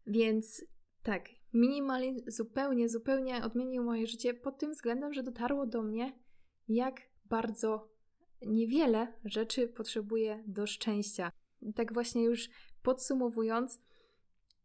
Więc 0.07 0.65
tak, 1.03 1.29
minimalizm 1.53 2.31
zupełnie, 2.31 2.89
zupełnie 2.89 3.43
odmienił 3.43 3.83
moje 3.83 4.07
życie 4.07 4.33
pod 4.33 4.59
tym 4.59 4.71
względem, 4.71 5.13
że 5.13 5.23
dotarło 5.23 5.65
do 5.65 5.83
mnie, 5.83 6.19
jak 6.67 7.01
bardzo 7.25 7.96
niewiele 8.41 9.13
rzeczy 9.25 9.67
potrzebuję 9.67 10.43
do 10.47 10.67
szczęścia. 10.67 11.31
Tak 11.75 11.93
właśnie 11.93 12.23
już 12.23 12.49
podsumowując, 12.83 13.81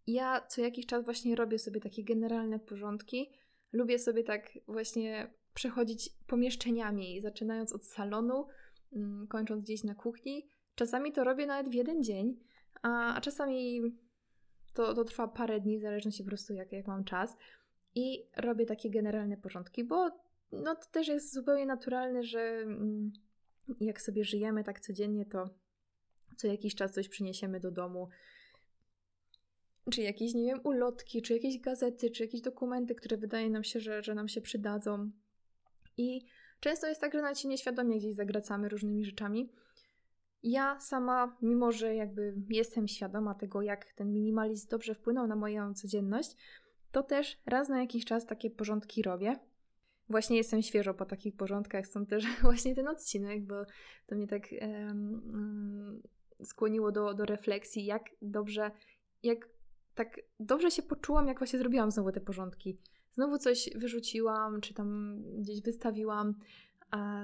ja 0.07 0.47
co 0.49 0.61
jakiś 0.61 0.87
czas 0.87 1.05
właśnie 1.05 1.37
robię 1.37 1.59
sobie 1.59 1.81
takie 1.81 2.05
generalne 2.05 2.59
porządki. 2.59 3.31
Lubię 3.73 3.99
sobie 3.99 4.25
tak 4.25 4.51
właśnie 4.67 5.35
przechodzić 5.55 6.11
pomieszczeniami, 6.27 7.21
zaczynając 7.21 7.73
od 7.73 7.85
salonu, 7.85 8.47
mm, 8.93 9.27
kończąc 9.27 9.65
gdzieś 9.65 9.85
na 9.85 9.95
kuchni. 9.95 10.47
Czasami 10.75 11.13
to 11.13 11.25
robię 11.25 11.47
nawet 11.47 11.69
w 11.69 11.75
jeden 11.75 12.03
dzień, 12.03 12.41
a, 12.83 13.15
a 13.15 13.21
czasami 13.21 13.83
to, 14.75 14.95
to 14.95 15.05
trwa 15.05 15.29
parę 15.29 15.61
dni, 15.61 15.79
w 15.79 15.83
zależności 15.83 16.23
po 16.23 16.29
prostu 16.29 16.55
jak, 16.55 16.73
jak 16.73 16.87
mam 16.87 17.05
czas. 17.05 17.37
I 17.95 18.27
robię 18.37 18.67
takie 18.67 18.91
generalne 18.91 19.37
porządki, 19.37 19.85
bo 19.85 20.11
no 20.53 20.75
to 20.75 20.87
też 20.91 21.09
jest 21.09 21.35
zupełnie 21.35 21.67
naturalne, 21.67 22.23
że 22.23 22.41
mm, 22.41 23.13
jak 23.81 24.01
sobie 24.03 24.25
żyjemy 24.25 24.65
tak 24.65 24.81
codziennie, 24.81 25.27
to 25.27 25.51
co 26.37 26.47
jakiś 26.47 26.75
czas 26.75 26.93
coś 26.93 27.09
przyniesiemy 27.09 27.61
do 27.61 27.71
domu. 27.71 28.09
Czy 29.91 30.03
jakieś, 30.03 30.35
nie 30.35 30.45
wiem, 30.45 30.61
ulotki, 30.65 31.23
czy 31.23 31.33
jakieś 31.33 31.61
gazety, 31.61 32.11
czy 32.11 32.23
jakieś 32.23 32.41
dokumenty, 32.41 32.95
które 32.95 33.17
wydaje 33.17 33.51
nam 33.51 33.65
się, 33.65 33.81
że, 33.81 34.03
że 34.03 34.15
nam 34.15 34.29
się 34.29 34.41
przydadzą. 34.41 35.11
I 35.97 36.27
często 36.61 36.87
jest 36.87 37.01
tak, 37.01 37.13
że 37.13 37.23
nawet 37.23 37.39
się 37.39 37.49
nieświadomie 37.49 37.99
gdzieś 37.99 38.15
zagracamy 38.15 38.69
różnymi 38.69 39.05
rzeczami. 39.05 39.53
Ja 40.43 40.81
sama, 40.81 41.37
mimo 41.43 41.73
że 41.73 41.95
jakby 41.95 42.35
jestem 42.51 42.89
świadoma 42.89 43.35
tego, 43.35 43.63
jak 43.63 43.93
ten 43.93 44.13
minimalizm 44.13 44.69
dobrze 44.69 44.95
wpłynął 44.95 45.27
na 45.27 45.37
moją 45.37 45.75
codzienność, 45.75 46.37
to 46.93 47.03
też 47.03 47.41
raz 47.47 47.69
na 47.69 47.81
jakiś 47.81 48.05
czas 48.05 48.27
takie 48.27 48.51
porządki 48.51 49.03
robię. 49.03 49.39
Właśnie 50.13 50.37
jestem 50.37 50.63
świeżo 50.63 50.95
po 50.95 51.05
takich 51.05 51.37
porządkach, 51.37 51.87
stąd 51.87 52.09
też 52.09 52.25
właśnie 52.43 52.75
ten 52.75 52.89
odcinek, 52.89 53.47
bo 53.47 53.55
to 54.07 54.15
mnie 54.15 54.27
tak 54.27 54.43
um, 54.61 56.03
skłoniło 56.45 56.93
do, 56.93 57.15
do 57.15 57.25
refleksji, 57.25 57.85
jak 57.85 58.03
dobrze, 58.23 58.71
jak 59.23 59.49
tak 59.95 60.21
dobrze 60.41 60.71
się 60.71 60.83
poczułam, 60.83 61.29
jak 61.29 61.39
właśnie 61.39 61.59
zrobiłam 61.59 61.91
znowu 61.91 62.13
te 62.13 62.21
porządki. 62.21 62.79
Znowu 63.13 63.39
coś 63.39 63.71
wyrzuciłam, 63.75 64.61
czy 64.61 64.75
tam 64.75 65.19
gdzieś 65.39 65.63
wystawiłam, 65.63 66.35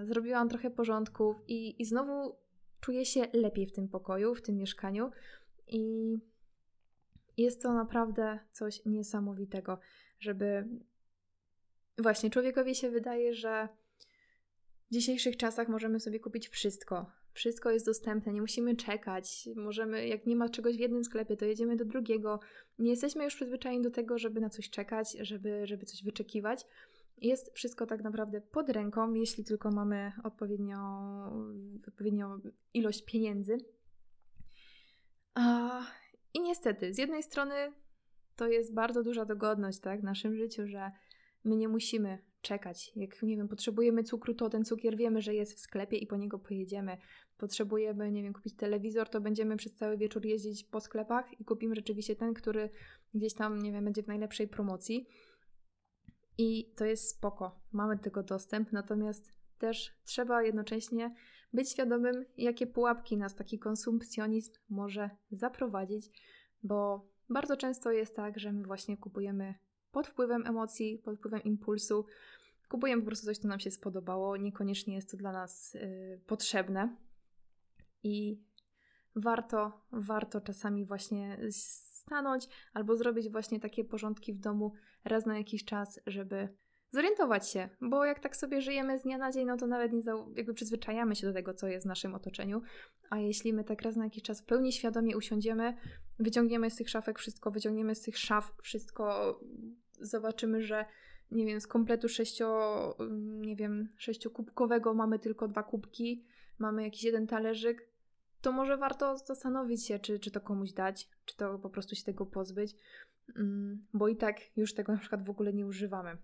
zrobiłam 0.03 0.49
trochę 0.49 0.71
porządków 0.71 1.37
i, 1.49 1.83
i 1.83 1.85
znowu 1.85 2.37
czuję 2.81 3.05
się 3.05 3.27
lepiej 3.33 3.67
w 3.67 3.73
tym 3.73 3.89
pokoju, 3.89 4.35
w 4.35 4.43
tym 4.43 4.57
mieszkaniu 4.57 5.11
i 5.67 6.15
jest 7.37 7.63
to 7.63 7.75
naprawdę 7.75 8.39
coś 8.53 8.85
niesamowitego, 8.87 9.79
żeby 10.21 10.69
właśnie 11.99 12.31
człowiekowi 12.31 12.75
się 12.75 12.91
wydaje, 12.91 13.35
że 13.35 13.69
w 14.91 14.95
dzisiejszych 14.95 15.37
czasach 15.37 15.69
możemy 15.69 16.01
sobie 16.01 16.21
kupić 16.21 16.49
wszystko. 16.49 17.07
Wszystko 17.33 17.71
jest 17.71 17.87
dostępne, 17.87 18.33
nie 18.33 18.41
musimy 18.41 18.77
czekać. 18.77 19.49
Możemy, 19.57 20.09
jak 20.09 20.27
nie 20.27 20.37
ma 20.37 20.49
czegoś 20.49 20.77
w 20.77 20.81
jednym 20.81 21.05
sklepie, 21.05 21.37
to 21.37 21.45
jedziemy 21.45 21.77
do 21.77 21.85
drugiego. 21.85 22.41
Nie 22.79 22.91
jesteśmy 22.91 23.25
już 23.25 23.35
przyzwyczajeni 23.35 23.83
do 23.83 23.91
tego, 23.91 24.19
żeby 24.19 24.41
na 24.41 24.51
coś 24.51 24.71
czekać, 24.71 25.17
żeby, 25.21 25.67
żeby 25.67 25.87
coś 25.87 26.05
wyczekiwać. 26.05 26.67
Jest 27.19 27.53
wszystko 27.55 27.87
tak 27.87 28.03
naprawdę 28.03 28.41
pod 28.41 28.71
ręką, 28.71 29.15
jeśli 29.15 29.45
tylko 29.45 29.71
mamy 29.71 30.13
odpowiednią, 30.25 30.79
odpowiednią 31.89 32.41
ilość 32.75 33.05
pieniędzy. 33.05 33.59
I 36.35 36.41
niestety, 36.41 36.95
z 36.95 36.99
jednej 36.99 37.23
strony 37.23 37.55
to 38.37 38.49
jest 38.49 38.75
bardzo 38.75 39.03
duża 39.03 39.25
dogodność 39.25 39.81
tak, 39.81 40.01
w 40.01 40.05
naszym 40.05 40.37
życiu, 40.37 40.67
że 40.67 40.91
my 41.49 41.57
nie 41.57 41.69
musimy 41.69 42.19
czekać. 42.41 42.93
Jak, 42.97 43.23
nie 43.23 43.37
wiem, 43.37 43.49
potrzebujemy 43.49 44.03
cukru, 44.03 44.35
to 44.35 44.51
ten 44.51 44.65
cukier 44.65 44.97
wiemy, 44.97 45.23
że 45.23 45.35
jest 45.35 45.55
w 45.55 45.59
sklepie 45.59 45.97
i 45.97 46.07
po 46.07 46.17
niego 46.17 46.39
pojedziemy. 46.39 46.97
Potrzebujemy, 47.37 48.13
nie 48.13 48.23
wiem, 48.23 48.33
kupić 48.33 48.57
telewizor, 48.57 49.09
to 49.09 49.21
będziemy 49.21 49.57
przez 49.57 49.75
cały 49.75 49.97
wieczór 49.97 50.27
jeździć 50.27 50.65
po 50.65 50.81
sklepach 50.81 51.41
i 51.41 51.45
kupimy 51.45 51.75
rzeczywiście 51.75 52.17
ten, 52.17 52.35
który 52.35 52.71
gdzieś 53.15 53.35
tam, 53.35 53.63
nie 53.63 53.73
wiem, 53.73 53.85
będzie 53.85 54.03
w 54.03 54.07
najlepszej 54.07 54.49
promocji. 54.49 55.07
I 56.39 56.73
to 56.77 56.85
jest 56.85 57.09
spoko, 57.09 57.61
mamy 57.73 57.97
do 57.97 58.03
tego 58.03 58.23
dostęp, 58.23 58.73
natomiast 58.73 59.33
też 59.59 59.93
trzeba 60.05 60.43
jednocześnie 60.43 61.15
być 61.53 61.71
świadomym, 61.71 62.25
jakie 62.37 62.67
pułapki 62.67 63.17
nas 63.17 63.35
taki 63.35 63.59
konsumpcjonizm 63.59 64.53
może 64.69 65.11
zaprowadzić, 65.31 66.11
bo 66.63 67.09
bardzo 67.29 67.57
często 67.57 67.91
jest 67.91 68.17
tak, 68.17 68.39
że 68.39 68.53
my 68.53 68.63
właśnie 68.63 68.97
kupujemy 68.97 69.55
pod 69.93 70.07
wpływem 70.07 70.47
emocji, 70.47 70.99
pod 71.05 71.19
wpływem 71.19 71.43
impulsu. 71.43 72.07
Kupujemy 72.69 73.03
po 73.03 73.07
prostu 73.07 73.27
coś, 73.27 73.39
co 73.39 73.49
nam 73.49 73.61
się 73.61 73.71
spodobało, 73.71 74.37
niekoniecznie 74.37 74.95
jest 74.95 75.11
to 75.11 75.17
dla 75.17 75.33
nas 75.33 75.75
yy, 75.75 76.21
potrzebne. 76.27 76.97
I 78.03 78.41
warto, 79.17 79.81
warto 79.93 80.41
czasami 80.41 80.85
właśnie 80.85 81.39
stanąć 81.51 82.49
albo 82.73 82.97
zrobić 82.97 83.31
właśnie 83.31 83.61
takie 83.61 83.85
porządki 83.85 84.33
w 84.33 84.39
domu 84.39 84.73
raz 85.05 85.27
na 85.27 85.39
jakiś 85.39 85.65
czas, 85.65 86.01
żeby 86.07 86.49
zorientować 86.91 87.49
się, 87.49 87.69
bo 87.81 88.05
jak 88.05 88.21
tak 88.21 88.37
sobie 88.37 88.61
żyjemy 88.61 88.99
z 88.99 89.03
dnia 89.03 89.19
na 89.19 89.33
dzień, 89.33 89.47
no 89.47 89.57
to 89.57 89.67
nawet 89.67 89.93
nie 89.93 90.03
jakby 90.37 90.55
przyzwyczajamy 90.55 91.17
się 91.17 91.27
do 91.27 91.33
tego, 91.33 91.55
co 91.55 91.69
jest 91.69 91.87
w 91.87 91.89
naszym 91.89 92.15
otoczeniu, 92.15 92.63
a 93.11 93.19
jeśli 93.19 93.53
my 93.53 93.65
tak 93.65 93.83
raz 93.83 93.97
na 93.97 94.05
jakiś 94.05 94.23
czas 94.23 94.41
w 94.41 94.45
pełni 94.45 94.73
świadomie 94.73 95.17
usiądziemy, 95.17 95.77
wyciągniemy 96.19 96.71
z 96.71 96.77
tych 96.77 96.91
szafek 96.91 97.19
wszystko, 97.19 97.51
wyciągniemy 97.51 97.95
z 97.95 98.03
tych 98.03 98.19
szaf 98.19 98.55
wszystko, 98.63 99.41
zobaczymy, 100.01 100.63
że 100.63 100.85
nie 101.31 101.47
wiem, 101.47 101.61
z 101.61 101.67
kompletu 101.67 102.09
sześcio, 102.09 102.97
nie 103.21 103.57
wiem, 103.57 103.89
sześciokubkowego 103.97 104.95
mamy 104.95 105.19
tylko 105.19 105.49
dwa 105.49 105.63
kubki, 105.63 106.25
mamy 106.59 106.83
jakiś 106.83 107.03
jeden 107.03 107.27
talerzyk, 107.27 107.89
to 108.41 108.53
może 108.53 108.77
warto 108.77 109.17
zastanowić 109.17 109.87
się, 109.87 109.99
czy, 109.99 110.19
czy 110.19 110.31
to 110.31 110.41
komuś 110.41 110.73
dać, 110.73 111.09
czy 111.25 111.37
to 111.37 111.59
po 111.59 111.71
prostu 111.71 111.95
się 111.95 112.05
tego 112.05 112.27
pozbyć, 112.27 112.77
mm, 113.37 113.87
bo 113.95 114.09
i 114.09 114.17
tak 114.17 114.41
już 114.57 114.75
tego 114.75 114.93
na 114.93 114.99
przykład 114.99 115.25
w 115.25 115.31
ogóle 115.31 115.53
nie 115.53 115.67
używamy. 115.67 116.17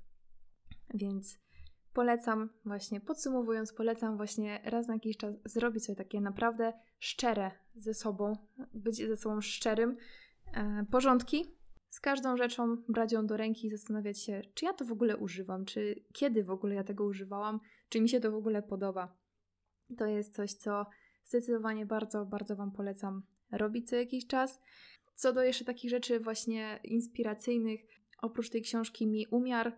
Więc 0.95 1.39
polecam 1.93 2.51
właśnie, 2.65 3.01
podsumowując, 3.01 3.73
polecam 3.73 4.17
właśnie 4.17 4.61
raz 4.65 4.89
na 4.89 4.95
jakiś 4.95 5.17
czas 5.17 5.35
zrobić 5.45 5.85
sobie 5.85 5.97
takie 5.97 6.21
naprawdę 6.21 6.73
szczere 6.99 7.51
ze 7.77 7.95
sobą, 7.95 8.33
być 8.75 8.97
ze 8.97 9.17
sobą 9.17 9.41
szczerym, 9.41 9.97
e, 10.55 10.85
porządki. 10.91 11.45
Z 11.91 12.01
każdą 12.01 12.37
rzeczą 12.37 12.77
brać 12.89 13.13
ją 13.13 13.27
do 13.27 13.37
ręki 13.37 13.67
i 13.67 13.71
zastanawiać 13.71 14.23
się, 14.23 14.43
czy 14.55 14.65
ja 14.65 14.73
to 14.73 14.85
w 14.85 14.93
ogóle 14.93 15.17
używam, 15.17 15.65
czy 15.65 16.05
kiedy 16.13 16.45
w 16.45 16.51
ogóle 16.51 16.75
ja 16.75 16.85
tego 16.85 17.05
używałam, 17.05 17.61
czy 17.89 18.01
mi 18.01 18.09
się 18.09 18.21
to 18.21 18.31
w 18.31 18.35
ogóle 18.35 18.63
podoba. 18.63 19.17
To 19.99 20.07
jest 20.07 20.35
coś, 20.35 20.53
co 20.53 20.87
zdecydowanie 21.25 21.87
bardzo, 21.87 22.27
bardzo 22.27 22.57
Wam 22.57 22.73
polecam 22.73 23.23
robić 23.53 23.89
co 23.89 23.97
jakiś 23.97 24.27
czas. 24.27 24.61
Co 25.15 25.33
do 25.33 25.43
jeszcze 25.43 25.65
takich 25.65 25.91
rzeczy 25.91 26.21
właśnie 26.21 26.81
inspiracyjnych, 26.85 27.81
oprócz 28.23 28.51
tej 28.51 28.63
książki 28.63 29.07
Mi 29.07 29.27
Umiar, 29.27 29.77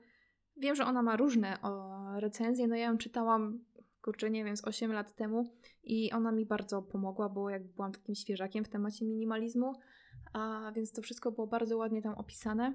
Wiem, 0.57 0.75
że 0.77 0.85
ona 0.85 1.03
ma 1.03 1.17
różne 1.17 1.63
o, 1.63 1.97
recenzje, 2.21 2.69
no 2.69 2.77
ja 2.77 2.87
ją 2.87 2.99
czytałam, 2.99 3.65
kurczę, 4.03 4.31
nie 4.31 4.45
wiem, 4.45 4.57
z 4.57 4.65
8 4.65 4.93
lat 4.93 5.17
temu 5.17 5.55
i 5.83 6.13
ona 6.13 6.33
mi 6.33 6.47
bardzo 6.47 6.83
pomogła, 6.83 7.29
bo 7.29 7.51
jak 7.51 7.67
byłam 7.67 7.93
takim 7.93 8.15
świeżakiem 8.15 8.65
w 8.65 8.69
temacie 8.69 9.05
minimalizmu, 9.05 9.73
a 10.33 10.73
więc 10.75 10.93
to 10.93 11.03
wszystko 11.03 11.33
było 11.33 11.47
bardzo 11.47 11.77
ładnie 11.77 12.03
tam 12.03 12.15
opisane. 12.15 12.75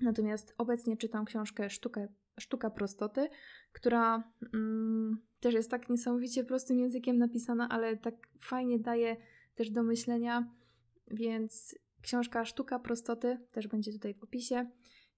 Natomiast 0.00 0.54
obecnie 0.58 0.96
czytam 0.96 1.24
książkę 1.24 1.70
Sztukę, 1.70 2.08
Sztuka 2.40 2.70
Prostoty, 2.70 3.28
która 3.72 4.32
mm, 4.54 5.22
też 5.40 5.54
jest 5.54 5.70
tak 5.70 5.88
niesamowicie 5.88 6.44
prostym 6.44 6.78
językiem 6.78 7.18
napisana, 7.18 7.68
ale 7.68 7.96
tak 7.96 8.14
fajnie 8.40 8.78
daje 8.78 9.16
też 9.54 9.70
do 9.70 9.82
myślenia, 9.82 10.54
więc 11.10 11.74
Książka 12.04 12.44
Sztuka 12.44 12.78
Prostoty 12.78 13.38
też 13.52 13.68
będzie 13.68 13.92
tutaj 13.92 14.14
w 14.14 14.22
opisie. 14.22 14.70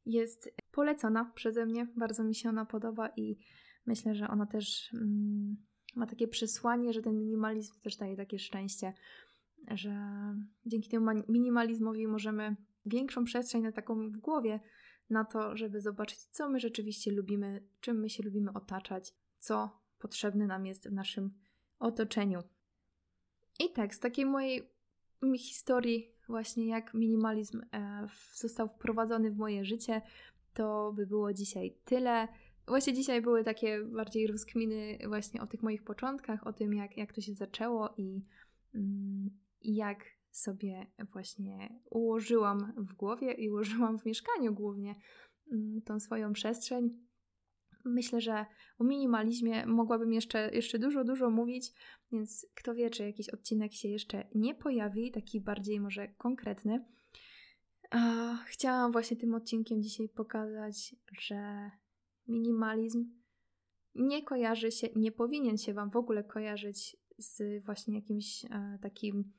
Jest 0.04 0.50
polecona 0.76 1.32
przeze 1.34 1.66
mnie, 1.66 1.86
bardzo 1.96 2.24
mi 2.24 2.34
się 2.34 2.48
ona 2.48 2.66
podoba 2.66 3.08
i 3.16 3.38
myślę, 3.86 4.14
że 4.14 4.28
ona 4.28 4.46
też 4.46 4.90
mm, 4.94 5.56
ma 5.94 6.06
takie 6.06 6.28
przesłanie, 6.28 6.92
że 6.92 7.02
ten 7.02 7.18
minimalizm 7.18 7.80
też 7.80 7.96
daje 7.96 8.16
takie 8.16 8.38
szczęście, 8.38 8.92
że 9.70 9.94
dzięki 10.66 10.88
temu 10.88 11.06
minimalizmowi 11.28 12.06
możemy 12.06 12.56
większą 12.86 13.24
przestrzeń 13.24 13.62
na 13.62 13.72
taką 13.72 14.10
w 14.10 14.16
głowie 14.16 14.60
na 15.10 15.24
to, 15.24 15.56
żeby 15.56 15.80
zobaczyć, 15.80 16.18
co 16.18 16.48
my 16.48 16.60
rzeczywiście 16.60 17.12
lubimy, 17.12 17.68
czym 17.80 18.00
my 18.00 18.10
się 18.10 18.22
lubimy 18.22 18.52
otaczać, 18.52 19.14
co 19.38 19.80
potrzebne 19.98 20.46
nam 20.46 20.66
jest 20.66 20.88
w 20.88 20.92
naszym 20.92 21.30
otoczeniu. 21.78 22.42
I 23.60 23.72
tak, 23.72 23.94
z 23.94 23.98
takiej 24.00 24.26
mojej 24.26 24.70
historii, 25.38 26.12
właśnie 26.28 26.66
jak 26.66 26.94
minimalizm 26.94 27.62
e, 27.72 28.08
został 28.34 28.68
wprowadzony 28.68 29.30
w 29.30 29.36
moje 29.36 29.64
życie, 29.64 30.02
to 30.56 30.92
by 30.92 31.06
było 31.06 31.32
dzisiaj 31.32 31.76
tyle. 31.84 32.28
Właśnie 32.68 32.94
dzisiaj 32.94 33.22
były 33.22 33.44
takie 33.44 33.84
bardziej 33.84 34.26
rozkminy 34.26 34.98
właśnie 35.08 35.42
o 35.42 35.46
tych 35.46 35.62
moich 35.62 35.84
początkach, 35.84 36.46
o 36.46 36.52
tym 36.52 36.74
jak, 36.74 36.96
jak 36.96 37.12
to 37.12 37.20
się 37.20 37.34
zaczęło 37.34 37.94
i, 37.96 38.24
mm, 38.74 39.30
jak 39.62 40.04
sobie 40.30 40.86
właśnie 41.12 41.80
ułożyłam 41.90 42.72
w 42.76 42.94
głowie 42.94 43.32
i 43.32 43.50
ułożyłam 43.50 43.98
w 43.98 44.06
mieszkaniu 44.06 44.54
głównie 44.54 44.94
mm, 45.52 45.82
tą 45.82 46.00
swoją 46.00 46.32
przestrzeń. 46.32 46.90
Myślę, 47.84 48.20
że 48.20 48.46
o 48.78 48.84
minimalizmie 48.84 49.66
mogłabym 49.66 50.12
jeszcze, 50.12 50.50
jeszcze 50.54 50.78
dużo, 50.78 51.04
dużo 51.04 51.30
mówić, 51.30 51.72
więc 52.12 52.46
kto 52.54 52.74
wie, 52.74 52.90
czy 52.90 53.02
jakiś 53.02 53.28
odcinek 53.28 53.72
się 53.72 53.88
jeszcze 53.88 54.28
nie 54.34 54.54
pojawi, 54.54 55.12
taki 55.12 55.40
bardziej 55.40 55.80
może 55.80 56.08
konkretny. 56.08 56.84
Chciałam 58.46 58.92
właśnie 58.92 59.16
tym 59.16 59.34
odcinkiem 59.34 59.82
dzisiaj 59.82 60.08
pokazać, 60.08 60.94
że 61.20 61.70
minimalizm 62.28 63.10
nie 63.94 64.22
kojarzy 64.22 64.72
się, 64.72 64.88
nie 64.96 65.12
powinien 65.12 65.58
się 65.58 65.74
Wam 65.74 65.90
w 65.90 65.96
ogóle 65.96 66.24
kojarzyć 66.24 66.96
z 67.18 67.64
właśnie 67.64 67.94
jakimś 67.94 68.44
e, 68.44 68.78
takim 68.82 69.32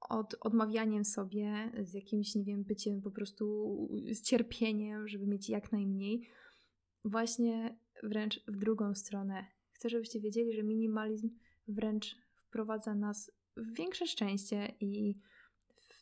od, 0.00 0.36
odmawianiem 0.40 1.04
sobie, 1.04 1.72
z 1.82 1.94
jakimś, 1.94 2.34
nie 2.34 2.44
wiem, 2.44 2.64
byciem 2.64 3.02
po 3.02 3.10
prostu 3.10 3.88
z 4.12 4.22
cierpieniem, 4.22 5.08
żeby 5.08 5.26
mieć 5.26 5.48
jak 5.48 5.72
najmniej. 5.72 6.28
Właśnie 7.04 7.78
wręcz 8.02 8.44
w 8.48 8.56
drugą 8.56 8.94
stronę. 8.94 9.46
Chcę, 9.72 9.88
żebyście 9.88 10.20
wiedzieli, 10.20 10.52
że 10.52 10.62
minimalizm 10.62 11.30
wręcz 11.68 12.16
wprowadza 12.34 12.94
nas 12.94 13.32
w 13.56 13.76
większe 13.76 14.06
szczęście 14.06 14.74
i 14.80 15.18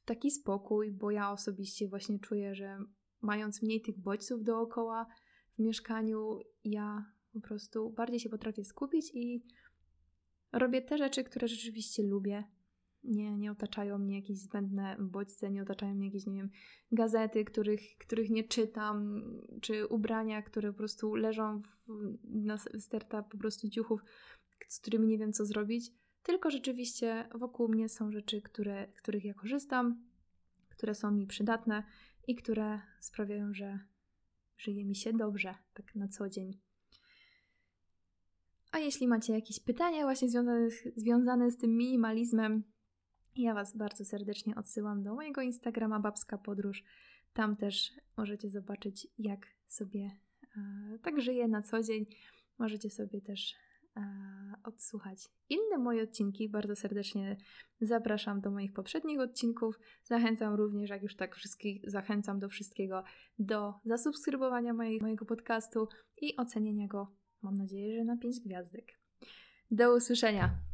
taki 0.08 0.30
spokój, 0.30 0.92
bo 0.92 1.10
ja 1.10 1.30
osobiście 1.30 1.88
właśnie 1.88 2.18
czuję, 2.18 2.54
że 2.54 2.78
mając 3.20 3.62
mniej 3.62 3.80
tych 3.80 3.98
bodźców 3.98 4.44
dookoła 4.44 5.06
w 5.54 5.62
mieszkaniu, 5.62 6.38
ja 6.64 7.12
po 7.32 7.40
prostu 7.40 7.90
bardziej 7.90 8.20
się 8.20 8.28
potrafię 8.28 8.64
skupić 8.64 9.10
i 9.14 9.44
robię 10.52 10.82
te 10.82 10.98
rzeczy, 10.98 11.24
które 11.24 11.48
rzeczywiście 11.48 12.02
lubię, 12.02 12.44
nie, 13.04 13.38
nie 13.38 13.52
otaczają 13.52 13.98
mnie 13.98 14.16
jakieś 14.16 14.38
zbędne 14.38 14.96
bodźce, 15.00 15.50
nie 15.50 15.62
otaczają 15.62 15.94
mnie 15.94 16.06
jakieś, 16.06 16.26
nie 16.26 16.36
wiem, 16.36 16.50
gazety, 16.92 17.44
których, 17.44 17.80
których 17.98 18.30
nie 18.30 18.44
czytam, 18.44 19.22
czy 19.60 19.86
ubrania, 19.86 20.42
które 20.42 20.72
po 20.72 20.78
prostu 20.78 21.14
leżą 21.14 21.62
w, 21.62 21.76
na 22.24 22.58
sterta 22.58 23.22
po 23.22 23.38
prostu 23.38 23.70
ciuchów, 23.70 24.00
z 24.68 24.80
którymi 24.80 25.06
nie 25.08 25.18
wiem 25.18 25.32
co 25.32 25.46
zrobić. 25.46 25.90
Tylko 26.28 26.50
rzeczywiście 26.50 27.28
wokół 27.34 27.68
mnie 27.68 27.88
są 27.88 28.12
rzeczy, 28.12 28.42
które, 28.42 28.86
których 28.86 29.24
ja 29.24 29.34
korzystam, 29.34 30.04
które 30.68 30.94
są 30.94 31.10
mi 31.10 31.26
przydatne 31.26 31.82
i 32.26 32.34
które 32.34 32.80
sprawiają, 33.00 33.54
że 33.54 33.78
żyje 34.58 34.84
mi 34.84 34.96
się 34.96 35.12
dobrze, 35.12 35.54
tak 35.74 35.94
na 35.94 36.08
co 36.08 36.28
dzień. 36.28 36.58
A 38.72 38.78
jeśli 38.78 39.08
macie 39.08 39.32
jakieś 39.32 39.60
pytania 39.60 40.02
właśnie 40.02 40.28
związane, 40.28 40.68
związane 40.96 41.50
z 41.50 41.56
tym 41.56 41.76
minimalizmem, 41.76 42.62
ja 43.36 43.54
Was 43.54 43.76
bardzo 43.76 44.04
serdecznie 44.04 44.54
odsyłam 44.56 45.02
do 45.02 45.14
mojego 45.14 45.40
Instagrama 45.42 46.00
Babska 46.00 46.38
Podróż. 46.38 46.84
Tam 47.32 47.56
też 47.56 47.92
możecie 48.16 48.50
zobaczyć, 48.50 49.08
jak 49.18 49.46
sobie 49.66 50.10
e, 50.56 50.98
tak 51.02 51.20
żyję 51.20 51.48
na 51.48 51.62
co 51.62 51.82
dzień. 51.82 52.06
Możecie 52.58 52.90
sobie 52.90 53.20
też 53.20 53.54
odsłuchać 54.64 55.28
inne 55.48 55.78
moje 55.78 56.02
odcinki. 56.02 56.48
Bardzo 56.48 56.76
serdecznie 56.76 57.36
zapraszam 57.80 58.40
do 58.40 58.50
moich 58.50 58.72
poprzednich 58.72 59.20
odcinków. 59.20 59.78
Zachęcam 60.04 60.54
również, 60.54 60.90
jak 60.90 61.02
już 61.02 61.16
tak 61.16 61.36
wszystkich 61.36 61.90
zachęcam 61.90 62.38
do 62.38 62.48
wszystkiego, 62.48 63.04
do 63.38 63.74
zasubskrybowania 63.84 64.74
mojej, 64.74 65.00
mojego 65.00 65.24
podcastu 65.24 65.88
i 66.22 66.36
ocenienia 66.36 66.86
go, 66.86 67.16
mam 67.42 67.54
nadzieję, 67.54 67.96
że 67.96 68.04
na 68.04 68.16
5 68.16 68.40
gwiazdek. 68.40 68.84
Do 69.70 69.96
usłyszenia! 69.96 70.67